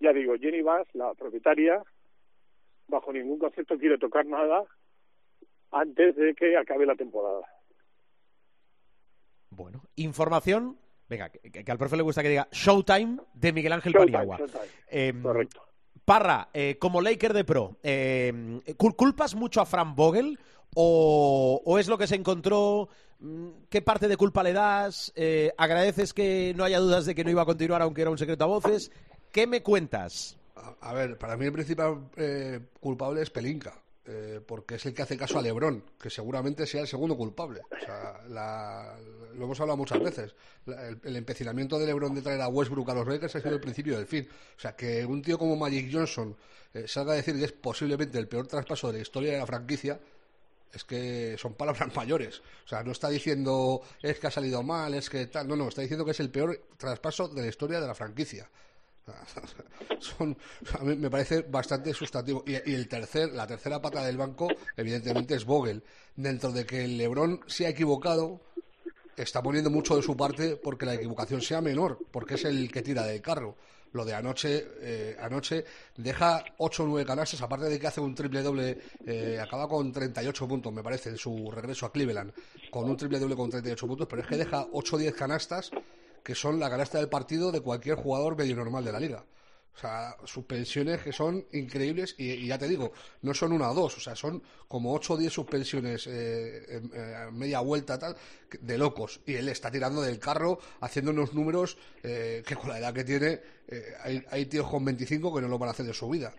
ya 0.00 0.12
digo, 0.12 0.34
Jenny 0.38 0.62
Bass, 0.62 0.86
la 0.94 1.12
propietaria, 1.14 1.82
bajo 2.88 3.12
ningún 3.12 3.38
concepto 3.38 3.76
quiere 3.78 3.98
tocar 3.98 4.24
nada 4.26 4.64
antes 5.72 6.16
de 6.16 6.34
que 6.34 6.56
acabe 6.56 6.86
la 6.86 6.94
temporada. 6.96 7.42
Bueno, 9.50 9.82
información. 9.96 10.78
Venga, 11.08 11.30
que, 11.30 11.50
que 11.50 11.72
al 11.72 11.78
profe 11.78 11.96
le 11.96 12.02
gusta 12.02 12.22
que 12.22 12.28
diga 12.28 12.48
Showtime 12.52 13.18
de 13.34 13.52
Miguel 13.52 13.72
Ángel 13.72 13.92
Showtime, 13.94 14.12
Paniagua. 14.12 14.36
showtime. 14.38 14.64
Em, 14.88 15.22
Correcto. 15.22 15.62
Parra, 16.04 16.48
eh, 16.54 16.76
como 16.78 17.00
Laker 17.02 17.32
de 17.34 17.44
pro, 17.44 17.76
eh, 17.82 18.32
¿cul- 18.78 18.94
¿culpas 18.96 19.34
mucho 19.34 19.60
a 19.60 19.66
Fran 19.66 19.94
Vogel 19.94 20.38
o, 20.74 21.60
o 21.64 21.78
es 21.78 21.88
lo 21.88 21.98
que 21.98 22.06
se 22.06 22.14
encontró? 22.14 22.88
Mm, 23.20 23.48
¿Qué 23.68 23.82
parte 23.82 24.08
de 24.08 24.16
culpa 24.16 24.42
le 24.42 24.52
das? 24.52 25.12
Eh, 25.16 25.52
¿Agradeces 25.56 26.14
que 26.14 26.54
no 26.56 26.64
haya 26.64 26.78
dudas 26.78 27.06
de 27.06 27.14
que 27.14 27.24
no 27.24 27.30
iba 27.30 27.42
a 27.42 27.46
continuar 27.46 27.82
aunque 27.82 28.02
era 28.02 28.10
un 28.10 28.18
secreto 28.18 28.44
a 28.44 28.48
voces? 28.48 28.90
¿Qué 29.32 29.46
me 29.46 29.62
cuentas? 29.62 30.36
A, 30.80 30.92
ver, 30.92 31.18
para 31.18 31.36
mí 31.36 31.46
el 31.46 31.52
principal 31.52 32.10
eh, 32.16 32.60
culpable 32.80 33.22
es 33.22 33.30
Pelinka, 33.30 33.80
eh, 34.04 34.40
porque 34.44 34.76
es 34.76 34.86
el 34.86 34.94
que 34.94 35.02
hace 35.02 35.16
caso 35.16 35.38
a 35.38 35.42
Lebrón, 35.42 35.84
que 36.00 36.10
seguramente 36.10 36.66
sea 36.66 36.82
el 36.82 36.88
segundo 36.88 37.16
culpable. 37.16 37.60
O 37.70 37.84
sea, 37.84 38.96
lo 39.34 39.44
hemos 39.44 39.60
hablado 39.60 39.76
muchas 39.76 40.00
veces. 40.00 40.34
El, 41.04 41.16
empecinamiento 41.16 41.78
de 41.78 41.86
Lebrón 41.86 42.14
de 42.14 42.22
traer 42.22 42.40
a 42.40 42.48
Westbrook 42.48 42.90
a 42.90 42.94
los 42.94 43.06
Lakers 43.06 43.36
ha 43.36 43.40
sido 43.40 43.54
el 43.54 43.60
principio 43.60 43.96
del 43.96 44.06
fin. 44.06 44.28
O 44.56 44.60
sea, 44.60 44.74
que 44.74 45.04
un 45.04 45.22
tío 45.22 45.38
como 45.38 45.56
Magic 45.56 45.90
Johnson 45.92 46.36
salga 46.86 47.12
a 47.12 47.16
decir 47.16 47.36
que 47.36 47.44
es 47.44 47.52
posiblemente 47.52 48.18
el 48.18 48.28
peor 48.28 48.46
traspaso 48.46 48.88
de 48.88 48.94
la 48.94 49.02
historia 49.02 49.32
de 49.32 49.38
la 49.38 49.46
franquicia, 49.46 50.00
es 50.72 50.84
que 50.84 51.36
son 51.38 51.54
palabras 51.54 51.92
mayores. 51.96 52.40
O 52.64 52.68
sea, 52.68 52.82
no 52.82 52.92
está 52.92 53.08
diciendo 53.08 53.82
es 54.02 54.18
que 54.18 54.26
ha 54.26 54.30
salido 54.30 54.62
mal, 54.62 54.94
es 54.94 55.08
que 55.10 55.26
tal. 55.26 55.48
No, 55.48 55.56
no, 55.56 55.68
está 55.68 55.82
diciendo 55.82 56.04
que 56.04 56.12
es 56.12 56.20
el 56.20 56.30
peor 56.30 56.68
traspaso 56.76 57.28
de 57.28 57.42
la 57.42 57.48
historia 57.48 57.80
de 57.80 57.86
la 57.86 57.94
franquicia. 57.94 58.48
Son, 60.00 60.36
a 60.78 60.84
mí 60.84 60.94
me 60.96 61.10
parece 61.10 61.42
bastante 61.42 61.94
sustantivo. 61.94 62.44
Y, 62.46 62.52
y 62.70 62.74
el 62.74 62.88
tercer, 62.88 63.32
la 63.32 63.46
tercera 63.46 63.80
pata 63.80 64.04
del 64.04 64.16
banco, 64.16 64.48
evidentemente, 64.76 65.34
es 65.34 65.44
Vogel. 65.44 65.82
Dentro 66.14 66.52
de 66.52 66.66
que 66.66 66.84
el 66.84 66.98
Lebrón 66.98 67.40
se 67.46 67.66
ha 67.66 67.70
equivocado, 67.70 68.40
está 69.16 69.42
poniendo 69.42 69.70
mucho 69.70 69.96
de 69.96 70.02
su 70.02 70.16
parte 70.16 70.56
porque 70.56 70.86
la 70.86 70.94
equivocación 70.94 71.40
sea 71.40 71.60
menor, 71.60 71.98
porque 72.10 72.34
es 72.34 72.44
el 72.44 72.70
que 72.70 72.82
tira 72.82 73.04
del 73.04 73.22
carro. 73.22 73.56
Lo 73.92 74.04
de 74.04 74.14
anoche, 74.14 74.68
eh, 74.80 75.16
anoche 75.20 75.64
deja 75.96 76.44
8 76.58 76.82
o 76.82 76.86
9 76.86 77.06
canastas, 77.06 77.40
aparte 77.40 77.66
de 77.66 77.78
que 77.78 77.86
hace 77.86 78.00
un 78.00 78.14
triple 78.14 78.42
doble, 78.42 78.78
eh, 79.06 79.38
acaba 79.40 79.68
con 79.68 79.92
38 79.92 80.46
puntos, 80.46 80.72
me 80.72 80.82
parece, 80.82 81.10
en 81.10 81.16
su 81.16 81.50
regreso 81.50 81.86
a 81.86 81.92
Cleveland, 81.92 82.32
con 82.70 82.88
un 82.88 82.96
triple 82.96 83.18
doble 83.18 83.36
con 83.36 83.50
38 83.50 83.86
puntos, 83.86 84.06
pero 84.08 84.22
es 84.22 84.28
que 84.28 84.36
deja 84.36 84.66
8 84.72 84.96
o 84.96 84.98
10 84.98 85.14
canastas 85.14 85.70
que 86.22 86.34
son 86.34 86.60
la 86.60 86.68
canasta 86.68 86.98
del 86.98 87.08
partido 87.08 87.50
de 87.50 87.60
cualquier 87.60 87.96
jugador 87.96 88.36
medio 88.36 88.54
normal 88.54 88.84
de 88.84 88.92
la 88.92 89.00
liga. 89.00 89.24
O 89.78 89.80
sea, 89.80 90.16
suspensiones 90.24 91.02
que 91.02 91.12
son 91.12 91.46
increíbles 91.52 92.16
y, 92.18 92.48
ya 92.48 92.58
te 92.58 92.66
digo, 92.66 92.92
no 93.22 93.32
son 93.32 93.52
una 93.52 93.70
o 93.70 93.74
dos, 93.74 93.96
o 93.96 94.00
sea, 94.00 94.16
son 94.16 94.42
como 94.66 94.92
8 94.92 95.12
o 95.12 95.16
10 95.16 95.32
suspensiones 95.32 96.08
eh, 96.08 96.82
eh, 96.92 97.28
media 97.30 97.60
vuelta 97.60 97.96
tal, 97.96 98.16
de 98.60 98.76
locos. 98.76 99.20
Y 99.24 99.34
él 99.34 99.48
está 99.48 99.70
tirando 99.70 100.02
del 100.02 100.18
carro, 100.18 100.58
haciendo 100.80 101.12
unos 101.12 101.32
números 101.32 101.78
eh, 102.02 102.42
que 102.44 102.56
con 102.56 102.70
la 102.70 102.80
edad 102.80 102.92
que 102.92 103.04
tiene, 103.04 103.40
eh, 103.68 103.94
hay, 104.02 104.24
hay 104.32 104.46
tíos 104.46 104.68
con 104.68 104.84
25 104.84 105.32
que 105.36 105.42
no 105.42 105.46
lo 105.46 105.60
van 105.60 105.68
a 105.68 105.70
hacer 105.70 105.86
de 105.86 105.94
su 105.94 106.08
vida. 106.08 106.34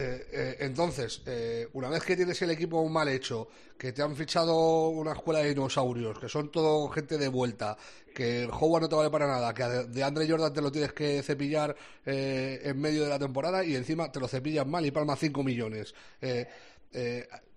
Eh, 0.00 0.28
eh, 0.30 0.56
entonces, 0.60 1.22
eh, 1.26 1.66
una 1.72 1.88
vez 1.88 2.04
que 2.04 2.14
tienes 2.14 2.40
el 2.42 2.52
equipo 2.52 2.88
mal 2.88 3.08
hecho, 3.08 3.48
que 3.76 3.92
te 3.92 4.00
han 4.00 4.14
fichado 4.14 4.90
una 4.90 5.12
escuela 5.12 5.40
de 5.40 5.48
dinosaurios, 5.48 6.20
que 6.20 6.28
son 6.28 6.52
todo 6.52 6.88
gente 6.88 7.18
de 7.18 7.26
vuelta, 7.26 7.76
que 8.14 8.44
el 8.44 8.50
Howard 8.50 8.82
no 8.82 8.88
te 8.88 8.94
vale 8.94 9.10
para 9.10 9.26
nada, 9.26 9.52
que 9.52 9.64
de 9.64 10.04
Andre 10.04 10.28
Jordan 10.30 10.52
te 10.52 10.62
lo 10.62 10.70
tienes 10.70 10.92
que 10.92 11.20
cepillar 11.24 11.74
eh, 12.06 12.60
en 12.62 12.80
medio 12.80 13.02
de 13.02 13.08
la 13.08 13.18
temporada 13.18 13.64
y 13.64 13.74
encima 13.74 14.12
te 14.12 14.20
lo 14.20 14.28
cepillas 14.28 14.66
mal 14.68 14.86
y 14.86 14.92
palma 14.92 15.16
5 15.16 15.42
millones. 15.42 15.92
Eh, 16.20 16.46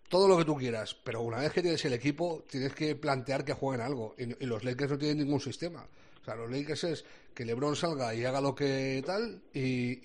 todo 0.10 0.28
lo 0.28 0.36
que 0.38 0.46
tú 0.46 0.56
quieras, 0.58 0.96
pero 1.04 1.22
una 1.22 1.38
vez 1.38 1.54
que 1.54 1.62
tienes 1.62 1.86
el 1.86 1.94
equipo, 1.94 2.44
tienes 2.50 2.74
que 2.74 2.96
plantear 2.96 3.46
que 3.46 3.54
jueguen 3.54 3.86
algo. 3.86 4.16
Y, 4.18 4.44
y 4.44 4.48
los 4.48 4.64
Lakers 4.64 4.92
no 4.92 4.98
tienen 4.98 5.20
ningún 5.20 5.40
sistema. 5.40 5.88
O 6.22 6.24
sea, 6.26 6.36
los 6.36 6.52
Lakers 6.52 6.84
es 6.84 7.06
que 7.34 7.46
LeBron 7.46 7.76
salga 7.76 8.14
y 8.14 8.24
haga 8.26 8.42
lo 8.42 8.54
que 8.54 9.02
tal 9.06 9.42
y, 9.54 10.00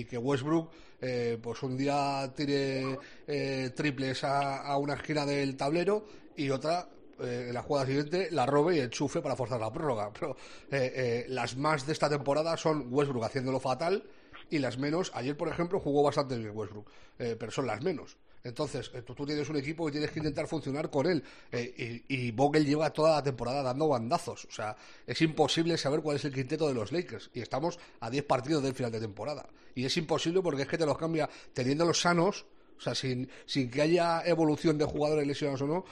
y- 0.00 0.04
que 0.04 0.18
Westbrook 0.18 0.70
eh, 1.00 1.38
pues 1.40 1.62
un 1.62 1.76
día 1.76 2.32
tire 2.34 2.98
eh, 3.26 3.70
triples 3.74 4.24
a, 4.24 4.76
una 4.76 4.94
esquina 4.94 5.24
del 5.24 5.56
tablero 5.56 6.04
y 6.36 6.50
otra 6.50 6.88
eh, 7.20 7.46
en 7.48 7.54
la 7.54 7.62
jugada 7.62 7.86
siguiente 7.86 8.28
la 8.30 8.46
robe 8.46 8.76
y 8.76 8.80
enchufe 8.80 9.20
para 9.20 9.36
forzar 9.36 9.60
la 9.60 9.72
prórroga. 9.72 10.12
Pero 10.12 10.36
eh, 10.70 10.92
eh, 10.94 11.26
las 11.28 11.56
más 11.56 11.86
de 11.86 11.92
esta 11.92 12.08
temporada 12.08 12.56
son 12.56 12.92
Westbrook 12.92 13.24
haciéndolo 13.24 13.60
fatal 13.60 14.02
y 14.50 14.58
las 14.58 14.78
menos, 14.78 15.12
ayer 15.14 15.36
por 15.36 15.48
ejemplo 15.48 15.78
jugó 15.78 16.02
bastante 16.02 16.36
bien 16.36 16.50
Westbrook, 16.54 16.90
pero 17.16 17.50
son 17.52 17.66
las 17.66 17.82
menos. 17.82 18.16
Entonces, 18.42 18.90
eh, 18.94 19.02
tú, 19.02 19.14
tienes 19.26 19.48
un 19.48 19.56
equipo 19.56 19.88
y 19.88 19.92
tienes 19.92 20.10
que 20.10 20.20
intentar 20.20 20.46
funcionar 20.46 20.90
con 20.90 21.06
él. 21.06 21.22
eh, 21.52 22.02
y, 22.08 22.28
y 22.28 22.30
Vogel 22.30 22.64
lleva 22.64 22.90
toda 22.90 23.16
la 23.16 23.22
temporada 23.22 23.62
dando 23.62 23.88
bandazos. 23.88 24.46
O 24.46 24.52
sea, 24.52 24.76
es 25.06 25.20
imposible 25.22 25.76
saber 25.76 26.00
cuál 26.00 26.16
es 26.16 26.24
el 26.24 26.32
quinteto 26.32 26.68
de 26.68 26.74
los 26.74 26.92
Lakers. 26.92 27.30
Y 27.34 27.40
estamos 27.40 27.78
a 28.00 28.10
10 28.10 28.24
partidos 28.24 28.62
del 28.62 28.74
final 28.74 28.92
de 28.92 29.00
temporada. 29.00 29.46
Y 29.74 29.84
es 29.84 29.96
imposible 29.96 30.40
porque 30.42 30.62
es 30.62 30.68
que 30.68 30.78
te 30.78 30.86
los 30.86 30.98
cambia 30.98 31.28
teniéndolos 31.52 32.00
sanos, 32.00 32.46
o 32.78 32.80
sea, 32.80 32.94
sin, 32.94 33.28
sin 33.44 33.70
que 33.70 33.82
haya 33.82 34.22
evolución 34.24 34.78
de 34.78 34.84
jugadores 34.86 35.26
lesionados 35.26 35.62
o 35.62 35.66
no, 35.66 35.84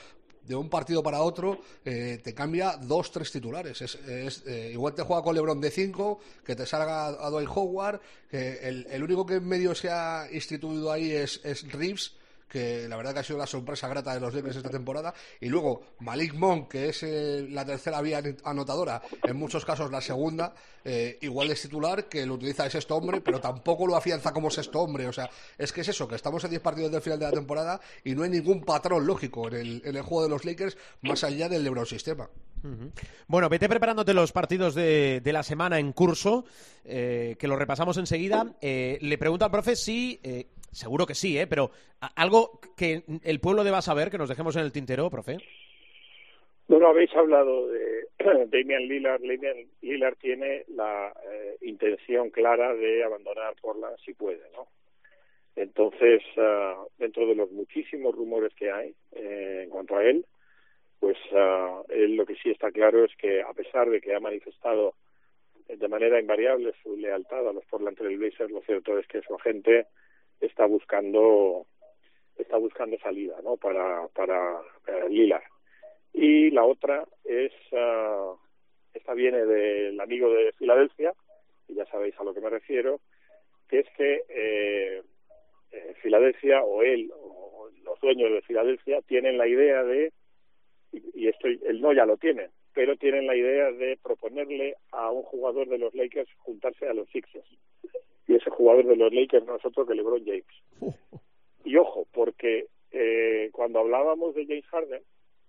de 0.49 0.55
un 0.55 0.71
partido 0.71 1.03
para 1.03 1.21
otro 1.21 1.61
eh, 1.85 2.21
te 2.25 2.35
cambia 2.35 2.79
dos, 2.79 3.13
tres 3.13 3.31
titulares. 3.31 3.83
Es, 3.83 3.95
es, 3.97 4.43
eh, 4.47 4.71
igual 4.73 4.95
te 4.95 5.03
juega 5.03 5.23
con 5.23 5.35
LeBron 5.35 5.61
de 5.61 5.71
5, 5.71 6.19
que 6.45 6.57
te 6.57 6.65
salga 6.65 7.09
a 7.09 7.31
Dwight 7.31 7.51
Howard, 7.55 8.01
que 8.31 8.59
el, 8.67 8.87
el 8.91 9.03
único 9.03 9.27
que 9.27 9.35
en 9.35 9.47
medio 9.47 9.75
se 9.75 9.91
ha 9.91 10.27
instituido 10.33 10.91
ahí 10.91 11.13
es, 11.13 11.43
es 11.45 11.71
Reeves, 11.71 12.15
que 12.49 12.89
la 12.89 12.97
verdad 12.97 13.13
que 13.13 13.21
ha 13.21 13.25
sido 13.25 13.39
la 13.39 13.47
sorpresa 13.47 13.89
grata 13.89 14.15
de 14.15 14.21
los 14.21 14.35
Lakers 14.35 14.57
esta 14.57 14.71
temporada. 14.71 15.13
Y 15.41 15.49
luego 15.49 15.83
Malik 16.01 16.35
Monk, 16.35 16.69
que 16.69 16.89
es 16.89 17.03
eh, 17.03 17.47
la 17.51 17.65
tercera 17.65 18.01
vía 18.01 18.23
anotadora, 18.45 19.03
en 19.23 19.37
muchos 19.37 19.65
casos 19.65 19.91
la 19.91 20.01
segunda, 20.01 20.55
eh, 20.85 21.19
igual 21.21 21.51
es 21.51 21.63
titular, 21.63 22.09
que 22.09 22.25
lo 22.25 22.35
utiliza 22.35 22.65
de 22.65 22.71
sexto 22.71 22.97
hombre, 22.97 23.21
pero 23.21 23.41
tampoco 23.41 23.87
lo 23.87 23.97
afianza 23.97 24.33
como 24.33 24.51
sexto 24.51 24.81
hombre. 24.81 25.07
O 25.07 25.13
sea, 25.13 25.29
es 25.59 25.73
que 25.73 25.83
es 25.83 25.89
eso, 25.89 26.09
que 26.09 26.15
estamos 26.15 26.43
en 26.45 26.51
10 26.51 26.63
partidos 26.63 26.91
del 26.91 27.03
final 27.03 27.19
de 27.19 27.27
la 27.27 27.33
temporada 27.33 27.81
y 28.05 28.15
no 28.15 28.23
hay 28.23 28.31
ningún 28.31 28.63
patrón 28.63 29.07
lógico 29.07 29.49
en 29.49 29.83
el, 29.85 30.03
juego 30.03 30.23
de 30.23 30.31
los 30.31 30.45
Lakers 30.45 30.77
más 31.03 31.25
allá 31.25 31.49
del 31.49 31.65
LeBron 31.65 31.87
sistema. 31.87 32.31
Bueno, 33.29 33.49
vete 33.49 33.69
preparándote 33.69 34.15
los 34.15 34.33
partidos 34.33 34.75
de, 34.75 35.21
la 35.25 35.43
semana 35.43 35.79
en 35.79 35.93
curso, 35.93 36.45
eh, 36.85 37.37
que 37.39 37.47
lo 37.47 37.57
repasamos 37.57 37.97
enseguida. 37.99 38.57
Le 38.61 39.19
pregunto 39.19 39.45
al 39.45 39.51
profe 39.51 39.77
si, 39.77 40.21
seguro 40.71 41.07
que 41.07 41.15
sí, 41.15 41.39
¿eh? 41.39 41.47
pero 41.47 41.71
algo 42.17 42.61
que 42.77 43.03
el 43.25 43.41
pueblo 43.41 43.65
deba 43.65 43.83
saber, 43.83 44.11
que 44.11 44.19
nos 44.19 44.29
dejemos 44.29 44.57
en 44.57 44.63
el 44.63 44.73
tintero, 44.73 45.11
profe. 45.11 45.39
Bueno, 46.69 46.89
habéis 46.89 47.15
hablado 47.17 47.69
de 47.69 48.09
Damian 48.19 48.87
Lillard. 48.87 49.23
Damian 49.23 49.67
Lillard 49.81 50.17
tiene 50.17 50.65
la 50.69 51.13
eh, 51.31 51.57
intención 51.63 52.29
clara 52.31 52.75
de 52.75 53.03
abandonar 53.03 53.55
Portland 53.61 53.97
si 54.05 54.13
puede, 54.13 54.43
¿no? 54.53 54.69
Entonces, 55.57 56.23
ah, 56.37 56.85
dentro 56.99 57.27
de 57.27 57.35
los 57.35 57.51
muchísimos 57.51 58.15
rumores 58.15 58.55
que 58.55 58.71
hay 58.71 58.95
eh, 59.13 59.63
en 59.65 59.71
cuanto 59.71 59.97
a 59.97 60.05
él, 60.05 60.27
pues 61.01 61.17
ah, 61.33 61.83
él 61.89 62.17
lo 62.17 62.27
que 62.27 62.37
sí 62.37 62.51
está 62.51 62.71
claro 62.71 63.05
es 63.05 63.17
que 63.17 63.41
a 63.41 63.53
pesar 63.55 63.89
de 63.89 64.01
que 64.01 64.15
ha 64.15 64.21
manifestado 64.21 64.95
de 65.69 65.89
manera 65.89 66.21
invariable 66.21 66.75
su 66.83 66.97
lealtad 66.97 67.49
a 67.49 67.53
los 67.53 67.65
Portland 67.65 67.97
Trail 67.97 68.19
Blazers, 68.19 68.51
lo 68.51 68.61
cierto 68.63 68.99
es 68.99 69.07
que 69.07 69.23
su 69.23 69.35
agente 69.35 69.87
está 70.41 70.67
buscando 70.67 71.67
está 72.37 72.57
buscando 72.57 72.99
salida, 72.99 73.37
¿no? 73.43 73.57
Para 73.57 74.09
para. 74.09 74.61
Y 76.13 76.51
la 76.51 76.65
otra 76.65 77.07
es 77.25 77.53
ah, 77.73 78.35
esta 78.95 79.15
viene 79.15 79.45
del 79.45 80.01
amigo 80.01 80.33
de 80.33 80.53
Filadelfia, 80.53 81.15
y 81.69 81.75
ya 81.75 81.85
sabéis 81.87 82.19
a 82.19 82.25
lo 82.25 82.35
que 82.35 82.41
me 82.41 82.51
refiero, 82.51 83.01
que 83.69 83.81
es 83.81 83.87
que 83.97 84.23
eh, 84.29 85.03
eh, 85.71 85.95
Filadelfia 86.03 86.63
o 86.63 86.83
él 86.83 87.13
o 87.15 87.69
los 87.85 88.01
dueños 88.01 88.33
de 88.33 88.43
Filadelfia 88.43 89.01
tienen 89.03 89.39
la 89.39 89.47
idea 89.47 89.83
de 89.85 90.13
y, 90.93 91.03
y 91.15 91.29
esto 91.29 91.47
el 91.49 91.81
no 91.81 91.93
ya 91.93 92.07
lo 92.07 92.17
tienen, 92.17 92.51
pero 92.75 92.97
tienen 92.97 93.27
la 93.27 93.37
idea 93.37 93.71
de 93.71 93.99
proponerle 94.03 94.77
a 94.93 95.11
un 95.11 95.23
jugador 95.23 95.69
de 95.69 95.79
los 95.79 95.95
Lakers 95.95 96.31
juntarse 96.39 96.89
a 96.89 96.95
los 96.95 97.09
Sixers. 97.11 97.47
Y 98.29 98.37
ese 98.37 98.51
jugador 98.51 98.87
de 98.87 98.97
los 98.97 99.13
Lakers 99.13 99.47
no 99.47 99.57
es 99.57 99.65
otro 99.65 99.87
que 99.87 99.95
LeBron 99.95 100.25
James. 100.25 100.45
Y 101.65 101.77
ojo, 101.77 102.07
porque 102.13 102.69
eh, 102.93 103.51
cuando 103.53 103.81
hablábamos 103.81 104.35
de 104.35 104.47
James 104.47 104.65
Harden, 104.69 105.03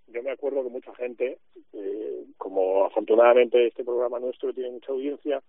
yo 0.08 0.22
me 0.22 0.32
acuerdo 0.32 0.64
que 0.64 0.70
mucha 0.70 0.94
gente, 0.96 1.38
eh, 1.72 2.26
como 2.36 2.84
afortunadamente 2.84 3.68
este 3.68 3.86
programa 3.86 4.20
nuestro 4.20 4.54
tiene 4.54 4.72
mucha 4.72 4.92
audiencia, 4.92 5.42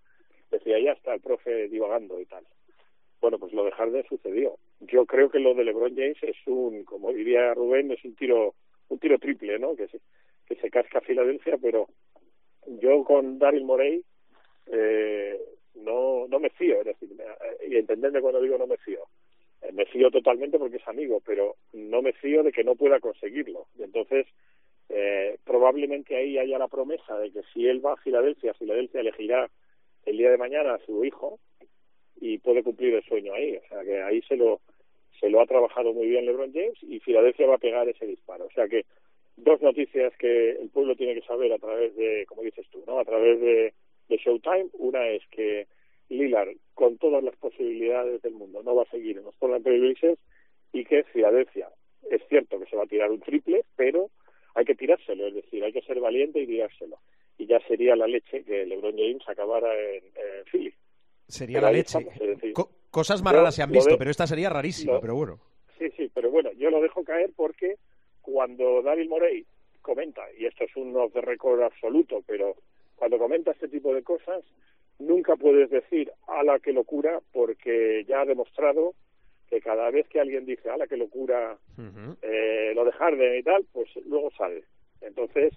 decía 0.49 0.79
ya 0.79 0.91
está 0.93 1.13
el 1.13 1.19
profe 1.19 1.67
divagando 1.67 2.21
y 2.21 2.25
tal. 2.25 2.45
Bueno, 3.19 3.37
pues 3.37 3.51
lo 3.53 3.65
de 3.65 3.71
Harden 3.71 4.05
sucedió. 4.07 4.57
Yo 4.79 5.05
creo 5.05 5.29
que 5.29 5.39
lo 5.39 5.53
de 5.53 5.65
LeBron 5.65 5.95
James 5.95 6.17
es 6.21 6.37
un, 6.45 6.85
como 6.85 7.11
diría 7.11 7.53
Rubén, 7.53 7.91
es 7.91 8.03
un 8.05 8.15
tiro, 8.15 8.55
un 8.89 8.99
tiro 8.99 9.19
triple, 9.19 9.59
¿no? 9.59 9.75
Que 9.75 9.87
se, 9.87 9.99
que 10.47 10.55
se 10.55 10.69
casca 10.69 10.99
a 10.99 11.01
Filadelfia, 11.01 11.57
pero 11.61 11.87
yo 12.65 13.03
con 13.03 13.39
Daryl 13.39 13.65
Morey 13.65 14.03
eh, 14.67 15.39
no, 15.75 16.27
no 16.27 16.39
me 16.39 16.49
fío, 16.51 16.79
es 16.81 16.85
decir, 16.85 17.09
me- 17.15 17.67
y 17.67 17.77
entenderme 17.77 18.21
cuando 18.21 18.41
digo 18.41 18.57
no 18.57 18.67
me 18.67 18.77
fío. 18.77 19.03
Eh, 19.61 19.71
me 19.73 19.85
fío 19.85 20.09
totalmente 20.11 20.57
porque 20.59 20.77
es 20.77 20.87
amigo, 20.87 21.21
pero 21.25 21.55
no 21.73 22.01
me 22.01 22.13
fío 22.13 22.43
de 22.43 22.51
que 22.51 22.63
no 22.63 22.75
pueda 22.75 22.99
conseguirlo. 22.99 23.67
Entonces, 23.79 24.25
eh, 24.89 25.37
probablemente 25.45 26.15
ahí 26.15 26.37
haya 26.37 26.57
la 26.57 26.67
promesa 26.67 27.17
de 27.17 27.31
que 27.31 27.41
si 27.53 27.67
él 27.67 27.85
va 27.85 27.93
a 27.93 27.97
Filadelfia, 27.97 28.53
Filadelfia 28.55 29.01
elegirá 29.01 29.49
el 30.05 30.17
día 30.17 30.31
de 30.31 30.37
mañana 30.37 30.73
a 30.75 30.85
su 30.85 31.05
hijo 31.05 31.39
y 32.19 32.37
puede 32.39 32.63
cumplir 32.63 32.93
el 32.95 33.03
sueño 33.03 33.33
ahí. 33.33 33.57
O 33.57 33.67
sea 33.67 33.83
que 33.83 34.01
ahí 34.01 34.21
se 34.23 34.35
lo 34.35 34.61
se 35.19 35.29
lo 35.29 35.39
ha 35.39 35.45
trabajado 35.45 35.93
muy 35.93 36.07
bien 36.07 36.25
LeBron 36.25 36.51
James 36.51 36.77
y 36.81 36.99
Filadelfia 36.99 37.45
va 37.45 37.55
a 37.55 37.59
pegar 37.59 37.87
ese 37.87 38.07
disparo. 38.07 38.45
O 38.45 38.51
sea 38.51 38.67
que 38.67 38.85
dos 39.37 39.61
noticias 39.61 40.11
que 40.17 40.51
el 40.51 40.69
pueblo 40.69 40.95
tiene 40.95 41.13
que 41.13 41.21
saber 41.27 41.53
a 41.53 41.59
través 41.59 41.95
de, 41.95 42.25
como 42.27 42.41
dices 42.41 42.67
tú, 42.71 42.83
¿no? 42.87 42.99
A 42.99 43.05
través 43.05 43.39
de, 43.39 43.73
de 44.11 44.17
Showtime. 44.17 44.69
Una 44.73 45.07
es 45.09 45.23
que 45.31 45.67
Lillard, 46.09 46.55
con 46.75 46.97
todas 46.97 47.23
las 47.23 47.35
posibilidades 47.37 48.21
del 48.21 48.33
mundo, 48.33 48.61
no 48.63 48.75
va 48.75 48.83
a 48.83 48.91
seguir 48.91 49.17
en 49.17 49.23
los 49.23 49.35
Portland 49.35 49.63
Trail 49.63 49.81
Blazers 49.81 50.19
y 50.73 50.85
que 50.85 51.03
Filadelfia, 51.05 51.69
es 52.09 52.21
cierto 52.29 52.59
que 52.59 52.65
se 52.67 52.75
va 52.75 52.83
a 52.83 52.87
tirar 52.87 53.09
un 53.11 53.19
triple, 53.21 53.63
pero 53.75 54.09
hay 54.55 54.65
que 54.65 54.75
tirárselo, 54.75 55.27
es 55.27 55.33
decir, 55.35 55.63
hay 55.63 55.71
que 55.73 55.81
ser 55.81 55.99
valiente 55.99 56.39
y 56.41 56.47
tirárselo. 56.47 56.97
Y 57.37 57.45
ya 57.47 57.59
sería 57.67 57.95
la 57.95 58.05
leche 58.07 58.43
que 58.43 58.65
LeBron 58.65 58.95
James 58.97 59.23
acabara 59.27 59.73
en, 59.79 60.03
en 60.05 60.45
Philly. 60.51 60.73
Sería 61.27 61.57
Pero 61.57 61.67
la 61.67 61.71
leche. 61.73 61.97
estamos, 61.99 62.53
Co- 62.53 62.69
cosas 62.91 63.23
más 63.23 63.33
raras 63.33 63.55
se 63.55 63.63
han 63.63 63.71
visto, 63.71 63.91
de- 63.91 63.97
pero 63.97 64.11
esta 64.11 64.27
sería 64.27 64.49
rarísima, 64.49 64.99
pero 64.99 65.15
bueno. 65.15 65.39
Sí, 65.79 65.89
sí, 65.97 66.11
pero 66.13 66.29
bueno, 66.29 66.51
yo 66.57 66.69
lo 66.69 66.81
dejo 66.81 67.03
caer 67.03 67.31
porque 67.35 67.75
cuando 68.21 68.81
Daryl 68.81 69.07
Morey 69.09 69.45
comenta, 69.81 70.21
y 70.37 70.45
esto 70.45 70.65
es 70.65 70.75
un 70.75 70.95
off 70.95 71.13
the 71.13 71.21
record 71.21 71.61
absoluto, 71.63 72.21
pero 72.27 72.55
cuando 73.01 73.17
comenta 73.17 73.49
este 73.49 73.67
tipo 73.67 73.95
de 73.95 74.03
cosas, 74.03 74.43
nunca 74.99 75.35
puedes 75.35 75.71
decir, 75.71 76.11
ala, 76.27 76.59
qué 76.59 76.71
locura, 76.71 77.19
porque 77.33 78.05
ya 78.07 78.21
ha 78.21 78.25
demostrado 78.25 78.93
que 79.49 79.59
cada 79.59 79.89
vez 79.89 80.07
que 80.07 80.19
alguien 80.19 80.45
dice, 80.45 80.69
ala, 80.69 80.85
qué 80.85 80.97
locura, 80.97 81.57
Ujú. 81.79 82.15
eh, 82.21 82.73
lo 82.75 82.85
de 82.85 82.91
Harden 82.91 83.39
y 83.39 83.41
tal, 83.41 83.65
pues 83.73 83.89
luego 84.05 84.29
sale. 84.37 84.65
Entonces, 85.01 85.51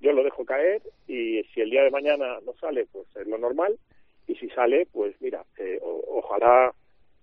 yo 0.00 0.12
lo 0.12 0.22
dejo 0.22 0.44
caer 0.44 0.82
y 1.08 1.42
si 1.54 1.62
el 1.62 1.70
día 1.70 1.84
de 1.84 1.90
mañana 1.90 2.38
no 2.44 2.52
sale, 2.60 2.84
pues 2.92 3.06
es 3.16 3.26
lo 3.26 3.38
normal. 3.38 3.78
Y 4.26 4.34
si 4.34 4.50
sale, 4.50 4.86
pues 4.92 5.14
mira, 5.22 5.42
eh, 5.56 5.78
o- 5.80 6.04
ojalá 6.18 6.74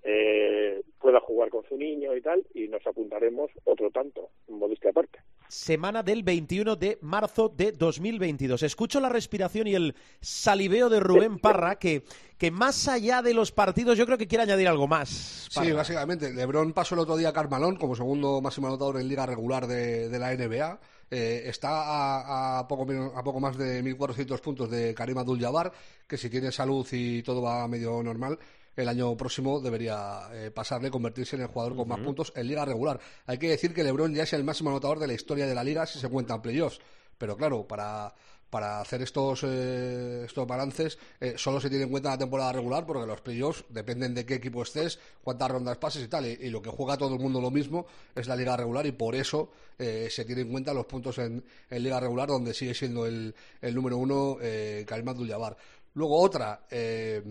eh, 0.01 0.81
pueda 0.99 1.19
jugar 1.19 1.49
con 1.51 1.63
su 1.65 1.77
niño 1.77 2.15
y 2.15 2.21
tal, 2.21 2.43
y 2.55 2.67
nos 2.67 2.85
apuntaremos 2.87 3.51
otro 3.65 3.91
tanto, 3.91 4.29
en 4.47 4.55
modestia 4.55 4.89
aparte. 4.89 5.19
Semana 5.49 6.03
del 6.03 6.23
21 6.23 6.75
de 6.75 6.97
marzo 7.01 7.47
de 7.55 7.71
2022. 7.71 8.63
Escucho 8.63 8.99
la 8.99 9.09
respiración 9.09 9.67
y 9.67 9.75
el 9.75 9.95
saliveo 10.21 10.89
de 10.89 10.99
Rubén 10.99 11.39
Parra, 11.39 11.79
que, 11.79 12.03
que 12.37 12.51
más 12.51 12.87
allá 12.87 13.21
de 13.21 13.33
los 13.33 13.51
partidos, 13.51 13.97
yo 13.97 14.05
creo 14.05 14.17
que 14.17 14.27
quiere 14.27 14.43
añadir 14.43 14.67
algo 14.67 14.87
más. 14.87 15.47
Sí, 15.49 15.71
básicamente. 15.71 16.33
LeBron 16.33 16.73
pasó 16.73 16.95
el 16.95 16.99
otro 16.99 17.15
día 17.17 17.29
a 17.29 17.33
Carmalón 17.33 17.77
como 17.77 17.95
segundo 17.95 18.41
máximo 18.41 18.67
anotador 18.67 18.99
en 18.99 19.07
liga 19.07 19.25
regular 19.25 19.67
de, 19.67 20.09
de 20.09 20.19
la 20.19 20.33
NBA. 20.35 20.79
Eh, 21.09 21.43
está 21.45 21.69
a, 21.69 22.59
a 22.59 22.67
poco 22.67 22.85
menos- 22.85 23.13
a 23.15 23.23
poco 23.23 23.39
más 23.39 23.57
de 23.57 23.81
1.400 23.81 24.41
puntos 24.41 24.69
de 24.69 24.93
Karim 24.93 25.17
Abdul-Jabbar, 25.17 25.71
que 26.05 26.17
si 26.17 26.29
tiene 26.29 26.51
salud 26.51 26.85
y 26.91 27.23
todo 27.23 27.41
va 27.41 27.65
medio 27.69 28.03
normal, 28.03 28.37
el 28.77 28.87
año 28.87 29.17
próximo 29.17 29.59
debería 29.59 30.29
eh, 30.31 30.51
pasarle, 30.51 30.89
convertirse 30.89 31.35
en 31.35 31.41
el 31.41 31.47
jugador 31.47 31.75
con 31.75 31.87
más 31.87 31.99
puntos 31.99 32.31
en 32.35 32.47
liga 32.47 32.63
regular. 32.63 32.99
Hay 33.25 33.37
que 33.37 33.49
decir 33.49 33.73
que 33.73 33.83
LeBron 33.83 34.13
ya 34.13 34.23
es 34.23 34.33
el 34.33 34.43
máximo 34.43 34.69
anotador 34.69 34.99
de 34.99 35.07
la 35.07 35.13
historia 35.13 35.47
de 35.47 35.55
la 35.55 35.63
liga 35.63 35.85
si 35.85 35.99
se 35.99 36.07
cuentan 36.07 36.41
playoffs. 36.41 36.79
Pero 37.17 37.35
claro, 37.35 37.67
para, 37.67 38.13
para 38.49 38.79
hacer 38.79 39.01
estos, 39.01 39.43
eh, 39.43 40.23
estos 40.25 40.47
balances 40.47 40.97
eh, 41.19 41.33
solo 41.37 41.59
se 41.59 41.69
tiene 41.69 41.85
en 41.85 41.89
cuenta 41.89 42.11
la 42.11 42.17
temporada 42.17 42.53
regular 42.53 42.85
porque 42.85 43.07
los 43.07 43.21
playoffs 43.21 43.65
dependen 43.69 44.13
de 44.13 44.25
qué 44.25 44.35
equipo 44.35 44.61
estés, 44.61 44.99
cuántas 45.23 45.49
rondas 45.49 45.77
pases 45.77 46.03
y 46.03 46.07
tal. 46.07 46.27
Y, 46.27 46.37
y 46.41 46.49
lo 46.49 46.61
que 46.61 46.69
juega 46.69 46.97
todo 46.97 47.15
el 47.15 47.19
mundo 47.19 47.41
lo 47.41 47.49
mismo 47.49 47.87
es 48.15 48.27
la 48.27 48.35
liga 48.35 48.55
regular 48.55 48.85
y 48.85 48.91
por 48.91 49.15
eso 49.15 49.49
eh, 49.79 50.07
se 50.09 50.25
tiene 50.25 50.41
en 50.41 50.49
cuenta 50.49 50.73
los 50.73 50.85
puntos 50.85 51.17
en, 51.19 51.43
en 51.69 51.83
liga 51.83 51.99
regular 51.99 52.27
donde 52.27 52.53
sigue 52.53 52.73
siendo 52.73 53.05
el, 53.05 53.35
el 53.61 53.75
número 53.75 53.97
uno 53.97 54.37
eh, 54.41 54.83
Karim 54.87 55.09
Abdul-Jabbar. 55.09 55.55
Luego 55.97 56.21
otra, 56.21 56.67
eh, 56.69 57.23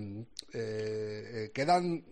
eh, 0.53 1.31
eh, 1.33 1.51
quedan 1.55 2.05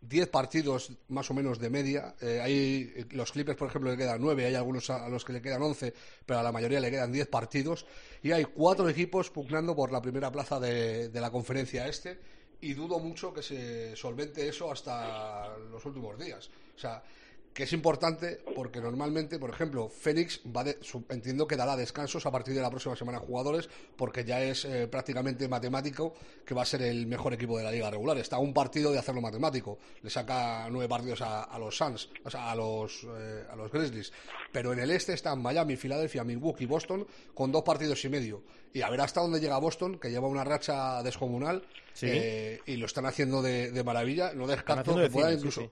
10 0.00 0.28
partidos 0.28 0.90
más 1.06 1.30
o 1.30 1.34
menos 1.34 1.60
de 1.60 1.70
media. 1.70 2.16
Hay 2.20 2.92
eh, 2.96 3.06
los 3.12 3.30
Clippers, 3.30 3.56
por 3.56 3.68
ejemplo, 3.68 3.92
le 3.92 3.96
quedan 3.96 4.20
9, 4.20 4.44
hay 4.44 4.56
algunos 4.56 4.90
a, 4.90 5.04
a 5.04 5.08
los 5.08 5.24
que 5.24 5.34
le 5.34 5.40
quedan 5.40 5.62
11, 5.62 5.94
pero 6.26 6.40
a 6.40 6.42
la 6.42 6.50
mayoría 6.50 6.80
le 6.80 6.90
quedan 6.90 7.12
10 7.12 7.28
partidos. 7.28 7.86
Y 8.24 8.32
hay 8.32 8.44
cuatro 8.44 8.88
equipos 8.88 9.30
pugnando 9.30 9.76
por 9.76 9.92
la 9.92 10.02
primera 10.02 10.32
plaza 10.32 10.58
de, 10.58 11.10
de 11.10 11.20
la 11.20 11.30
conferencia 11.30 11.86
este. 11.86 12.18
Y 12.60 12.74
dudo 12.74 12.98
mucho 12.98 13.32
que 13.32 13.44
se 13.44 13.94
solvente 13.94 14.48
eso 14.48 14.72
hasta 14.72 15.56
los 15.58 15.84
últimos 15.86 16.18
días. 16.18 16.50
O 16.74 16.78
sea, 16.78 17.04
que 17.52 17.64
es 17.64 17.72
importante 17.72 18.40
porque 18.54 18.80
normalmente, 18.80 19.38
por 19.38 19.50
ejemplo, 19.50 19.88
Fénix 19.88 20.40
va 20.56 20.62
de- 20.64 20.78
su- 20.82 21.04
entiendo 21.10 21.46
que 21.48 21.56
dará 21.56 21.76
descansos 21.76 22.24
a 22.24 22.30
partir 22.30 22.54
de 22.54 22.60
la 22.62 22.70
próxima 22.70 22.94
semana 22.94 23.18
a 23.18 23.20
jugadores 23.20 23.68
porque 23.96 24.24
ya 24.24 24.40
es 24.42 24.64
eh, 24.64 24.86
prácticamente 24.86 25.48
matemático 25.48 26.14
que 26.46 26.54
va 26.54 26.62
a 26.62 26.66
ser 26.66 26.82
el 26.82 27.06
mejor 27.08 27.34
equipo 27.34 27.58
de 27.58 27.64
la 27.64 27.72
liga 27.72 27.90
regular. 27.90 28.16
Está 28.18 28.36
a 28.36 28.38
un 28.38 28.54
partido 28.54 28.92
de 28.92 28.98
hacerlo 28.98 29.20
matemático. 29.20 29.78
Le 30.02 30.10
saca 30.10 30.68
nueve 30.70 30.88
partidos 30.88 31.22
a, 31.22 31.42
a 31.42 31.58
los 31.58 31.76
Suns, 31.76 32.08
o 32.24 32.30
sea, 32.30 32.52
a 32.52 32.54
los, 32.54 33.04
eh, 33.18 33.44
a 33.50 33.56
los 33.56 33.70
Grizzlies. 33.72 34.12
Pero 34.52 34.72
en 34.72 34.78
el 34.78 34.90
este 34.92 35.12
están 35.14 35.42
Miami, 35.42 35.76
Filadelfia, 35.76 36.22
Milwaukee, 36.22 36.66
Boston 36.66 37.06
con 37.34 37.50
dos 37.50 37.62
partidos 37.64 38.04
y 38.04 38.08
medio. 38.08 38.42
Y 38.72 38.82
a 38.82 38.90
ver 38.90 39.00
hasta 39.00 39.20
dónde 39.20 39.40
llega 39.40 39.58
Boston, 39.58 39.98
que 39.98 40.10
lleva 40.10 40.28
una 40.28 40.44
racha 40.44 41.02
descomunal 41.02 41.64
Sí. 41.92 42.06
eh, 42.08 42.60
y 42.66 42.76
lo 42.76 42.86
están 42.86 43.04
haciendo 43.06 43.42
de, 43.42 43.72
de 43.72 43.82
maravilla. 43.84 44.32
No 44.34 44.46
descarto 44.46 44.94
que 44.94 45.00
de 45.02 45.10
pueda 45.10 45.28
sí, 45.30 45.34
incluso 45.34 45.62
sí. 45.62 45.70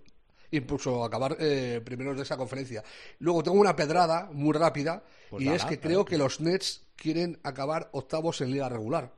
Incluso 0.51 1.05
acabar 1.05 1.37
eh, 1.41 1.81
primeros 1.85 2.17
de 2.17 2.23
esa 2.23 2.37
conferencia. 2.37 2.83
Luego 3.19 3.43
tengo 3.43 3.59
una 3.61 3.77
pedrada 3.77 4.29
muy 4.33 4.53
rápida 4.53 5.03
Pues 5.31 5.43
y 5.45 5.49
es 5.49 5.65
que 5.65 5.79
creo 5.81 6.05
que 6.05 6.19
los 6.19 6.41
Nets 6.41 6.83
quieren 6.97 7.39
acabar 7.43 7.89
octavos 7.93 8.41
en 8.41 8.51
liga 8.53 8.69
regular 8.69 9.13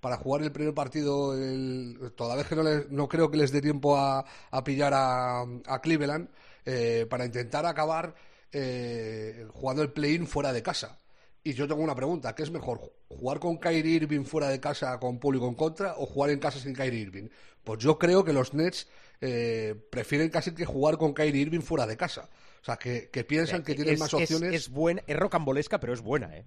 para 0.00 0.16
jugar 0.16 0.42
el 0.44 0.52
primer 0.52 0.74
partido 0.74 1.34
el, 1.34 2.12
toda 2.16 2.36
vez 2.36 2.46
que 2.46 2.54
no, 2.56 2.62
les- 2.62 2.88
no 2.90 3.08
creo 3.08 3.30
que 3.30 3.36
les 3.36 3.50
dé 3.52 3.60
tiempo 3.60 3.96
a, 3.96 4.24
a 4.50 4.64
pillar 4.64 4.92
a, 4.94 5.40
a 5.42 5.80
Cleveland 5.80 6.28
eh, 6.64 7.06
para 7.10 7.24
intentar 7.26 7.66
acabar 7.66 8.14
eh, 8.52 9.46
jugando 9.52 9.82
el 9.82 9.92
play-in 9.92 10.26
fuera 10.26 10.52
de 10.52 10.62
casa. 10.62 10.98
Y 11.42 11.52
yo 11.54 11.66
tengo 11.66 11.82
una 11.82 11.94
pregunta, 11.94 12.34
¿qué 12.34 12.42
es 12.42 12.50
mejor? 12.50 12.92
¿Jugar 13.08 13.38
con 13.40 13.56
Kyrie 13.58 13.96
Irving 13.96 14.24
fuera 14.24 14.48
de 14.48 14.60
casa 14.60 14.98
con 15.00 15.18
público 15.18 15.48
en 15.48 15.54
contra 15.54 15.94
o 15.96 16.06
jugar 16.06 16.30
en 16.30 16.38
casa 16.40 16.58
sin 16.58 16.74
Kyrie 16.74 17.00
Irving? 17.00 17.28
Pues 17.64 17.78
yo 17.80 17.98
creo 17.98 18.24
que 18.24 18.32
los 18.32 18.54
Nets 18.54 18.86
eh, 19.20 19.74
prefieren 19.90 20.28
casi 20.30 20.52
que 20.54 20.64
jugar 20.64 20.96
con 20.98 21.14
Kyrie 21.14 21.42
Irving 21.42 21.60
fuera 21.60 21.86
de 21.86 21.96
casa. 21.96 22.28
O 22.60 22.64
sea, 22.64 22.76
que, 22.76 23.08
que 23.10 23.24
piensan 23.24 23.62
que 23.62 23.74
tienen 23.74 23.94
es, 23.94 24.00
más 24.00 24.08
es- 24.08 24.14
opciones 24.14 24.54
Es, 24.54 24.68
buena, 24.70 25.02
es 25.06 25.16
rocambolesca, 25.16 25.78
pero 25.80 25.92
es 25.92 26.00
buena, 26.00 26.36
¿eh? 26.36 26.44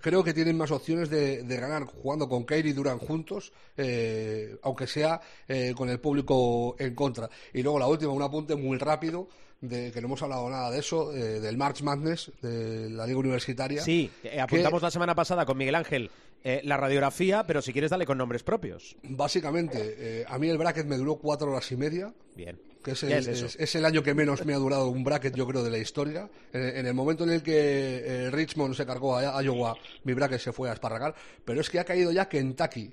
creo 0.00 0.22
que 0.24 0.32
tienen 0.32 0.56
más 0.56 0.70
opciones 0.70 1.10
de, 1.10 1.42
de 1.42 1.56
ganar 1.56 1.84
jugando 1.84 2.28
con 2.28 2.44
Kyrie 2.44 2.70
y 2.70 2.72
Durant 2.72 3.02
juntos, 3.02 3.52
eh, 3.76 4.56
aunque 4.62 4.86
sea 4.86 5.20
eh, 5.48 5.74
con 5.76 5.90
el 5.90 6.00
público 6.00 6.76
en 6.78 6.94
contra. 6.94 7.28
Y 7.52 7.62
luego 7.62 7.78
la 7.78 7.86
última, 7.86 8.12
un 8.12 8.22
apunte 8.22 8.54
muy 8.54 8.78
rápido, 8.78 9.28
de 9.60 9.90
que 9.90 10.00
no 10.00 10.06
hemos 10.06 10.22
hablado 10.22 10.48
nada 10.48 10.70
de 10.70 10.78
eso, 10.78 11.12
eh, 11.12 11.40
del 11.40 11.56
March 11.56 11.82
Madness, 11.82 12.30
de 12.40 12.88
la 12.90 13.06
Liga 13.06 13.18
Universitaria. 13.18 13.82
Sí, 13.82 14.08
apuntamos 14.40 14.80
la 14.82 14.90
semana 14.90 15.14
pasada 15.16 15.44
con 15.44 15.58
Miguel 15.58 15.74
Ángel 15.74 16.10
eh, 16.44 16.60
la 16.64 16.76
radiografía, 16.76 17.44
pero 17.46 17.60
si 17.62 17.72
quieres 17.72 17.90
dale 17.90 18.06
con 18.06 18.16
nombres 18.18 18.42
propios. 18.42 18.96
Básicamente, 19.02 19.94
eh, 19.98 20.24
a 20.28 20.38
mí 20.38 20.48
el 20.48 20.58
bracket 20.58 20.86
me 20.86 20.96
duró 20.96 21.16
cuatro 21.16 21.50
horas 21.50 21.70
y 21.72 21.76
media, 21.76 22.14
Bien. 22.36 22.58
que 22.82 22.92
es 22.92 23.02
el, 23.02 23.12
es 23.12 23.26
eso. 23.26 23.46
es- 23.46 23.56
es 23.56 23.74
el 23.74 23.84
año 23.84 24.02
que 24.02 24.14
menos 24.14 24.44
me 24.46 24.54
ha 24.54 24.58
durado 24.58 24.88
un 24.88 25.02
bracket, 25.04 25.34
yo 25.34 25.46
creo, 25.46 25.62
de 25.64 25.70
la 25.70 25.78
historia. 25.78 26.30
En, 26.52 26.62
en 26.62 26.86
el 26.86 26.94
momento 26.94 27.24
en 27.24 27.30
el 27.30 27.42
que 27.42 27.98
eh, 28.04 28.30
Richmond 28.30 28.74
se 28.74 28.86
cargó 28.86 29.16
a 29.16 29.42
Iowa, 29.42 29.74
mi 30.04 30.14
bracket 30.14 30.40
se 30.40 30.52
fue 30.52 30.70
a 30.70 30.74
esparragar, 30.74 31.14
pero 31.44 31.60
es 31.60 31.68
que 31.68 31.80
ha 31.80 31.84
caído 31.84 32.12
ya 32.12 32.28
Kentucky, 32.28 32.92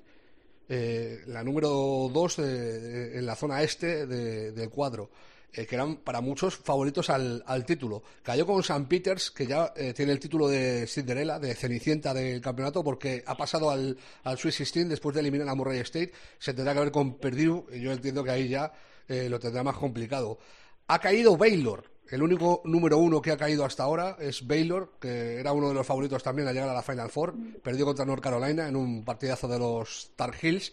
eh, 0.68 1.20
la 1.28 1.44
número 1.44 1.68
2 2.12 2.38
en 2.40 3.24
la 3.24 3.36
zona 3.36 3.62
este 3.62 4.06
de- 4.06 4.50
del 4.52 4.68
cuadro. 4.70 5.10
Eh, 5.52 5.66
que 5.66 5.74
eran 5.74 5.96
para 5.96 6.20
muchos 6.20 6.56
favoritos 6.56 7.08
al, 7.10 7.42
al 7.46 7.64
título. 7.64 8.02
Cayó 8.22 8.46
con 8.46 8.60
St. 8.60 8.84
Peters, 8.88 9.30
que 9.30 9.46
ya 9.46 9.72
eh, 9.76 9.94
tiene 9.94 10.12
el 10.12 10.20
título 10.20 10.48
de 10.48 10.86
Cinderella, 10.86 11.38
de 11.38 11.54
Cenicienta 11.54 12.12
del 12.12 12.40
campeonato, 12.40 12.84
porque 12.84 13.22
ha 13.26 13.36
pasado 13.36 13.70
al, 13.70 13.96
al 14.24 14.38
Sweet 14.38 14.56
16 14.56 14.88
después 14.88 15.14
de 15.14 15.20
eliminar 15.20 15.48
a 15.48 15.54
Murray 15.54 15.78
State. 15.80 16.12
Se 16.38 16.52
tendrá 16.52 16.74
que 16.74 16.80
ver 16.80 16.92
con 16.92 17.18
Purdue, 17.18 17.64
y 17.72 17.80
yo 17.80 17.92
entiendo 17.92 18.22
que 18.22 18.30
ahí 18.30 18.48
ya 18.48 18.72
eh, 19.08 19.28
lo 19.28 19.38
tendrá 19.38 19.62
más 19.62 19.76
complicado. 19.76 20.38
Ha 20.88 20.98
caído 20.98 21.36
Baylor. 21.36 21.90
El 22.08 22.22
único 22.22 22.62
número 22.64 22.98
uno 22.98 23.20
que 23.20 23.32
ha 23.32 23.36
caído 23.36 23.64
hasta 23.64 23.82
ahora 23.82 24.16
es 24.20 24.46
Baylor, 24.46 24.92
que 25.00 25.40
era 25.40 25.52
uno 25.52 25.68
de 25.68 25.74
los 25.74 25.86
favoritos 25.86 26.22
también 26.22 26.46
a 26.46 26.52
llegar 26.52 26.68
a 26.68 26.74
la 26.74 26.82
Final 26.82 27.10
Four. 27.10 27.34
Perdió 27.62 27.84
contra 27.84 28.04
North 28.04 28.22
Carolina 28.22 28.68
en 28.68 28.76
un 28.76 29.04
partidazo 29.04 29.48
de 29.48 29.58
los 29.58 30.12
Tar 30.14 30.32
Heels. 30.40 30.72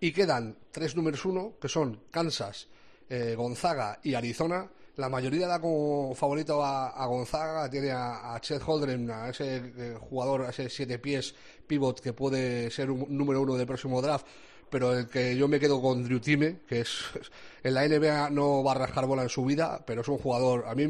Y 0.00 0.12
quedan 0.12 0.58
tres 0.70 0.94
números 0.94 1.24
uno, 1.24 1.54
que 1.60 1.68
son 1.68 2.02
Kansas, 2.10 2.68
eh, 3.08 3.34
Gonzaga 3.36 3.98
y 4.02 4.14
Arizona. 4.14 4.68
La 4.96 5.08
mayoría 5.08 5.46
da 5.46 5.60
como 5.60 6.12
favorito 6.14 6.62
a, 6.62 6.88
a 6.88 7.06
Gonzaga, 7.06 7.70
tiene 7.70 7.92
a, 7.92 8.34
a 8.34 8.40
Chet 8.40 8.60
Holdren, 8.66 9.08
a 9.10 9.28
ese 9.28 9.56
eh, 9.56 9.96
jugador, 9.98 10.42
a 10.42 10.50
ese 10.50 10.68
siete 10.68 10.98
pies 10.98 11.34
pivot 11.66 12.00
que 12.00 12.12
puede 12.12 12.70
ser 12.70 12.90
un 12.90 13.06
número 13.16 13.42
uno 13.42 13.54
del 13.54 13.66
próximo 13.66 14.02
draft, 14.02 14.26
pero 14.68 14.98
el 14.98 15.06
que 15.08 15.36
yo 15.36 15.46
me 15.46 15.60
quedo 15.60 15.80
con 15.80 16.02
Drew 16.02 16.18
Time, 16.18 16.60
que 16.66 16.80
es 16.80 17.04
en 17.62 17.74
la 17.74 17.86
NBA 17.86 18.30
no 18.30 18.64
va 18.64 18.72
a 18.72 18.74
rascar 18.74 19.06
bola 19.06 19.22
en 19.22 19.28
su 19.28 19.44
vida, 19.44 19.84
pero 19.86 20.00
es 20.00 20.08
un 20.08 20.18
jugador, 20.18 20.64
a 20.66 20.74
mí 20.74 20.82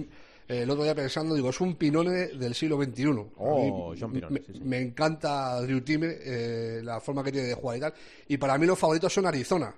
eh, 0.48 0.62
el 0.62 0.70
otro 0.70 0.84
día 0.84 0.94
pensando, 0.94 1.34
digo, 1.34 1.50
es 1.50 1.60
un 1.60 1.74
Pinone 1.74 2.28
del 2.28 2.54
siglo 2.54 2.82
XXI. 2.82 3.06
Oh, 3.36 3.90
mí 3.92 3.98
John 4.00 4.12
Pinone, 4.12 4.40
me, 4.40 4.46
sí, 4.46 4.52
sí. 4.54 4.60
me 4.64 4.80
encanta 4.80 5.60
Drew 5.60 5.82
Time, 5.82 6.16
eh, 6.18 6.80
la 6.82 6.98
forma 7.00 7.22
que 7.22 7.32
tiene 7.32 7.48
de 7.48 7.54
jugar 7.54 7.76
y 7.76 7.80
tal, 7.80 7.94
y 8.28 8.38
para 8.38 8.56
mí 8.56 8.64
los 8.64 8.78
favoritos 8.78 9.12
son 9.12 9.26
Arizona 9.26 9.74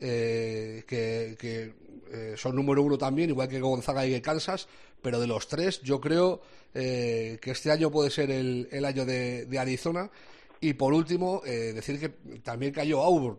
eh, 0.00 0.84
que, 0.86 1.36
que, 1.38 1.72
eh, 2.12 2.34
son 2.36 2.54
número 2.54 2.82
uno 2.82 2.96
también, 2.96 3.30
igual 3.30 3.48
que 3.48 3.60
Gonzaga 3.60 4.06
y 4.06 4.10
que 4.10 4.22
Kansas, 4.22 4.68
pero 5.02 5.20
de 5.20 5.26
los 5.26 5.48
tres 5.48 5.80
yo 5.82 6.00
creo 6.00 6.40
eh, 6.74 7.38
que 7.40 7.50
este 7.52 7.70
año 7.70 7.90
puede 7.90 8.10
ser 8.10 8.30
el, 8.30 8.84
año 8.84 9.04
de, 9.04 9.46
de 9.46 9.58
Arizona. 9.58 10.10
Y 10.60 10.74
por 10.74 10.92
último, 10.94 11.42
eh, 11.44 11.72
decir 11.74 12.00
que 12.00 12.08
también 12.40 12.72
cayó 12.72 13.02
Auburn, 13.02 13.38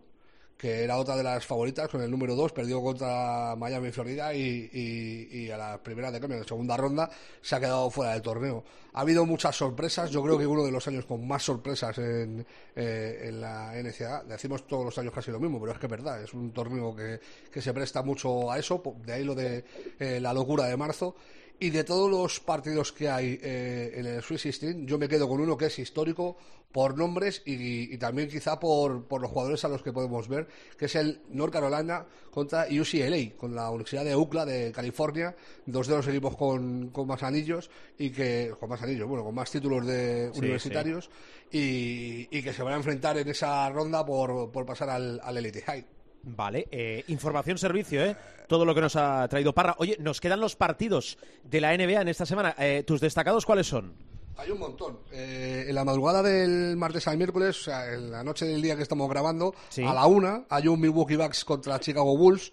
que 0.58 0.84
era 0.84 0.97
otra 0.97 1.16
de 1.16 1.24
las 1.24 1.45
favoritas 1.45 1.88
con 1.89 2.01
el 2.01 2.10
número 2.10 2.36
2, 2.36 2.51
perdió 2.51 2.82
contra 2.82 3.55
Miami, 3.58 3.91
Florida 3.91 4.34
y, 4.34 4.70
y- 4.74 5.28
y 5.45 5.51
a 5.51 5.58
la 5.58 5.82
primera 5.84 6.12
de 6.12 6.20
cambio, 6.20 6.36
en 6.38 6.41
la 6.43 6.47
segunda 6.47 6.76
ronda, 6.78 7.10
se 7.41 7.55
ha 7.55 7.60
quedado 7.60 7.89
fuera 7.89 8.14
del 8.14 8.22
torneo. 8.22 8.64
Ha 8.93 9.01
habido 9.01 9.26
muchas 9.26 9.55
sorpresas, 9.55 10.10
yo 10.10 10.24
creo 10.24 10.38
que 10.38 10.47
uno 10.47 10.64
de 10.66 10.72
los 10.72 10.88
años 10.88 11.05
con 11.05 11.28
más 11.28 11.43
sorpresas 11.43 11.97
en, 11.99 12.45
eh, 12.76 13.26
en 13.28 13.41
la 13.41 13.76
NCAA, 13.78 14.24
decimos 14.24 14.66
todos 14.68 14.86
los 14.86 14.97
años 14.97 15.14
casi 15.14 15.32
lo 15.32 15.39
mismo, 15.39 15.60
pero 15.60 15.74
es 15.74 15.78
que 15.80 15.86
es 15.86 15.91
verdad, 15.91 16.22
es 16.24 16.34
un 16.34 16.51
torneo 16.51 16.95
que, 16.95 17.20
que 17.51 17.62
se 17.62 17.74
presta 17.74 18.01
mucho 18.01 18.51
a 18.51 18.58
eso, 18.58 18.82
de 19.05 19.14
ahí 19.14 19.24
lo 19.24 19.36
de 19.36 19.64
eh, 19.99 20.20
la 20.20 20.34
locura 20.34 20.66
de 20.66 20.78
marzo. 20.78 21.16
Y 21.60 21.72
de 21.72 21.84
todos 21.84 22.10
los 22.10 22.39
partidos 22.39 22.91
que 22.91 23.10
hay 23.10 23.39
eh, 23.41 23.91
en 23.95 24.05
el 24.05 24.22
Swiss 24.22 24.43
16, 24.43 24.86
yo 24.86 24.99
me 24.99 25.08
quedo 25.08 25.28
con 25.28 25.41
uno 25.41 25.58
que 25.58 25.66
es 25.66 25.80
histórico 25.80 26.38
por 26.72 26.95
nombres 26.95 27.41
y, 27.45 27.93
y 27.93 27.97
también 27.97 28.30
quizá 28.30 28.60
por, 28.60 29.05
por 29.05 29.22
los 29.22 29.32
jugadores 29.32 29.66
a 29.66 29.70
los 29.70 29.82
que 29.82 29.91
podemos 29.91 30.28
ver, 30.28 30.47
que 30.78 30.86
es 30.86 30.95
el 30.95 31.22
North 31.30 31.51
Carolina 31.51 32.05
contra 32.30 32.68
UCLA, 32.70 33.36
con 33.36 33.55
la 33.55 33.72
Universidad 33.72 34.05
de 34.05 34.16
UCLA 34.16 34.45
de 34.45 34.72
California, 34.72 35.36
dos 35.66 35.88
de 35.88 35.95
los 35.95 36.08
equipos 36.08 36.38
con, 36.38 36.89
con 36.89 37.08
más 37.08 37.24
anillos 37.24 37.72
y 37.97 38.12
que, 38.12 38.53
con 38.60 38.70
más 38.70 38.84
anillos, 38.84 39.08
bueno, 39.08 39.24
con 39.24 39.34
más 39.34 39.49
títulos 39.49 39.88
de 39.88 40.30
Sí, 40.34 40.39
universitarios 40.39 41.10
Y, 41.51 42.28
y 42.30 42.43
que 42.43 42.53
se 42.53 42.62
van 42.62 42.74
a 42.74 42.78
enfrentar 42.78 43.18
en 43.18 43.30
esa 43.30 43.68
ronda 43.72 44.05
por, 44.05 44.51
por 44.51 44.64
pasar 44.64 44.91
al, 44.91 45.20
al 45.24 45.38
Elite 45.38 45.64
High. 45.64 45.97
Vale, 46.24 46.68
eh, 46.72 47.03
información, 47.07 47.57
servicio, 47.57 48.03
¿eh? 48.03 48.15
Todo 48.47 48.65
lo 48.65 48.74
que 48.76 48.82
nos 48.82 48.95
ha 48.95 49.28
traído 49.30 49.53
Parra. 49.53 49.76
Oye, 49.80 49.97
nos 49.99 50.20
quedan 50.22 50.39
los 50.39 50.55
partidos 50.55 51.18
de 51.43 51.61
la 51.61 51.74
NBA 51.78 52.01
en 52.01 52.07
esta 52.09 52.26
semana. 52.26 52.55
Eh, 52.57 52.84
¿Tus 52.86 52.99
destacados 53.01 53.45
cuáles 53.45 53.68
son? 53.68 53.93
Hay 54.38 54.51
un 54.51 54.59
montón. 54.59 54.99
Eh, 55.11 55.65
en 55.68 55.74
la 55.76 55.84
madrugada 55.84 56.22
del 56.22 56.76
martes 56.78 57.07
al 57.07 57.18
miércoles, 57.18 57.59
o 57.61 57.63
sea, 57.63 57.91
en 57.93 58.11
la 58.11 58.24
noche 58.24 58.45
del 58.45 58.61
día 58.61 58.76
que 58.76 58.84
estamos 58.84 59.09
grabando, 59.09 59.55
Sí. 59.70 59.84
a 59.84 59.93
la 59.93 60.05
una 60.05 60.43
hay 60.49 60.68
un 60.68 60.80
Milwaukee 60.80 61.15
Bucks 61.15 61.43
contra 61.43 61.80
Chicago 61.80 62.15
Bulls. 62.18 62.51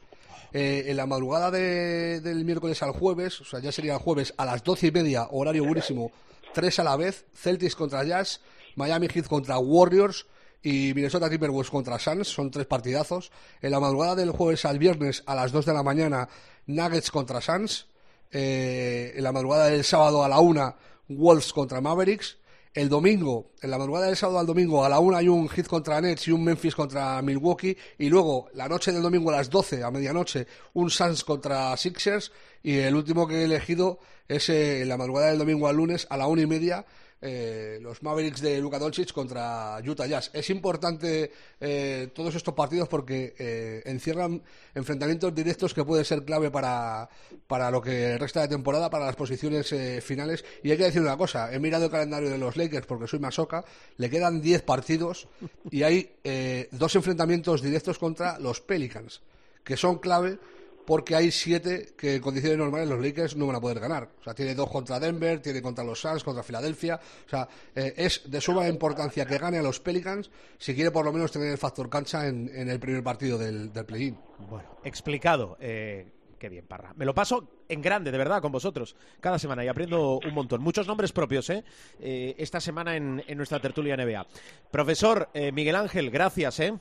Eh, 0.53 0.85
en 0.91 0.97
la 0.97 1.05
madrugada 1.07 1.51
de- 1.51 2.21
del 2.21 2.45
miércoles 2.45 2.81
al 2.85 2.93
jueves, 2.93 3.41
o 3.41 3.45
sea, 3.45 3.59
ya 3.59 3.73
sería 3.73 3.95
el 3.95 3.99
jueves 3.99 4.33
a 4.37 4.45
las 4.45 4.63
doce 4.63 4.87
y 4.87 4.93
media, 4.93 5.27
horario 5.33 5.65
buenísimo, 5.65 6.13
tres 6.53 6.79
a 6.79 6.85
la 6.85 6.97
vez, 6.97 7.27
Celtics 7.35 7.75
contra 7.75 8.05
Jazz, 8.05 8.41
Miami 8.77 9.09
Heat 9.09 9.27
contra 9.27 9.59
Warriors 9.59 10.27
y 10.65 10.95
Minnesota 10.95 11.29
Timberwolves 11.29 11.71
contra 11.71 11.99
Suns, 11.99 12.27
son 12.27 12.51
tres 12.51 12.65
partidazos. 12.65 13.31
En 13.61 13.71
la 13.71 13.81
madrugada 13.81 14.15
del 14.15 14.31
jueves 14.31 14.65
al 14.65 14.79
viernes 14.79 15.23
a 15.27 15.35
las 15.35 15.53
dos 15.53 15.67
de 15.67 15.75
la 15.75 15.83
mañana, 15.83 16.27
Nuggets 16.67 17.11
contra 17.11 17.43
Suns. 17.43 17.87
Eh, 18.31 19.13
en 19.15 19.23
la 19.23 19.31
madrugada 19.31 19.67
del 19.67 19.85
sábado 19.85 20.25
a 20.25 20.29
la 20.29 20.41
una, 20.41 20.75
Wolves 21.09 21.53
contra 21.53 21.83
Mavericks. 21.83 22.39
El 22.73 22.89
domingo, 22.89 23.53
en 23.61 23.71
la 23.71 23.79
madrugada 23.79 24.07
del 24.07 24.17
sábado 24.17 24.39
al 24.39 24.47
domingo, 24.47 24.85
a 24.85 24.89
la 24.89 25.01
una 25.01 25.19
hay 25.19 25.29
un 25.29 25.49
Heat 25.49 25.67
contra 25.67 26.01
Nets 26.01 26.29
y 26.29 26.33
un 26.33 26.43
Memphis 26.43 26.75
contra 26.75 27.21
Milwaukee. 27.21 27.77
Y 27.99 28.09
luego, 28.09 28.49
la 28.55 28.67
noche 28.67 28.91
del 28.91 29.03
domingo 29.03 29.31
a 29.31 29.37
las 29.37 29.51
12, 29.51 29.85
a 29.85 29.91
medianoche, 29.91 30.47
un 30.73 30.89
Suns 30.89 31.25
contra 31.25 31.77
Sixers. 31.77 32.33
Y 32.63 32.79
el 32.79 32.95
último 32.95 33.29
que 33.29 33.43
he 33.43 33.45
elegido 33.45 33.99
es 34.29 34.49
eh, 34.49 34.81
en 34.81 34.89
la 34.89 34.97
madrugada 34.97 35.29
del 35.29 35.39
domingo 35.39 35.69
al 35.69 35.77
lunes, 35.77 36.07
a 36.09 36.17
la 36.17 36.27
una 36.27 36.41
y 36.41 36.47
media, 36.47 36.87
eh, 37.25 37.79
los 37.81 38.03
Mavericks 38.03 38.43
de 38.43 38.61
Luka 38.61 38.79
Doncic 38.79 39.13
contra 39.13 39.79
Utah 39.85 40.07
Jazz. 40.07 40.31
Es 40.35 40.51
importante 40.51 41.33
eh, 41.61 42.11
todos 42.15 42.35
estos 42.35 42.53
partidos 42.53 42.89
porque 42.89 43.35
eh, 43.39 43.83
encierran 43.87 44.43
enfrentamientos 44.75 45.35
directos 45.35 45.73
que 45.73 45.85
pueden 45.85 46.05
ser 46.05 46.25
clave 46.25 46.51
para, 46.51 47.09
para 47.47 47.71
lo 47.71 47.81
que 47.81 48.19
resta 48.19 48.43
de 48.43 48.49
temporada, 48.49 48.91
para 48.91 49.07
las 49.07 49.17
posiciones 49.17 49.73
eh, 49.73 50.01
finales. 50.03 50.45
Y 50.63 50.71
hay 50.71 50.77
que 50.77 50.85
decir 50.85 51.01
una 51.01 51.17
cosa, 51.17 51.53
he 51.53 51.59
mirado 51.59 51.87
el 51.87 51.91
calendario 51.91 52.29
de 52.29 52.39
los 52.39 52.57
Lakers 52.57 52.87
porque 52.87 53.07
soy 53.07 53.19
masoca, 53.19 53.65
le 53.97 54.11
quedan 54.11 54.41
10 54.41 54.63
partidos 54.63 55.27
y 55.71 55.83
hay 55.83 56.17
eh, 56.23 56.69
dos 56.73 56.95
enfrentamientos 56.97 57.63
directos 57.63 57.99
contra 57.99 58.39
los 58.39 58.61
Pelicans, 58.61 59.23
que 59.65 59.77
son 59.77 59.99
clave 59.99 60.39
porque 60.85 61.15
hay 61.15 61.31
siete 61.31 61.95
que 61.97 62.17
en 62.17 62.23
condiciones 62.23 62.59
normales 62.59 62.89
los 62.89 63.01
Lakers 63.01 63.37
no 63.37 63.47
van 63.47 63.57
a 63.57 63.61
poder 63.61 63.81
ganar. 63.81 64.09
O 64.21 64.25
sea, 64.25 64.35
tiene 64.35 64.55
dos 64.55 64.71
contra 64.71 65.01
Denver, 65.01 65.41
tiene 65.41 65.63
contra 65.63 65.85
los 65.85 66.01
Suns, 66.01 66.25
contra 66.25 66.43
Filadelfia. 66.43 67.01
O 67.27 67.29
sea, 67.29 67.49
eh, 67.75 67.95
es 67.97 68.23
de 68.31 68.41
suma 68.41 68.69
importancia 68.69 69.27
que 69.27 69.39
gane 69.39 69.59
a 69.59 69.63
los 69.63 69.81
Pelicans 69.81 70.31
si 70.59 70.75
quiere 70.75 70.91
por 70.91 71.05
lo 71.05 71.13
menos 71.13 71.33
tener 71.33 71.49
el 71.49 71.59
factor 71.59 71.89
cancha 71.89 72.27
en, 72.27 72.49
el 72.55 72.81
primer 72.81 73.03
partido 73.03 73.39
del, 73.39 73.73
del 73.73 73.85
play-in. 73.85 74.17
Bueno, 74.49 74.79
explicado. 74.85 75.57
Eh, 75.61 76.07
qué 76.39 76.49
bien, 76.49 76.67
Parra. 76.67 76.93
Me 76.97 77.05
lo 77.05 77.15
paso 77.15 77.63
en 77.69 77.81
grande, 77.81 78.11
de 78.11 78.19
verdad, 78.19 78.43
con 78.43 78.53
vosotros, 78.53 78.97
cada 79.21 79.39
semana 79.39 79.65
y 79.65 79.69
aprendo 79.69 80.19
un 80.19 80.35
montón. 80.35 80.61
Muchos 80.61 80.87
nombres 80.87 81.13
propios, 81.13 81.49
¿eh? 81.51 81.65
Eh, 81.99 82.35
esta 82.39 82.61
semana 82.61 82.97
en, 82.97 83.25
en 83.27 83.37
nuestra 83.37 83.61
tertulia 83.61 83.97
NBA. 83.97 84.27
Profesor 84.71 85.31
eh, 85.33 85.53
Miguel 85.53 85.77
Ángel, 85.77 86.11
gracias, 86.11 86.61
¿eh? 86.61 86.75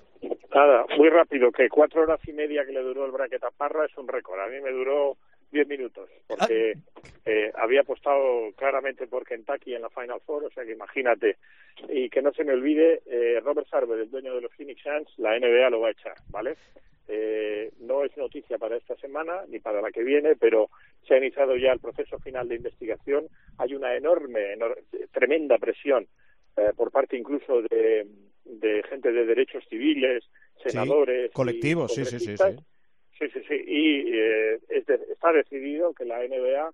Nada, 0.53 0.85
muy 0.97 1.09
rápido, 1.09 1.51
que 1.51 1.67
cuatro 1.69 2.01
horas 2.03 2.19
y 2.27 2.33
media 2.33 2.65
que 2.65 2.71
le 2.73 2.81
duró 2.81 3.05
el 3.05 3.11
bracket 3.11 3.43
a 3.43 3.51
Parra 3.51 3.85
es 3.85 3.97
un 3.97 4.07
récord. 4.07 4.39
A 4.39 4.47
mí 4.47 4.61
me 4.61 4.71
duró 4.71 5.17
diez 5.51 5.67
minutos, 5.67 6.09
porque 6.27 6.73
eh, 7.25 7.51
había 7.55 7.81
apostado 7.81 8.51
claramente 8.55 9.07
por 9.07 9.25
Kentucky 9.25 9.73
en 9.73 9.81
la 9.81 9.89
Final 9.89 10.19
Four, 10.25 10.45
o 10.45 10.49
sea 10.51 10.63
que 10.63 10.73
imagínate. 10.73 11.37
Y 11.89 12.09
que 12.09 12.21
no 12.21 12.31
se 12.33 12.43
me 12.43 12.53
olvide, 12.53 13.01
eh, 13.07 13.39
Robert 13.43 13.67
Sarver, 13.67 13.99
el 13.99 14.11
dueño 14.11 14.35
de 14.35 14.41
los 14.41 14.53
Phoenix 14.53 14.81
Suns, 14.83 15.09
la 15.17 15.37
NBA 15.39 15.69
lo 15.71 15.81
va 15.81 15.87
a 15.87 15.91
echar, 15.91 16.15
¿vale? 16.29 16.55
Eh, 17.07 17.71
no 17.79 18.03
es 18.05 18.15
noticia 18.15 18.57
para 18.57 18.77
esta 18.77 18.95
semana 18.97 19.41
ni 19.49 19.59
para 19.59 19.81
la 19.81 19.91
que 19.91 20.03
viene, 20.03 20.35
pero 20.35 20.69
se 21.07 21.15
ha 21.15 21.17
iniciado 21.17 21.55
ya 21.57 21.71
el 21.73 21.79
proceso 21.79 22.19
final 22.19 22.47
de 22.47 22.55
investigación. 22.55 23.25
Hay 23.57 23.73
una 23.73 23.95
enorme, 23.95 24.55
enor- 24.55 24.77
tremenda 25.11 25.57
presión 25.57 26.07
eh, 26.57 26.71
por 26.77 26.91
parte 26.91 27.17
incluso 27.17 27.61
de, 27.63 28.07
de 28.45 28.83
gente 28.83 29.11
de 29.11 29.25
derechos 29.25 29.65
civiles, 29.69 30.23
senadores, 30.71 31.31
colectivos, 31.31 31.93
sí, 31.93 32.05
sí, 32.05 32.19
sí. 32.19 32.35
Sí, 33.19 33.25
sí, 33.31 33.39
sí. 33.47 33.63
Y 33.67 34.11
eh, 34.17 34.59
es 34.69 34.85
de- 34.85 34.99
está 35.11 35.31
decidido 35.31 35.93
que 35.93 36.05
la 36.05 36.23
NBA 36.23 36.71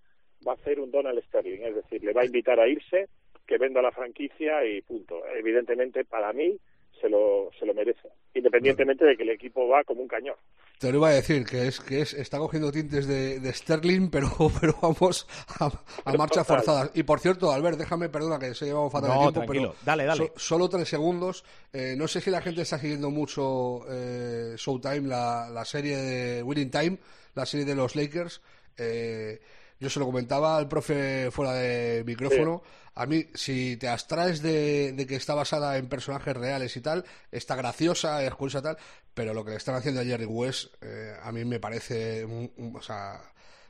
va 0.48 0.52
a 0.52 0.56
hacer 0.56 0.80
un 0.80 0.90
Donald 0.92 1.22
Sterling, 1.26 1.62
es 1.62 1.76
decir, 1.76 2.04
le 2.04 2.14
va 2.14 2.22
a 2.22 2.26
invitar 2.26 2.60
a 2.60 2.68
irse, 2.68 3.08
que 3.46 3.58
venda 3.58 3.82
la 3.82 3.92
franquicia 3.92 4.66
y 4.66 4.82
punto. 4.82 5.22
Evidentemente, 5.36 6.06
para 6.06 6.32
mí, 6.34 6.58
se 7.00 7.10
lo, 7.10 7.50
se 7.60 7.66
lo 7.66 7.74
merece, 7.74 8.08
independientemente 8.34 9.06
de 9.06 9.16
que 9.18 9.24
el 9.24 9.30
equipo 9.30 9.68
va 9.68 9.84
como 9.84 10.02
un 10.02 10.08
cañón. 10.08 10.36
Te 10.80 10.92
lo 10.92 11.00
iba 11.00 11.10
a 11.10 11.14
decir, 11.14 11.46
que 11.46 11.68
es 11.68 11.80
que 11.82 12.02
es 12.02 12.14
está 12.14 12.38
cogiendo 12.38 12.72
tintes 12.72 13.06
de, 13.08 13.40
de 13.40 13.54
Sterling, 13.54 14.10
pero, 14.12 14.30
pero 14.62 14.76
vamos 14.82 15.28
a, 15.60 15.66
a 16.06 16.14
marcha 16.14 16.42
Total. 16.42 16.46
forzada. 16.46 16.92
Y 16.94 17.04
por 17.04 17.20
cierto, 17.20 17.52
Albert, 17.52 17.78
déjame, 17.78 18.10
perdona 18.10 18.40
que 18.40 18.54
se 18.54 18.66
llevamos 18.66 18.92
fatal 18.92 19.10
No, 19.10 19.16
de 19.16 19.20
tiempo, 19.22 19.40
tranquilo. 19.42 19.70
pero 19.74 19.86
Dale, 19.86 20.06
dale. 20.06 20.28
so- 20.28 20.34
solo 20.40 20.70
tres 20.70 20.88
segundos. 20.88 21.44
Eh, 21.74 21.96
no 21.98 22.08
sé 22.08 22.22
si 22.22 22.30
la 22.32 22.42
gente 22.42 22.62
está 22.62 22.78
siguiendo 22.80 23.10
mucho 23.12 23.82
eh, 23.90 24.54
Showtime, 24.58 25.08
la, 25.08 25.50
la 25.50 25.66
serie 25.66 25.98
de 25.98 26.44
Winning 26.44 26.72
Time, 26.72 26.98
la 27.36 27.46
serie 27.46 27.66
de 27.66 27.76
los 27.76 27.96
Lakers. 27.96 28.42
Eh, 28.78 29.40
yo 29.80 29.90
se 29.90 30.00
lo 30.00 30.06
comentaba 30.06 30.58
al 30.58 30.68
profe 30.68 31.30
fuera 31.32 31.54
de 31.54 32.04
micrófono. 32.06 32.62
A 32.96 33.06
mí, 33.06 33.26
si 33.34 33.78
te 33.78 33.88
abstraes 33.88 34.42
de, 34.42 34.92
de 34.92 35.06
que 35.08 35.16
está 35.16 35.34
basada 35.34 35.78
en 35.78 35.88
personajes 35.88 36.36
reales 36.36 36.76
y 36.76 36.82
tal, 36.82 37.06
está 37.32 37.56
graciosa, 37.56 38.24
es 38.26 38.34
curiosa 38.36 38.62
tal, 38.62 38.78
pero 39.14 39.34
lo 39.34 39.46
que 39.46 39.52
le 39.52 39.58
están 39.58 39.76
haciendo 39.76 40.02
a 40.02 40.04
Jerry 40.06 40.26
West, 40.26 40.74
eh, 40.82 41.16
a 41.22 41.32
mí 41.32 41.46
me 41.46 41.60
parece, 41.60 42.26
un- 42.26 42.52
un- 42.58 42.76
o 42.76 42.82
sea, 42.82 43.22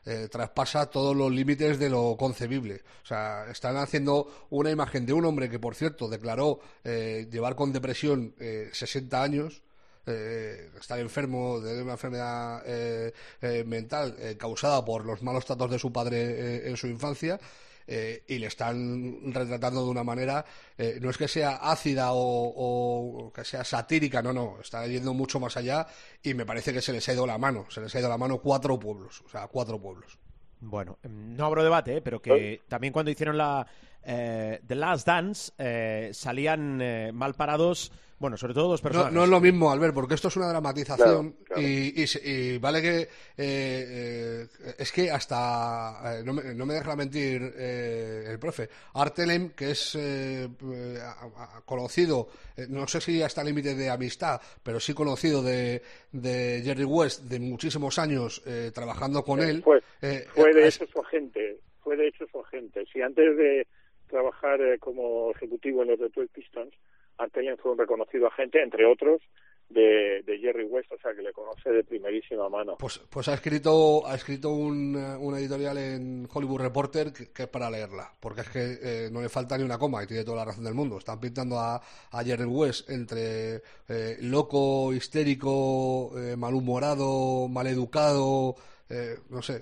eh, 0.05 0.28
traspasa 0.32 0.88
todos 0.89 1.16
los 1.16 1.32
límites 1.32 1.78
de 1.78 1.89
lo 1.89 2.16
concebible. 2.18 2.82
O 3.03 3.05
sea, 3.05 3.45
están 3.51 3.78
haciendo 3.78 4.47
una 4.49 4.72
imagen 4.72 5.05
de 5.05 5.14
un 5.14 5.26
hombre 5.26 5.49
que, 5.49 5.60
por 5.60 5.76
cierto, 5.76 6.07
declaró 6.10 6.60
eh, 6.84 7.28
llevar 7.32 7.55
con 7.55 7.72
depresión 7.74 8.34
eh, 8.39 8.70
60 8.72 9.22
años, 9.22 9.62
eh, 10.05 10.69
estar 10.79 10.99
enfermo 10.99 11.59
de 11.59 11.81
una 11.83 11.93
enfermedad 11.93 12.61
eh, 12.65 13.13
eh, 13.41 13.63
mental 13.65 14.15
eh, 14.19 14.35
causada 14.37 14.83
por 14.85 15.05
los 15.05 15.21
malos 15.23 15.45
tratos 15.45 15.69
de 15.71 15.79
su 15.79 15.91
padre 15.91 16.17
eh, 16.21 16.69
en 16.69 16.77
su 16.77 16.87
infancia. 16.87 17.39
eh, 17.91 18.23
y 18.27 18.37
le 18.37 18.45
están 18.47 19.33
retratando 19.33 19.83
de 19.83 19.89
una 19.89 20.03
manera, 20.03 20.45
eh, 20.77 20.99
no 21.01 21.09
es 21.09 21.17
que 21.17 21.27
sea 21.27 21.55
ácida 21.55 22.11
o, 22.13 23.25
o 23.27 23.33
que 23.33 23.43
sea 23.43 23.63
satírica, 23.63 24.21
no, 24.21 24.31
no, 24.31 24.57
está 24.61 24.85
yendo 24.85 25.13
mucho 25.15 25.39
más 25.39 25.57
allá 25.57 25.87
y 26.21 26.35
me 26.35 26.45
parece 26.45 26.71
que 26.71 26.81
se 26.81 26.93
les 26.93 27.07
ha 27.09 27.13
ido 27.13 27.25
la 27.25 27.39
mano, 27.39 27.65
se 27.69 27.81
les 27.81 27.93
ha 27.95 27.99
ido 27.99 28.07
la 28.09 28.17
mano 28.19 28.37
cuatro 28.39 28.77
pueblos, 28.79 29.21
o 29.25 29.29
sea, 29.29 29.47
cuatro 29.47 29.81
pueblos. 29.81 30.19
Bueno, 30.59 30.99
em, 31.01 31.35
no 31.35 31.45
abro 31.45 31.63
debate, 31.63 31.97
¿eh? 31.97 32.01
pero 32.01 32.21
que 32.21 32.61
también 32.67 32.93
cuando 32.93 33.09
hicieron 33.11 33.37
la 33.37 33.65
eh, 34.03 34.61
The 34.67 34.75
Last 34.75 35.07
Dance 35.07 35.51
eh, 35.57 36.11
salían 36.13 36.79
eh, 36.81 37.11
mal 37.11 37.33
parados, 37.33 37.91
bueno, 38.20 38.38
sobre 38.38 38.53
todo 38.53 38.67
dos 38.70 38.82
No, 38.84 38.89
personajes. 38.89 39.13
no 39.13 39.24
es 39.24 39.30
lo 39.30 39.39
mismo, 39.39 39.72
Albert, 39.72 39.93
porque 39.93 40.13
esto 40.15 40.28
es 40.28 40.36
una 40.36 40.49
dramatización 40.49 41.32
Claro, 41.32 41.45
claro. 41.45 41.61
Y, 41.61 41.93
y 42.01 42.07
se- 42.07 42.22
y 42.30 42.57
vale 42.57 42.82
que 42.82 42.99
eh, 43.01 43.07
eh, 43.38 44.47
es 44.78 44.91
que 44.91 45.09
hasta 45.09 46.20
eh, 46.20 46.24
no, 46.24 46.34
me, 46.34 46.53
no 46.53 46.65
me 46.65 46.74
deja 46.74 46.95
mentir 46.95 47.53
eh, 47.57 48.26
el 48.28 48.38
profe 48.39 48.70
Artelem, 48.93 49.51
que 49.51 49.72
es 49.72 49.95
eh, 49.95 50.47
conocido, 51.65 52.30
eh, 52.57 52.65
no 52.70 52.88
sé 52.88 53.01
si 53.01 53.22
hasta 53.22 53.43
límite 53.43 53.76
de 53.76 53.89
amistad, 53.89 54.41
pero 54.63 54.80
sí 54.80 54.93
conocido 54.93 55.41
de, 55.41 55.82
de 56.11 56.61
Jerry 56.63 56.84
West 56.84 57.24
de 57.24 57.39
muchísimos 57.39 57.99
años 57.99 58.41
eh, 58.45 58.72
trabajando 58.74 59.24
con 59.24 59.39
él. 59.41 59.61
Fue, 59.63 59.82
eh, 60.01 60.26
fue 60.34 60.53
de 60.53 60.67
es- 60.67 60.76
hecho 60.82 60.91
su 60.91 60.99
agente, 61.01 61.59
fue 61.84 61.95
de 61.97 62.07
hecho 62.07 62.26
su 62.32 62.39
agente. 62.39 62.86
Si 62.91 63.01
antes 63.01 63.38
de 63.38 63.67
trabajar 64.07 64.59
eh, 64.61 64.78
como 64.80 65.32
ejecutivo 65.32 65.84
en 65.84 65.89
los 65.89 65.99
Detroit 65.99 66.32
Pistons, 66.32 66.74
Artelian 67.20 67.57
fue 67.57 67.74
un 67.74 67.78
reconocido 67.78 68.28
agente, 68.28 68.61
entre 68.61 68.86
otros, 68.86 69.22
de, 69.70 70.24
de 70.24 70.39
Jerry 70.39 70.63
West, 70.63 70.91
o 70.91 70.97
sea 70.97 71.13
que 71.13 71.22
le 71.22 71.32
conoce 71.32 71.70
de 71.70 71.84
primerísima 71.84 72.49
mano. 72.49 72.78
Pues, 72.80 72.97
pues 73.09 73.28
ha 73.28 73.36
escrito, 73.36 74.05
ha 74.07 74.15
escrito 74.15 74.49
un, 74.49 74.95
eh, 74.95 75.15
una 75.17 75.38
editorial 75.38 75.78
en 75.78 76.28
Hollywood 76.32 76.61
Reporter 76.61 77.13
que, 77.13 77.43
es 77.43 77.49
para 77.49 77.70
leerla, 77.70 78.11
porque 78.20 78.41
es 78.41 78.49
que 78.49 78.78
eh, 78.82 79.09
no 79.11 79.22
le 79.22 79.30
falta 79.30 79.57
ni 79.57 79.63
una 79.63 79.78
coma 79.78 80.03
y 80.03 80.07
tiene 80.07 80.24
toda 80.24 80.38
la 80.38 80.45
razón 80.45 80.63
del 80.63 80.74
mundo. 80.74 80.97
Están 80.97 81.20
pintando 81.20 81.59
a, 81.59 81.76
a 81.76 82.24
Jerry 82.24 82.45
West 82.45 82.89
entre 82.89 83.61
eh, 83.88 84.17
loco, 84.22 84.91
histérico, 84.93 86.11
eh, 86.17 86.36
malhumorado, 86.36 87.47
maleducado, 87.47 88.55
eh, 88.89 89.17
no 89.30 89.41
sé. 89.43 89.61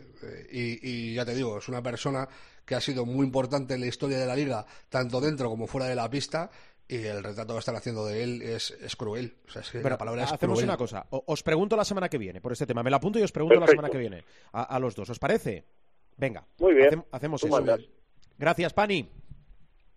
y, 0.51 1.11
y 1.11 1.15
ya 1.15 1.25
te 1.25 1.35
digo, 1.35 1.57
es 1.57 1.67
una 1.67 1.83
persona 1.83 2.27
que 2.67 2.75
ha 2.75 2.81
sido 2.81 3.05
muy 3.05 3.25
importante 3.25 3.73
en 3.75 3.79
la 3.79 3.87
historia 3.87 4.19
de 4.19 4.25
la 4.25 4.35
liga, 4.35 4.65
tanto 4.89 5.21
dentro 5.21 5.49
como 5.49 5.67
fuera 5.67 5.87
de 5.87 5.95
la 5.95 6.09
pista. 6.09 6.51
Y 6.89 7.03
el 7.05 7.21
retrato 7.23 7.53
que 7.53 7.59
están 7.59 7.75
haciendo 7.75 8.05
de 8.05 8.23
él 8.23 8.41
es, 8.41 8.71
es 8.71 8.95
cruel. 8.95 9.35
O 9.47 9.51
sea, 9.51 9.61
es 9.61 9.69
que 9.71 9.79
Pero 9.79 9.89
la 9.89 9.97
palabra 9.97 10.23
es 10.23 10.31
hacemos 10.31 10.55
cruel. 10.55 10.69
una 10.69 10.77
cosa. 10.77 11.05
O- 11.09 11.23
os 11.27 11.43
pregunto 11.43 11.75
la 11.75 11.83
semana 11.83 12.07
que 12.07 12.17
viene 12.17 12.39
por 12.39 12.53
este 12.53 12.65
tema. 12.65 12.81
Me 12.83 12.89
la 12.89 12.97
apunto 12.97 13.19
y 13.19 13.23
os 13.23 13.31
pregunto 13.31 13.59
la 13.59 13.67
semana 13.67 13.89
que 13.89 13.97
viene 13.97 14.23
a, 14.53 14.63
a 14.63 14.79
los 14.79 14.95
dos. 14.95 15.09
¿Os 15.09 15.19
parece? 15.19 15.65
Venga. 16.15 16.45
Muy 16.59 16.73
bien. 16.75 16.89
hacem- 16.91 17.05
hacemos 17.11 17.41
Tú 17.41 17.47
eso. 17.47 17.55
mandas. 17.57 17.81
Gracias, 18.37 18.73
Pani. 18.73 19.09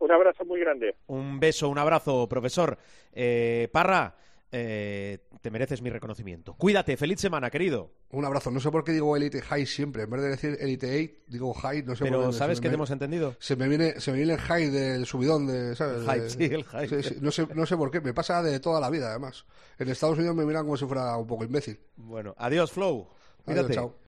Un 0.00 0.10
abrazo 0.10 0.44
muy 0.44 0.58
grande. 0.60 0.96
Un 1.06 1.38
beso, 1.38 1.68
un 1.68 1.78
abrazo, 1.78 2.26
profesor. 2.28 2.76
Eh, 3.12 3.68
Parra, 3.70 4.16
eh, 4.52 5.18
te 5.40 5.50
mereces 5.50 5.80
mi 5.82 5.90
reconocimiento. 5.90 6.54
Cuídate. 6.54 6.96
Feliz 6.96 7.20
semana, 7.20 7.50
querido. 7.50 7.92
Un 8.10 8.24
abrazo. 8.24 8.50
No 8.50 8.58
sé 8.60 8.70
por 8.70 8.82
qué 8.84 8.92
digo 8.92 9.16
Elite 9.16 9.40
High 9.42 9.66
siempre. 9.66 10.02
En 10.02 10.10
vez 10.10 10.20
de 10.22 10.28
decir 10.28 10.56
Elite 10.60 11.02
8, 11.04 11.24
digo 11.28 11.54
High. 11.54 11.82
No 11.84 11.94
sé 11.94 12.04
por 12.04 12.08
Pero 12.10 12.26
qué. 12.30 12.32
¿sabes 12.36 12.58
se 12.58 12.62
que 12.62 12.68
te 12.68 12.74
hemos 12.74 12.90
entendido? 12.90 13.36
Se 13.38 13.54
me 13.56 13.68
viene, 13.68 14.00
se 14.00 14.10
me 14.10 14.18
viene 14.18 14.32
el 14.34 14.40
high 14.40 14.70
del 14.70 15.06
subidón 15.06 15.46
de, 15.46 15.74
¿sabes? 15.76 16.06
El 16.08 16.20
De- 16.22 16.30
sí, 16.30 16.54
el 16.54 16.64
hype. 16.64 17.02
sí, 17.02 17.08
sí. 17.10 17.16
No 17.20 17.30
sé, 17.30 17.46
no 17.54 17.64
sé 17.66 17.76
por 17.76 17.90
qué. 17.90 18.00
Me 18.00 18.12
pasa 18.12 18.42
de 18.42 18.58
toda 18.60 18.80
la 18.80 18.90
vida, 18.90 19.10
además. 19.10 19.44
En 19.78 19.88
Estados 19.88 20.18
Unidos 20.18 20.34
me 20.34 20.44
miran 20.44 20.64
como 20.64 20.76
si 20.76 20.84
fuera 20.86 21.16
un 21.16 21.26
poco 21.26 21.44
imbécil. 21.44 21.78
Bueno, 21.96 22.34
adiós, 22.36 22.72
Flow. 22.72 23.08
Adiós, 23.46 23.66
Cuídate. 23.66 23.74
chao. 23.74 24.09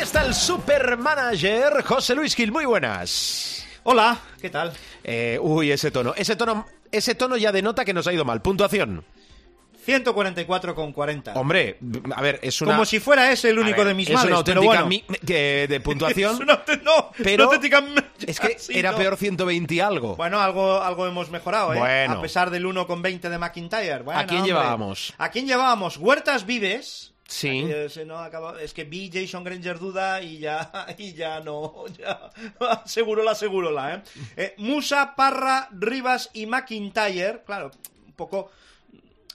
Está 0.00 0.24
el 0.24 0.34
supermanager 0.34 1.82
José 1.84 2.14
Luis 2.14 2.34
Gil. 2.34 2.52
Muy 2.52 2.64
buenas. 2.64 3.66
Hola, 3.82 4.18
¿qué 4.40 4.50
tal? 4.50 4.72
Eh, 5.04 5.38
uy, 5.40 5.70
ese 5.72 5.90
tono. 5.90 6.14
Ese 6.16 6.36
tono, 6.36 6.66
ese 6.90 7.14
tono 7.14 7.36
ya 7.36 7.52
denota 7.52 7.84
que 7.84 7.92
nos 7.94 8.06
ha 8.06 8.12
ido 8.12 8.24
mal. 8.24 8.40
Puntuación. 8.42 9.04
144,40. 9.86 11.32
Hombre, 11.36 11.78
a 12.14 12.20
ver, 12.20 12.38
es 12.42 12.60
una... 12.60 12.72
Como 12.72 12.84
si 12.84 13.00
fuera 13.00 13.32
ese 13.32 13.48
el 13.48 13.58
único 13.58 13.78
ver, 13.78 13.88
de 13.88 13.94
mis 13.94 14.08
es 14.10 14.14
males, 14.14 14.30
una 14.32 14.44
pero 14.44 14.60
auténtica 14.60 14.84
bueno. 14.84 14.86
mi- 14.86 15.26
de 15.66 15.80
puntuación. 15.84 16.34
Es 16.34 16.40
una 16.40 16.62
no, 16.84 17.10
pero 17.16 17.44
una 17.46 17.54
auténtica 17.54 17.82
es 18.26 18.38
que 18.40 18.58
Sí, 18.58 18.78
era 18.78 18.92
no. 18.92 18.98
peor 18.98 19.16
120 19.16 19.74
y 19.74 19.80
algo. 19.80 20.16
Bueno, 20.16 20.38
algo, 20.38 20.82
algo 20.82 21.06
hemos 21.06 21.30
mejorado, 21.30 21.72
¿eh? 21.74 21.78
Bueno. 21.78 22.14
A 22.18 22.20
pesar 22.20 22.50
del 22.50 22.66
1,20 22.66 23.20
de 23.30 23.38
McIntyre. 23.38 24.02
Bueno, 24.02 24.20
¿A 24.20 24.26
quién 24.26 24.40
hombre. 24.42 24.52
llevábamos? 24.54 25.14
¿A 25.16 25.30
quién 25.30 25.46
llevábamos? 25.46 25.96
Huertas 25.96 26.44
Vives. 26.44 27.09
Sí. 27.32 27.64
Eh, 27.70 27.88
se 27.88 28.04
no 28.04 28.18
acaba- 28.18 28.60
es 28.60 28.74
que 28.74 28.82
vi 28.82 29.08
Jason 29.12 29.44
Granger 29.44 29.78
duda 29.78 30.20
y 30.20 30.38
ya, 30.38 30.86
y 30.98 31.12
ya 31.14 31.38
no. 31.40 31.84
Ya, 31.98 32.28
asegurola, 32.84 33.30
asegurola, 33.30 33.94
¿eh? 33.94 34.02
Eh, 34.36 34.54
Musa, 34.58 35.14
Parra, 35.14 35.68
Rivas 35.70 36.30
y 36.32 36.46
McIntyre. 36.46 37.42
Claro, 37.46 37.70
un 38.06 38.12
poco 38.14 38.50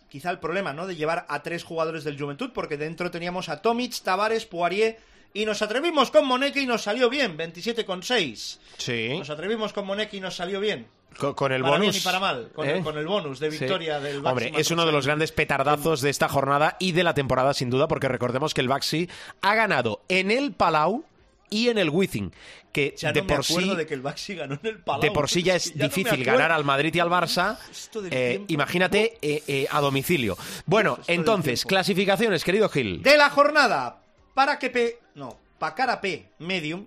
quizá 0.09 0.29
el 0.29 0.39
problema, 0.39 0.73
¿no? 0.73 0.87
De 0.87 0.95
llevar 0.97 1.25
a 1.29 1.41
tres 1.41 1.63
jugadores 1.63 2.03
del 2.03 2.19
Juventud, 2.19 2.51
porque 2.53 2.75
dentro 2.77 3.11
teníamos 3.11 3.47
a 3.49 3.61
Tomic, 3.61 3.93
Tavares, 4.01 4.45
Poirier, 4.45 4.97
y 5.33 5.45
nos 5.45 5.61
atrevimos 5.61 6.11
con 6.11 6.25
Moneke 6.25 6.61
y 6.61 6.65
nos 6.65 6.83
salió 6.83 7.09
bien, 7.09 7.35
27 7.37 7.85
con 7.85 8.03
6. 8.03 8.59
Sí. 8.77 9.09
Nos 9.17 9.29
atrevimos 9.29 9.73
con 9.73 9.85
Moneke 9.85 10.17
y 10.17 10.19
nos 10.21 10.35
salió 10.35 10.59
bien. 10.59 10.87
Con, 11.17 11.33
con 11.33 11.51
el 11.51 11.61
para 11.61 11.77
bonus. 11.77 11.91
bien 11.93 12.01
y 12.01 12.03
para 12.03 12.19
mal, 12.19 12.49
con, 12.53 12.67
¿eh? 12.67 12.77
el, 12.77 12.83
con 12.83 12.97
el 12.97 13.05
bonus 13.07 13.39
de 13.39 13.51
Sí. 13.51 13.59
victoria 13.59 13.99
del 13.99 14.21
Baxi 14.21 14.47
Hombre, 14.47 14.59
es 14.61 14.71
uno 14.71 14.85
de 14.85 14.91
los 14.91 15.05
grandes 15.05 15.31
petardazos 15.31 16.01
de 16.01 16.09
esta 16.09 16.27
jornada 16.29 16.75
y 16.79 16.91
de 16.91 17.03
la 17.03 17.13
temporada, 17.13 17.53
sin 17.53 17.69
duda, 17.69 17.87
porque 17.87 18.07
recordemos 18.07 18.53
que 18.53 18.61
el 18.61 18.67
Baxi 18.67 19.09
ha 19.41 19.55
ganado 19.55 20.01
en 20.09 20.31
el 20.31 20.51
Palau 20.53 21.05
y 21.49 21.69
en 21.69 21.77
el 21.77 21.89
Wizzing, 21.89 22.33
que 22.73 22.95
Ya 22.97 23.13
de 23.13 23.21
no 23.21 23.27
por 23.27 23.45
sí 23.45 23.75
de 23.75 23.85
que 23.85 23.93
el 23.93 24.01
Baxi 24.01 24.35
ganó 24.35 24.55
en 24.61 24.67
el 24.67 24.79
Palau. 24.79 25.01
de 25.01 25.11
por 25.11 25.29
sí 25.29 25.43
ya 25.43 25.55
es 25.57 25.73
ya 25.73 25.85
difícil 25.87 26.23
ganar 26.25 26.51
al 26.51 26.65
Madrid 26.65 26.93
y 26.93 26.99
al 26.99 27.09
Barça. 27.09 27.57
Eh, 28.11 28.29
tiempo. 28.31 28.53
imagínate 28.53 29.17
eh, 29.21 29.41
eh, 29.47 29.67
a 29.71 29.79
domicilio. 29.79 30.37
Bueno, 30.65 30.99
entonces, 31.07 31.63
clasificaciones, 31.65 32.43
querido 32.43 32.67
Gil. 32.67 33.01
De 33.03 33.15
la 33.17 33.29
jornada, 33.29 34.01
para 34.33 34.59
que 34.59 34.69
P. 34.69 34.99
No, 35.15 35.37
Pacara 35.59 36.01
P 36.01 36.25
Medium. 36.39 36.85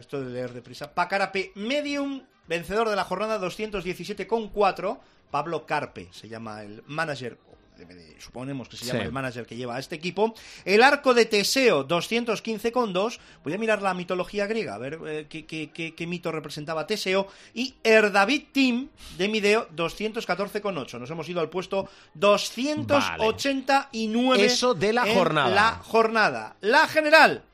Esto 0.00 0.20
de 0.24 0.30
leer 0.32 0.52
deprisa. 0.52 0.92
Pacara 0.92 1.30
P 1.30 1.52
Medium, 1.54 2.22
vencedor 2.48 2.88
de 2.88 2.96
la 2.96 3.04
jornada 3.04 3.38
217,4. 3.38 4.98
Pablo 5.30 5.66
Carpe 5.66 6.08
se 6.10 6.26
llama 6.28 6.62
el 6.62 6.82
manager. 6.86 7.36
Suponemos 8.18 8.68
que 8.68 8.76
se 8.76 8.86
llama 8.86 8.98
Sí. 9.00 9.04
el 9.06 9.12
manager 9.12 9.46
que 9.46 9.54
lleva 9.54 9.76
a 9.76 9.78
este 9.78 9.94
equipo. 9.94 10.34
El 10.64 10.82
arco 10.82 11.14
de 11.14 11.26
Teseo, 11.26 11.86
215,2. 11.86 13.20
Voy 13.44 13.54
a 13.54 13.58
mirar 13.58 13.82
la 13.82 13.94
mitología 13.94 14.48
griega, 14.48 14.74
a 14.74 14.78
ver 14.78 14.98
eh, 15.06 15.26
qué, 15.28 15.46
qué- 15.46 15.70
qué- 15.72 15.94
qué 15.94 16.06
mito 16.08 16.32
representaba 16.32 16.88
Teseo. 16.88 17.28
Y 17.54 17.76
Erdavid 17.84 18.46
Team 18.52 18.88
de 19.16 19.28
Mideo, 19.28 19.68
214,8. 19.76 20.98
Nos 20.98 21.08
hemos 21.10 21.28
ido 21.28 21.40
al 21.40 21.50
puesto 21.50 21.88
289. 22.14 24.44
Eso 24.44 24.74
de 24.74 24.92
la 24.92 25.06
en 25.06 25.14
jornada. 25.14 25.50
La 25.54 25.70
jornada. 25.84 26.56
La 26.60 26.88
general. 26.88 27.44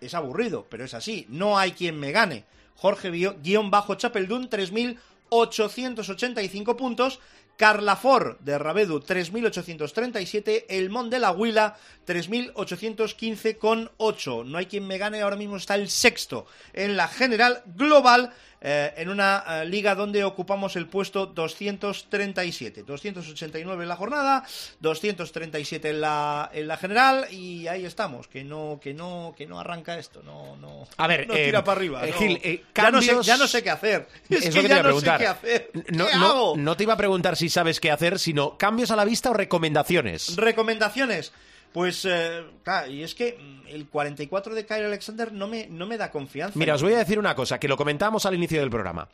Es 0.00 0.14
aburrido, 0.14 0.66
pero 0.70 0.84
es 0.84 0.94
así. 0.94 1.26
No 1.28 1.58
hay 1.58 1.72
quien 1.72 2.00
me 2.00 2.12
gane. 2.12 2.44
Jorge 2.80 3.10
Bio- 3.10 3.36
guion 3.42 3.70
bajo 3.70 3.94
Chapeldún, 3.96 4.48
3.885 4.48 6.76
puntos. 6.76 7.20
Carlafor 7.58 8.38
de 8.40 8.58
Rabedu, 8.58 9.00
3.837. 9.00 10.64
El 10.70 10.88
Mon 10.88 11.10
de 11.10 11.18
la 11.18 11.30
Huila, 11.30 11.76
3.815,8. 12.06 14.44
No 14.46 14.56
hay 14.56 14.64
quien 14.64 14.86
me 14.86 14.96
gane, 14.96 15.20
ahora 15.20 15.36
mismo 15.36 15.56
está 15.56 15.74
el 15.74 15.90
sexto 15.90 16.46
en 16.72 16.96
la 16.96 17.06
general 17.06 17.62
global, 17.66 18.32
eh, 18.60 18.92
en 18.96 19.08
una 19.08 19.42
eh, 19.48 19.64
liga 19.64 19.94
donde 19.94 20.22
ocupamos 20.24 20.76
el 20.76 20.86
puesto 20.86 21.26
237. 21.26 22.82
289 22.82 23.82
en 23.82 23.88
la 23.88 23.96
jornada, 23.96 24.44
237 24.80 25.90
en 25.90 26.00
la, 26.00 26.50
en 26.52 26.68
la 26.68 26.76
general, 26.76 27.26
y 27.30 27.66
ahí 27.68 27.84
estamos, 27.86 28.28
que 28.28 28.44
no, 28.44 28.78
que 28.82 28.92
no, 28.94 29.34
que 29.36 29.46
no 29.46 29.58
arranca 29.60 29.98
esto, 29.98 30.22
no, 30.22 30.56
no, 30.56 30.86
A 30.96 31.06
ver, 31.06 31.26
no 31.26 31.34
eh, 31.34 31.46
tira 31.46 31.64
para 31.64 31.78
arriba. 31.78 32.02
no. 32.06 32.12
Gil, 32.12 32.40
ya, 32.74 32.90
no 32.90 33.00
sé, 33.02 33.16
ya 33.22 33.36
no 33.36 33.46
sé 33.48 33.62
qué 33.62 33.70
hacer. 33.70 34.06
Es, 34.28 34.44
Es 34.46 34.54
que 34.54 34.56
lo 34.56 34.62
que 34.62 34.68
ya 34.68 34.76
no 34.76 34.82
preguntar. 34.82 35.18
sé 35.18 35.24
qué 35.24 35.28
hacer. 35.28 35.70
No, 35.92 36.06
¿Qué 36.06 36.16
no- 36.16 36.26
hago? 36.26 36.56
no 36.56 36.76
te 36.76 36.82
iba 36.84 36.94
a 36.94 36.98
preguntar 36.98 37.36
si 37.36 37.48
sabes 37.48 37.80
qué 37.80 37.90
hacer, 37.90 38.18
sino 38.18 38.56
cambios 38.58 38.90
a 38.90 38.96
la 38.96 39.04
vista 39.04 39.30
o 39.30 39.34
recomendaciones. 39.34 40.36
Recomendaciones. 40.36 41.32
Pues, 41.72 42.04
eh, 42.04 42.44
claro, 42.64 42.90
y 42.90 43.02
es 43.02 43.14
que 43.14 43.38
mm, 43.40 43.68
el 43.68 43.88
44 43.88 44.54
de 44.54 44.66
Kyle 44.66 44.84
Alexander 44.86 45.32
no 45.32 45.46
me, 45.46 45.66
no 45.68 45.86
me 45.86 45.96
da 45.98 46.10
confianza. 46.10 46.58
Mira, 46.58 46.74
os 46.74 46.82
voy 46.82 46.94
a 46.94 46.98
decir 46.98 47.18
una 47.18 47.34
cosa, 47.36 47.60
que 47.60 47.68
lo 47.68 47.76
comentamos 47.76 48.26
al 48.26 48.34
inicio 48.34 48.60
del 48.60 48.70
programa. 48.70 49.08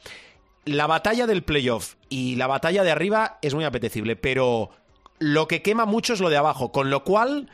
La 0.65 0.87
batalla 0.87 1.27
del 1.27 1.43
playoff 1.43 1.95
y 2.09 2.37
la 2.37 2.47
batalla 2.47 2.83
de 2.83 2.91
arriba 2.91 3.39
es 3.43 3.55
muy 3.55 3.65
apetecible, 3.65 4.17
pero 4.17 4.71
lo 5.19 5.47
que 5.49 5.63
quema 5.63 5.85
mucho 5.85 6.13
es 6.15 6.21
lo 6.21 6.31
de 6.31 6.37
abajo, 6.39 6.73
con 6.73 6.91
lo 6.91 7.05
cual... 7.05 7.49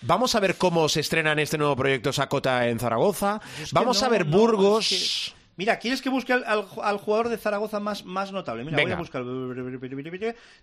Vamos 0.00 0.36
a 0.36 0.38
ver 0.40 0.54
cómo 0.54 0.88
se 0.88 1.00
estrena 1.00 1.32
en 1.32 1.40
este 1.40 1.58
nuevo 1.58 1.74
proyecto 1.74 2.12
Sacota 2.12 2.68
en 2.68 2.78
Zaragoza. 2.78 3.40
Es 3.60 3.70
que 3.70 3.74
Vamos 3.74 4.00
no, 4.00 4.06
a 4.06 4.10
ver 4.10 4.26
no, 4.28 4.36
Burgos. 4.38 4.92
es 4.92 5.32
que- 5.34 5.38
Mira, 5.56 5.80
¿quieres 5.80 6.00
que 6.00 6.08
busque 6.08 6.32
al, 6.32 6.44
al- 6.44 6.66
al 6.84 6.98
jugador 6.98 7.28
de 7.28 7.36
Zaragoza 7.36 7.80
más, 7.80 8.04
más 8.04 8.30
notable? 8.30 8.62
Mira, 8.62 8.76
Venga. 8.76 8.90
voy 8.90 8.92
a 8.94 8.98
buscar. 9.00 9.24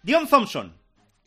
Dion 0.03 0.27
Thompson. 0.29 0.73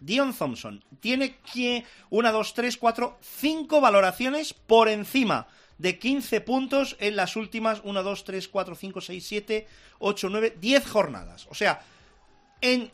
Dion 0.00 0.34
Thompson. 0.34 0.84
Tiene 1.00 1.36
que. 1.52 1.84
Una, 2.10 2.32
dos, 2.32 2.54
tres, 2.54 2.76
cuatro, 2.76 3.18
cinco 3.20 3.80
valoraciones 3.80 4.54
por 4.54 4.88
encima 4.88 5.48
de 5.78 5.98
15 5.98 6.40
puntos 6.40 6.96
en 6.98 7.16
las 7.16 7.36
últimas 7.36 7.80
1, 7.84 8.02
2, 8.02 8.24
3, 8.24 8.48
4, 8.48 8.74
5, 8.74 9.00
6, 9.00 9.26
7, 9.26 9.68
8, 10.00 10.28
9, 10.28 10.56
10 10.60 10.86
jornadas. 10.86 11.46
O 11.50 11.54
sea, 11.54 11.82
en 12.60 12.90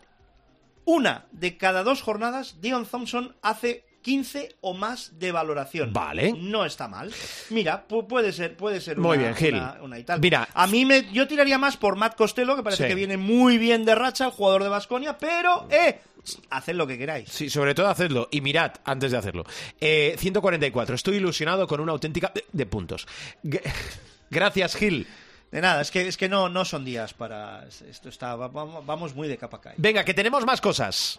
una 0.84 1.26
de 1.32 1.56
cada 1.56 1.82
dos 1.82 2.02
jornadas, 2.02 2.60
Dion 2.60 2.84
Thompson 2.86 3.34
hace 3.40 3.84
15 4.04 4.54
o 4.60 4.74
más 4.74 5.18
de 5.18 5.32
valoración. 5.32 5.92
Vale. 5.92 6.34
No 6.38 6.64
está 6.64 6.86
mal. 6.86 7.10
Mira, 7.50 7.88
pu- 7.88 8.06
puede 8.06 8.32
ser, 8.32 8.56
puede 8.56 8.80
ser 8.80 8.98
Muy 8.98 9.16
una, 9.16 9.22
bien, 9.28 9.34
Gil. 9.34 9.54
una- 9.54 9.78
una 9.82 9.98
y 9.98 10.04
tal. 10.04 10.20
Mira. 10.20 10.46
A 10.54 10.66
mí 10.66 10.84
me, 10.84 11.10
yo 11.10 11.26
tiraría 11.26 11.56
más 11.58 11.76
por 11.78 11.96
Matt 11.96 12.14
Costello, 12.14 12.54
que 12.54 12.62
parece 12.62 12.84
Sí. 12.84 12.88
que 12.90 12.94
viene 12.94 13.16
muy 13.16 13.56
bien 13.58 13.84
de 13.84 13.94
racha, 13.94 14.26
el 14.26 14.30
jugador 14.30 14.62
de 14.62 14.68
Basconia, 14.68 15.16
pero, 15.18 15.66
eh, 15.70 15.98
haced 16.50 16.74
lo 16.74 16.86
que 16.86 16.98
queráis. 16.98 17.30
Sí, 17.30 17.48
sobre 17.48 17.74
todo 17.74 17.88
hacedlo. 17.88 18.28
Y 18.30 18.42
mirad 18.42 18.72
antes 18.84 19.10
de 19.10 19.16
hacerlo. 19.16 19.44
Eh, 19.80 20.14
144. 20.18 20.94
Estoy 20.94 21.16
ilusionado 21.16 21.66
con 21.66 21.80
una 21.80 21.92
auténtica 21.92 22.30
de, 22.34 22.44
de 22.52 22.66
puntos. 22.66 23.08
G- 23.42 23.60
Gracias, 24.30 24.76
Gil. 24.76 25.06
De 25.50 25.60
nada, 25.60 25.80
es 25.82 25.90
que, 25.90 26.06
es 26.08 26.16
que 26.16 26.28
no, 26.28 26.48
no 26.48 26.64
son 26.64 26.84
días 26.84 27.14
para. 27.14 27.66
Esto 27.68 28.08
está. 28.08 28.34
va- 28.36 28.48
Vamos, 28.48 28.84
vamos 28.84 29.14
muy 29.14 29.28
de 29.28 29.36
capa 29.38 29.60
caída. 29.60 29.76
Venga, 29.78 30.04
que 30.04 30.12
tenemos 30.12 30.44
más 30.44 30.60
cosas. 30.60 31.18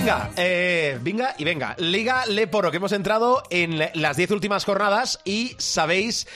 Venga, 0.00 0.30
eh, 0.38 0.98
venga 1.02 1.34
y 1.36 1.44
venga. 1.44 1.76
Liga 1.76 2.24
Leporo, 2.24 2.70
que 2.70 2.78
hemos 2.78 2.92
entrado 2.92 3.42
en 3.50 3.78
las 3.78 4.16
10 4.16 4.30
últimas 4.30 4.64
jornadas 4.64 5.20
y 5.26 5.54
sabéis 5.58 6.26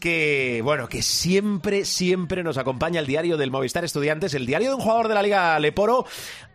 que, 0.00 0.60
bueno, 0.64 0.88
que 0.88 1.02
siempre, 1.02 1.84
siempre 1.84 2.42
nos 2.42 2.58
acompaña 2.58 2.98
el 2.98 3.06
diario 3.06 3.36
del 3.36 3.52
Movistar 3.52 3.84
Estudiantes, 3.84 4.34
el 4.34 4.44
diario 4.44 4.70
de 4.70 4.74
un 4.74 4.80
jugador 4.80 5.06
de 5.06 5.14
la 5.14 5.22
Liga 5.22 5.56
Leporo. 5.60 6.04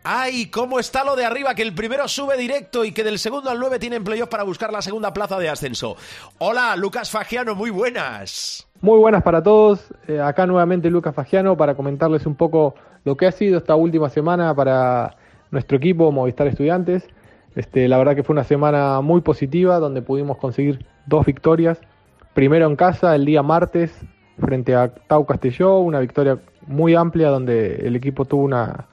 ¡Ay, 0.04 0.50
cómo 0.50 0.78
está 0.78 1.04
lo 1.04 1.16
de 1.16 1.24
arriba! 1.24 1.54
Que 1.54 1.62
el 1.62 1.74
primero 1.74 2.06
sube 2.06 2.36
directo 2.36 2.84
y 2.84 2.92
que 2.92 3.02
del 3.02 3.18
segundo 3.18 3.48
al 3.48 3.58
9 3.60 3.78
tienen 3.78 4.04
playoff 4.04 4.28
para 4.28 4.42
buscar 4.42 4.70
la 4.70 4.82
segunda 4.82 5.14
plaza 5.14 5.38
de 5.38 5.48
ascenso. 5.48 5.96
Hola, 6.36 6.76
Lucas 6.76 7.10
Fagiano, 7.10 7.54
muy 7.54 7.70
buenas. 7.70 8.68
Muy 8.82 8.98
buenas 8.98 9.22
para 9.22 9.42
todos. 9.42 9.80
Eh, 10.06 10.20
acá 10.20 10.46
nuevamente 10.46 10.90
Lucas 10.90 11.14
Fagiano 11.14 11.56
para 11.56 11.74
comentarles 11.74 12.26
un 12.26 12.34
poco 12.34 12.74
lo 13.04 13.16
que 13.16 13.26
ha 13.26 13.32
sido 13.32 13.56
esta 13.56 13.74
última 13.74 14.10
semana 14.10 14.54
para 14.54 15.16
nuestro 15.50 15.76
equipo 15.76 16.12
Movistar 16.12 16.46
Estudiantes. 16.46 17.08
Este, 17.54 17.88
la 17.88 17.98
verdad 17.98 18.14
que 18.14 18.22
fue 18.22 18.34
una 18.34 18.44
semana 18.44 19.00
muy 19.00 19.20
positiva 19.20 19.78
donde 19.78 20.02
pudimos 20.02 20.36
conseguir 20.36 20.84
dos 21.06 21.26
victorias. 21.26 21.80
Primero 22.34 22.66
en 22.66 22.76
casa 22.76 23.14
el 23.14 23.24
día 23.24 23.42
martes 23.42 23.92
frente 24.38 24.74
a 24.74 24.88
Tau 24.88 25.26
Castelló, 25.26 25.78
una 25.78 26.00
victoria 26.00 26.38
muy 26.66 26.94
amplia 26.94 27.30
donde 27.30 27.76
el 27.86 27.96
equipo 27.96 28.24
tuvo 28.24 28.44
una, 28.44 28.86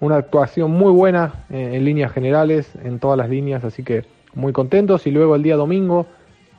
una 0.00 0.16
actuación 0.16 0.70
muy 0.70 0.92
buena 0.92 1.46
eh, 1.50 1.72
en 1.74 1.84
líneas 1.84 2.12
generales, 2.12 2.72
en 2.84 2.98
todas 2.98 3.18
las 3.18 3.28
líneas, 3.28 3.64
así 3.64 3.82
que 3.82 4.04
muy 4.34 4.52
contentos. 4.52 5.06
Y 5.06 5.10
luego 5.10 5.34
el 5.34 5.42
día 5.42 5.56
domingo 5.56 6.06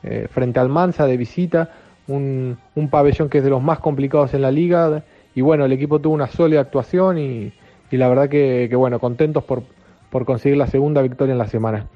eh, 0.04 0.28
frente 0.30 0.60
al 0.60 0.70
Mansa 0.70 1.06
de 1.06 1.16
visita, 1.16 1.70
un, 2.08 2.58
un 2.76 2.90
pabellón 2.90 3.30
que 3.30 3.38
es 3.38 3.44
de 3.44 3.50
los 3.50 3.62
más 3.62 3.80
complicados 3.80 4.34
en 4.34 4.42
la 4.42 4.52
liga. 4.52 5.04
Y 5.36 5.42
bueno, 5.42 5.66
el 5.66 5.72
equipo 5.72 6.00
tuvo 6.00 6.14
una 6.14 6.28
sólida 6.28 6.62
actuación 6.62 7.18
y, 7.18 7.54
y 7.92 7.98
la 7.98 8.08
verdad 8.08 8.30
que, 8.30 8.68
que, 8.70 8.76
bueno, 8.76 9.00
contentos 9.00 9.44
por, 9.44 9.64
por 10.10 10.26
conseguir 10.26 10.58
la 10.58 10.68
segunda 10.68 11.02
victoria 11.02 11.34
en 11.34 11.38
la 11.38 11.48
semana. 11.48 11.88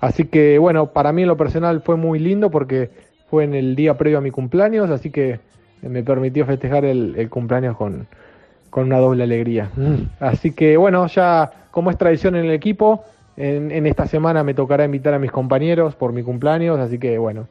Así 0.00 0.24
que 0.24 0.58
bueno, 0.58 0.92
para 0.92 1.12
mí 1.12 1.22
en 1.22 1.28
lo 1.28 1.36
personal 1.36 1.80
fue 1.82 1.96
muy 1.96 2.18
lindo 2.18 2.50
porque 2.50 2.90
fue 3.28 3.44
en 3.44 3.54
el 3.54 3.76
día 3.76 3.96
previo 3.96 4.18
a 4.18 4.20
mi 4.20 4.30
cumpleaños, 4.30 4.90
así 4.90 5.10
que 5.10 5.40
me 5.82 6.02
permitió 6.02 6.46
festejar 6.46 6.84
el, 6.84 7.28
cumpleaños 7.30 7.76
con, 7.76 8.06
con 8.70 8.84
una 8.84 8.98
doble 8.98 9.24
alegría. 9.24 9.70
Así 10.20 10.52
que 10.52 10.76
bueno, 10.76 11.06
ya 11.06 11.50
como 11.70 11.90
es 11.90 11.98
tradición 11.98 12.36
en 12.36 12.46
el 12.46 12.52
equipo, 12.52 13.04
en, 13.36 13.70
en 13.70 13.86
esta 13.86 14.06
semana 14.06 14.42
me 14.44 14.54
tocará 14.54 14.84
invitar 14.84 15.14
a 15.14 15.18
mis 15.18 15.30
compañeros 15.30 15.94
por 15.94 16.12
mi 16.12 16.22
cumpleaños, 16.22 16.78
así 16.78 16.98
que 16.98 17.18
bueno, 17.18 17.48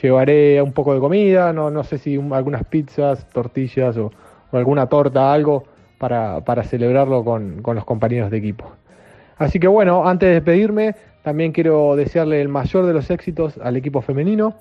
llevaré 0.00 0.62
un 0.62 0.72
poco 0.72 0.94
de 0.94 1.00
comida, 1.00 1.52
no, 1.52 1.70
no 1.70 1.84
sé 1.84 1.98
si 1.98 2.16
un- 2.16 2.32
algunas 2.32 2.64
pizzas, 2.64 3.28
tortillas 3.30 3.96
o 3.96 4.10
alguna 4.52 4.86
torta, 4.86 5.32
algo 5.32 5.64
para, 5.98 6.40
para 6.44 6.62
celebrarlo 6.62 7.24
con, 7.24 7.62
los 7.64 7.84
compañeros 7.84 8.30
de 8.30 8.38
equipo. 8.38 8.72
Así 9.38 9.60
que 9.60 9.68
bueno, 9.68 10.08
antes 10.08 10.28
de 10.28 10.34
despedirme, 10.34 10.94
también 11.22 11.52
quiero 11.52 11.96
desearle 11.96 12.40
el 12.40 12.48
mayor 12.48 12.86
de 12.86 12.94
los 12.94 13.10
éxitos 13.10 13.58
al 13.58 13.76
equipo 13.76 14.00
femenino, 14.00 14.54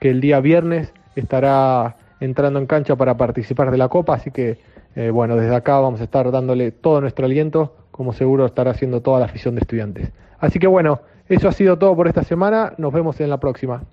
que 0.00 0.10
el 0.10 0.20
día 0.20 0.40
viernes 0.40 0.92
estará 1.16 1.96
entrando 2.20 2.58
en 2.58 2.66
cancha 2.66 2.96
para 2.96 3.16
participar 3.16 3.70
de 3.70 3.78
la 3.78 3.88
Copa, 3.88 4.14
así 4.14 4.30
que 4.30 4.58
eh, 4.94 5.10
bueno, 5.10 5.36
desde 5.36 5.54
acá 5.54 5.78
vamos 5.80 6.00
a 6.00 6.04
estar 6.04 6.30
dándole 6.30 6.70
todo 6.70 7.00
nuestro 7.00 7.26
aliento 7.26 7.74
como 7.90 8.12
seguro 8.12 8.46
estará 8.46 8.72
haciendo 8.72 9.00
toda 9.02 9.20
la 9.20 9.26
afición 9.26 9.54
de 9.54 9.60
estudiantes. 9.60 10.10
Así 10.40 10.58
que 10.58 10.66
bueno, 10.66 11.02
eso 11.28 11.48
ha 11.48 11.52
sido 11.52 11.78
todo 11.78 11.94
por 11.94 12.08
esta 12.08 12.24
semana. 12.24 12.74
Nos 12.78 12.92
vemos 12.92 13.20
en 13.20 13.30
la 13.30 13.38
próxima. 13.38 13.84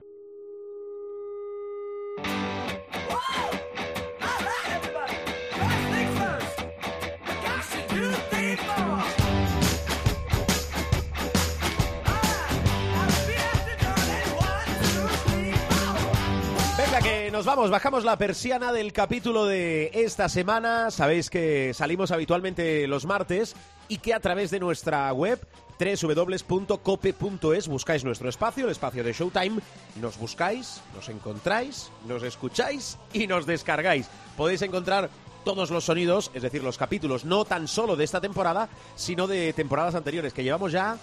Bajamos 17.68 18.06
la 18.06 18.18
persiana 18.18 18.72
del 18.72 18.94
capítulo 18.94 19.46
de 19.46 19.92
esta 19.94 20.30
semana. 20.30 20.92
Sabéis 20.92 21.30
que 21.30 21.74
salimos 21.74 22.12
habitualmente 22.12 22.88
los 22.88 23.06
martes 23.06 23.54
y 23.90 23.98
que 23.98 24.14
a 24.14 24.22
través 24.22 24.50
de 24.50 24.62
nuestra 24.62 25.12
web 25.12 25.46
www.cope.es 25.78 27.68
buscáis 27.68 28.06
nuestro 28.06 28.30
espacio, 28.30 28.64
el 28.64 28.72
espacio 28.72 29.04
de 29.04 29.12
Showtime, 29.12 29.60
nos 30.00 30.18
buscáis, 30.18 30.82
nos 30.96 31.10
encontráis, 31.10 31.92
nos 32.08 32.24
escucháis 32.24 32.98
y 33.12 33.28
nos 33.28 33.46
descargáis. 33.46 34.08
Podéis 34.38 34.62
encontrar 34.62 35.10
todos 35.44 35.70
los 35.70 35.84
sonidos, 35.84 36.32
es 36.34 36.44
decir, 36.44 36.64
los 36.64 36.78
capítulos, 36.78 37.26
no 37.26 37.44
tan 37.44 37.68
solo 37.68 37.98
de 37.98 38.06
esta 38.06 38.22
temporada, 38.22 38.70
sino 38.96 39.28
de 39.28 39.52
temporadas 39.52 39.96
anteriores, 39.96 40.34
que 40.34 40.44
llevamos 40.44 40.72
ya 40.72 40.98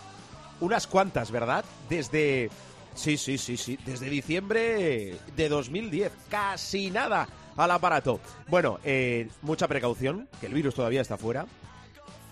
unas 0.60 0.86
cuantas, 0.86 1.30
¿verdad? 1.30 1.66
Desde... 1.90 2.50
Sí, 2.96 3.16
sí, 3.16 3.38
sí, 3.38 3.56
sí, 3.56 3.78
desde 3.84 4.08
diciembre 4.08 5.18
de 5.36 5.48
2010, 5.48 6.10
casi 6.30 6.90
nada 6.90 7.28
al 7.56 7.70
aparato. 7.70 8.20
Bueno, 8.48 8.80
eh, 8.84 9.28
mucha 9.42 9.68
precaución, 9.68 10.28
que 10.40 10.46
el 10.46 10.54
virus 10.54 10.74
todavía 10.74 11.02
está 11.02 11.16
fuera, 11.18 11.46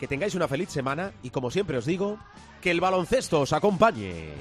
que 0.00 0.08
tengáis 0.08 0.34
una 0.34 0.48
feliz 0.48 0.70
semana 0.70 1.12
y 1.22 1.30
como 1.30 1.50
siempre 1.50 1.78
os 1.78 1.84
digo, 1.84 2.18
que 2.60 2.70
el 2.70 2.80
baloncesto 2.80 3.42
os 3.42 3.52
acompañe. 3.52 4.32